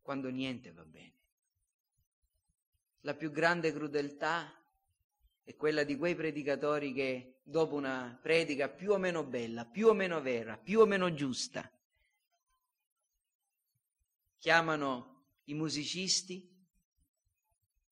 quando 0.00 0.30
niente 0.30 0.70
va 0.70 0.84
bene. 0.84 1.17
La 3.02 3.14
più 3.14 3.30
grande 3.30 3.72
crudeltà 3.72 4.52
è 5.44 5.54
quella 5.54 5.84
di 5.84 5.96
quei 5.96 6.14
predicatori 6.14 6.92
che 6.92 7.40
dopo 7.42 7.74
una 7.74 8.18
predica 8.20 8.68
più 8.68 8.92
o 8.92 8.98
meno 8.98 9.24
bella, 9.24 9.64
più 9.64 9.88
o 9.88 9.94
meno 9.94 10.20
vera, 10.20 10.58
più 10.58 10.80
o 10.80 10.86
meno 10.86 11.14
giusta, 11.14 11.70
chiamano 14.38 15.24
i 15.44 15.54
musicisti 15.54 16.54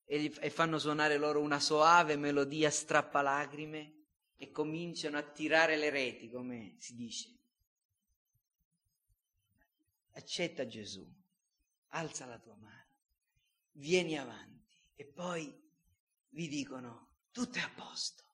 e, 0.05 0.33
e 0.39 0.51
fanno 0.51 0.79
suonare 0.79 1.17
loro 1.17 1.41
una 1.41 1.61
soave 1.61 2.17
melodia 2.17 2.71
strappalacrime 2.71 3.95
e 4.37 4.51
cominciano 4.51 5.17
a 5.17 5.23
tirare 5.23 5.77
le 5.77 5.89
reti, 5.89 6.29
come 6.29 6.77
si 6.79 6.95
dice. 6.95 7.35
Accetta 10.13 10.67
Gesù, 10.67 11.07
alza 11.89 12.27
la 12.27 12.39
tua 12.39 12.57
mano, 12.57 12.87
vieni 13.73 14.19
avanti 14.19 14.56
e 14.97 15.05
poi 15.05 15.55
vi 16.31 16.49
dicono 16.49 17.15
tutto 17.31 17.59
è 17.59 17.61
a 17.61 17.71
posto, 17.71 18.25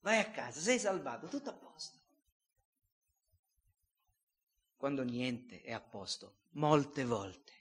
vai 0.00 0.18
a 0.18 0.30
casa, 0.30 0.60
sei 0.60 0.78
salvato, 0.78 1.26
tutto 1.26 1.50
a 1.50 1.54
posto. 1.54 2.00
Quando 4.76 5.02
niente 5.02 5.62
è 5.62 5.72
a 5.72 5.80
posto, 5.80 6.40
molte 6.50 7.04
volte, 7.04 7.52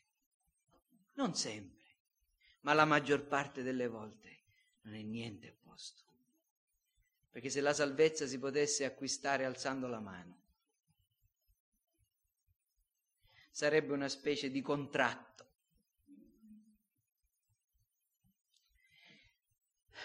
non 1.13 1.35
sempre, 1.35 1.79
ma 2.61 2.73
la 2.73 2.85
maggior 2.85 3.25
parte 3.25 3.63
delle 3.63 3.87
volte 3.87 4.43
non 4.81 4.95
è 4.95 5.01
niente 5.01 5.47
a 5.47 5.53
posto. 5.63 6.01
Perché 7.29 7.49
se 7.49 7.61
la 7.61 7.73
salvezza 7.73 8.27
si 8.27 8.37
potesse 8.37 8.83
acquistare 8.83 9.45
alzando 9.45 9.87
la 9.87 9.99
mano, 9.99 10.41
sarebbe 13.51 13.93
una 13.93 14.09
specie 14.09 14.49
di 14.49 14.61
contratto. 14.61 15.30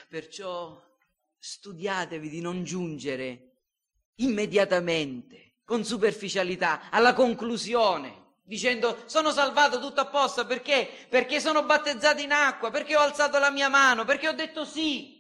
Perciò 0.09 0.83
studiatevi 1.39 2.29
di 2.29 2.41
non 2.41 2.65
giungere 2.65 3.53
immediatamente, 4.17 5.57
con 5.65 5.85
superficialità, 5.85 6.91
alla 6.91 7.13
conclusione, 7.13 8.35
dicendo 8.43 9.03
sono 9.07 9.31
salvato 9.31 9.81
tutto 9.81 10.01
a 10.01 10.07
posto 10.07 10.47
perché? 10.47 10.89
Perché 11.09 11.41
sono 11.41 11.65
battezzato 11.65 12.21
in 12.23 12.33
acqua, 12.33 12.71
perché 12.71 12.97
ho 12.97 13.01
alzato 13.01 13.39
la 13.39 13.51
mia 13.51 13.69
mano, 13.69 14.05
perché 14.05 14.29
ho 14.29 14.33
detto 14.33 14.65
sì. 14.65 15.15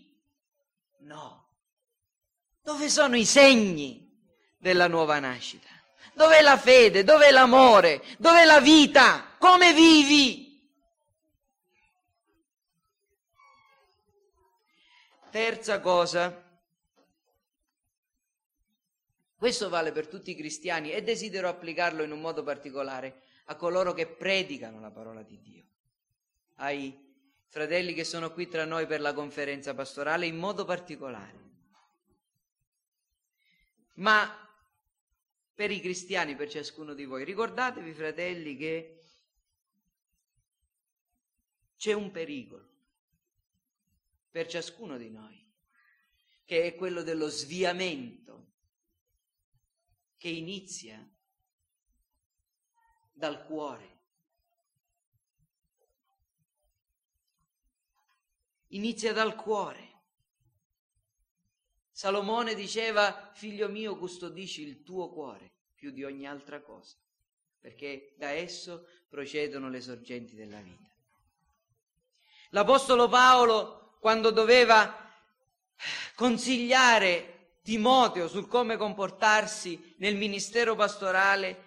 No. 1.00 1.48
Dove 2.62 2.88
sono 2.88 3.16
i 3.16 3.24
segni 3.24 4.10
della 4.56 4.88
nuova 4.88 5.18
nascita? 5.18 5.68
Dov'è 6.14 6.40
la 6.40 6.56
fede? 6.56 7.04
Dov'è 7.04 7.30
l'amore? 7.30 8.02
Dov'è 8.18 8.44
la 8.44 8.60
vita? 8.60 9.34
Come 9.38 9.72
vivi? 9.72 10.45
Terza 15.36 15.80
cosa, 15.80 16.42
questo 19.36 19.68
vale 19.68 19.92
per 19.92 20.06
tutti 20.06 20.30
i 20.30 20.34
cristiani 20.34 20.92
e 20.92 21.02
desidero 21.02 21.46
applicarlo 21.46 22.02
in 22.02 22.10
un 22.10 22.22
modo 22.22 22.42
particolare 22.42 23.20
a 23.44 23.54
coloro 23.54 23.92
che 23.92 24.06
predicano 24.06 24.80
la 24.80 24.90
parola 24.90 25.22
di 25.22 25.38
Dio, 25.38 25.64
ai 26.54 26.98
fratelli 27.48 27.92
che 27.92 28.04
sono 28.04 28.32
qui 28.32 28.48
tra 28.48 28.64
noi 28.64 28.86
per 28.86 29.02
la 29.02 29.12
conferenza 29.12 29.74
pastorale 29.74 30.24
in 30.24 30.38
modo 30.38 30.64
particolare. 30.64 31.38
Ma 33.96 34.26
per 35.52 35.70
i 35.70 35.82
cristiani, 35.82 36.34
per 36.34 36.48
ciascuno 36.48 36.94
di 36.94 37.04
voi. 37.04 37.24
Ricordatevi, 37.24 37.92
fratelli, 37.92 38.56
che 38.56 39.02
c'è 41.76 41.92
un 41.92 42.10
pericolo 42.10 42.75
per 44.36 44.48
ciascuno 44.48 44.98
di 44.98 45.08
noi, 45.08 45.50
che 46.44 46.64
è 46.64 46.74
quello 46.74 47.02
dello 47.02 47.28
sviamento 47.28 48.52
che 50.18 50.28
inizia 50.28 51.10
dal 53.14 53.46
cuore. 53.46 54.02
Inizia 58.66 59.14
dal 59.14 59.34
cuore. 59.36 60.02
Salomone 61.90 62.54
diceva, 62.54 63.32
figlio 63.32 63.70
mio, 63.70 63.96
custodisci 63.96 64.60
il 64.60 64.82
tuo 64.82 65.10
cuore 65.14 65.60
più 65.74 65.90
di 65.90 66.04
ogni 66.04 66.26
altra 66.26 66.60
cosa, 66.60 66.98
perché 67.58 68.14
da 68.18 68.28
esso 68.28 68.86
procedono 69.08 69.70
le 69.70 69.80
sorgenti 69.80 70.34
della 70.34 70.60
vita. 70.60 70.94
L'Apostolo 72.50 73.08
Paolo, 73.08 73.85
quando 74.06 74.30
doveva 74.30 74.96
consigliare 76.14 77.56
Timoteo 77.64 78.28
sul 78.28 78.46
come 78.46 78.76
comportarsi 78.76 79.96
nel 79.98 80.14
ministero 80.14 80.76
pastorale, 80.76 81.64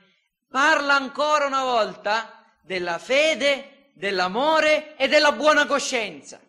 parla 0.48 0.96
ancora 0.96 1.48
una 1.48 1.66
volta 1.66 2.50
della 2.62 2.98
fede, 2.98 3.90
dell'amore 3.92 4.96
e 4.96 5.10
della 5.10 5.34
buona 5.34 5.66
coscienza 5.66 6.40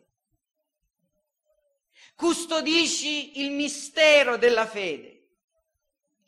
custodisci 2.15 3.41
il 3.41 3.51
mistero 3.51 4.37
della 4.37 4.67
fede. 4.67 5.29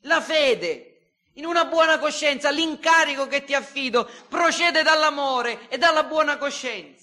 La 0.00 0.22
fede, 0.22 1.12
in 1.34 1.44
una 1.44 1.66
buona 1.66 1.98
coscienza, 1.98 2.50
l'incarico 2.50 3.28
che 3.28 3.44
ti 3.44 3.54
affido 3.54 4.10
procede 4.28 4.82
dall'amore 4.82 5.68
e 5.68 5.76
dalla 5.76 6.04
buona 6.04 6.38
coscienza. 6.38 7.01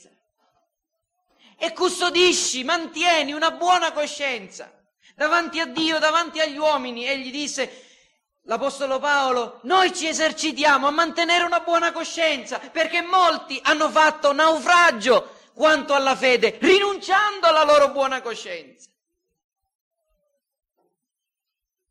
E 1.60 1.74
custodisci, 1.74 2.64
mantieni 2.64 3.34
una 3.34 3.52
buona 3.52 3.92
coscienza 3.92 4.74
davanti 5.16 5.60
a 5.60 5.66
Dio, 5.66 6.00
davanti 6.00 6.40
agli 6.40 6.58
uomini. 6.58 7.06
Egli 7.06 7.30
disse, 7.30 7.88
L'Apostolo 8.44 8.98
Paolo, 8.98 9.60
noi 9.64 9.94
ci 9.94 10.08
esercitiamo 10.08 10.88
a 10.88 10.92
mantenere 10.92 11.44
una 11.44 11.60
buona 11.60 11.92
coscienza 11.92 12.58
perché 12.58 13.02
molti 13.02 13.60
hanno 13.62 13.90
fatto 13.92 14.32
naufragio 14.34 15.36
quanto 15.54 15.94
alla 15.94 16.16
fede, 16.16 16.58
rinunciando 16.60 17.46
alla 17.46 17.64
loro 17.64 17.92
buona 17.92 18.22
coscienza. 18.22 18.90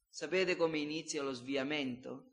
Sapete 0.08 0.56
come 0.56 0.78
inizia 0.78 1.22
lo 1.22 1.32
sviamento? 1.32 2.27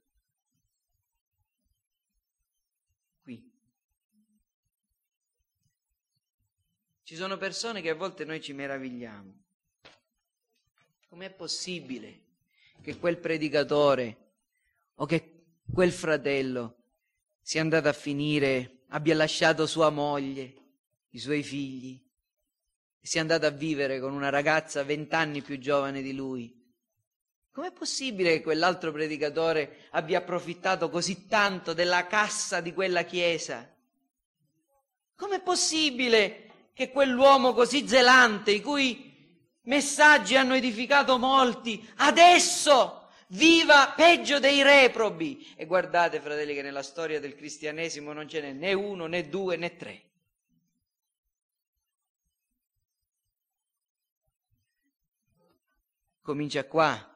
Ci 7.05 7.15
sono 7.15 7.37
persone 7.37 7.83
che 7.83 7.91
a 7.91 7.93
volte 7.95 8.25
noi 8.25 8.41
ci 8.41 8.51
meravigliamo. 8.51 9.43
Com'è 11.07 11.31
possibile 11.31 12.21
che 12.81 12.97
quel 12.97 13.19
predicatore 13.19 14.31
o 14.95 15.05
che 15.05 15.43
quel 15.71 15.91
fratello 15.91 16.77
sia 17.41 17.61
andato 17.61 17.89
a 17.89 17.93
finire, 17.93 18.85
abbia 18.87 19.13
lasciato 19.13 19.67
sua 19.67 19.91
moglie, 19.91 20.55
i 21.09 21.19
suoi 21.19 21.43
figli, 21.43 22.03
e 22.99 23.05
sia 23.05 23.21
andato 23.21 23.45
a 23.45 23.51
vivere 23.51 23.99
con 23.99 24.11
una 24.11 24.29
ragazza 24.29 24.83
vent'anni 24.83 25.43
più 25.43 25.59
giovane 25.59 26.01
di 26.01 26.11
lui. 26.11 26.59
Com'è 27.51 27.71
possibile 27.71 28.37
che 28.37 28.41
quell'altro 28.41 28.91
predicatore 28.91 29.85
abbia 29.91 30.17
approfittato 30.17 30.89
così 30.89 31.27
tanto 31.27 31.73
della 31.73 32.07
cassa 32.07 32.61
di 32.61 32.73
quella 32.73 33.03
chiesa? 33.03 33.71
Com'è 35.15 35.39
possibile 35.43 36.45
che 36.75 36.91
quell'uomo 36.91 37.53
così 37.53 37.87
zelante, 37.87 38.51
i 38.51 38.61
cui 38.61 39.13
messaggi 39.63 40.35
hanno 40.35 40.53
edificato 40.53 41.17
molti, 41.17 41.83
adesso 41.95 43.07
viva 43.29 43.93
peggio 43.95 44.37
dei 44.37 44.61
reprobi? 44.61 45.53
E 45.55 45.65
guardate, 45.65 46.19
fratelli, 46.19 46.53
che 46.53 46.61
nella 46.61 46.83
storia 46.83 47.19
del 47.19 47.33
cristianesimo 47.33 48.13
non 48.13 48.29
ce 48.29 48.41
n'è 48.41 48.51
né 48.51 48.73
uno, 48.73 49.07
né 49.07 49.27
due, 49.27 49.55
né 49.55 49.75
tre. 49.75 50.05
comincia 56.25 56.65
qua. 56.65 57.13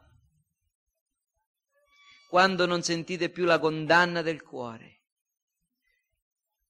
Quando 2.30 2.68
non 2.68 2.84
sentite 2.84 3.30
più 3.30 3.44
la 3.44 3.58
condanna 3.58 4.22
del 4.22 4.44
cuore, 4.44 4.99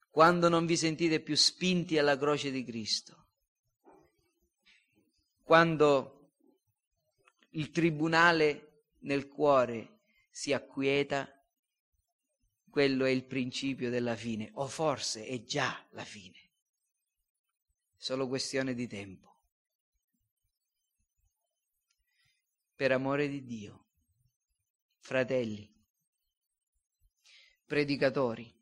quando 0.10 0.49
non 0.49 0.66
vi 0.66 0.76
sentite 0.76 1.20
più 1.20 1.36
spinti 1.36 1.97
alla 1.97 2.18
croce 2.18 2.51
di 2.51 2.64
Cristo, 2.64 3.28
quando 5.43 6.32
il 7.51 7.72
tribunale 7.72 8.84
nel 8.99 9.28
cuore 9.28 9.99
si 10.30 10.53
acquieta, 10.53 11.28
quello 12.70 13.05
è 13.05 13.10
il 13.10 13.24
principio 13.24 13.89
della 13.89 14.16
fine, 14.16 14.49
o 14.53 14.68
forse 14.68 15.26
è 15.26 15.43
già 15.43 15.86
la 15.91 16.03
fine. 16.03 16.38
Solo 17.95 18.28
questione 18.28 18.74
di 18.74 18.88
tempo. 18.88 19.30
per 22.80 22.93
amore 22.93 23.28
di 23.28 23.43
Dio, 23.43 23.88
fratelli, 24.99 25.70
predicatori. 27.66 28.59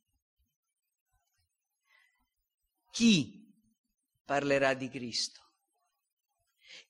Chi 2.97 3.53
parlerà 4.25 4.73
di 4.73 4.89
Cristo? 4.89 5.39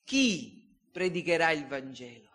Chi 0.04 0.74
predicherà 0.90 1.50
il 1.50 1.66
Vangelo. 1.66 2.30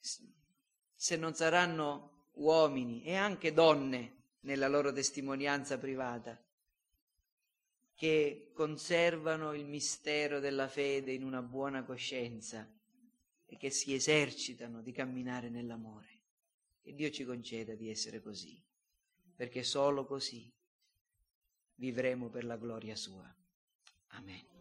Se 0.00 1.16
non 1.16 1.34
saranno 1.34 2.30
uomini 2.36 3.04
e 3.04 3.14
anche 3.14 3.52
donne 3.52 4.22
nella 4.40 4.68
loro 4.68 4.90
testimonianza 4.90 5.76
privata, 5.76 6.42
che 7.94 8.52
conservano 8.54 9.52
il 9.52 9.66
mistero 9.66 10.40
della 10.40 10.68
fede 10.68 11.12
in 11.12 11.24
una 11.24 11.42
buona 11.42 11.84
coscienza 11.84 12.66
e 13.44 13.56
che 13.58 13.68
si 13.68 13.92
esercitano 13.92 14.80
di 14.80 14.92
camminare 14.92 15.50
nell'amore. 15.50 16.22
Che 16.80 16.94
Dio 16.94 17.10
ci 17.10 17.26
conceda 17.26 17.74
di 17.74 17.90
essere 17.90 18.22
così, 18.22 18.58
perché 19.36 19.62
solo 19.62 20.06
così 20.06 20.53
vivremo 21.76 22.28
per 22.28 22.44
la 22.44 22.56
gloria 22.56 22.96
sua. 22.96 23.32
Amen. 24.08 24.53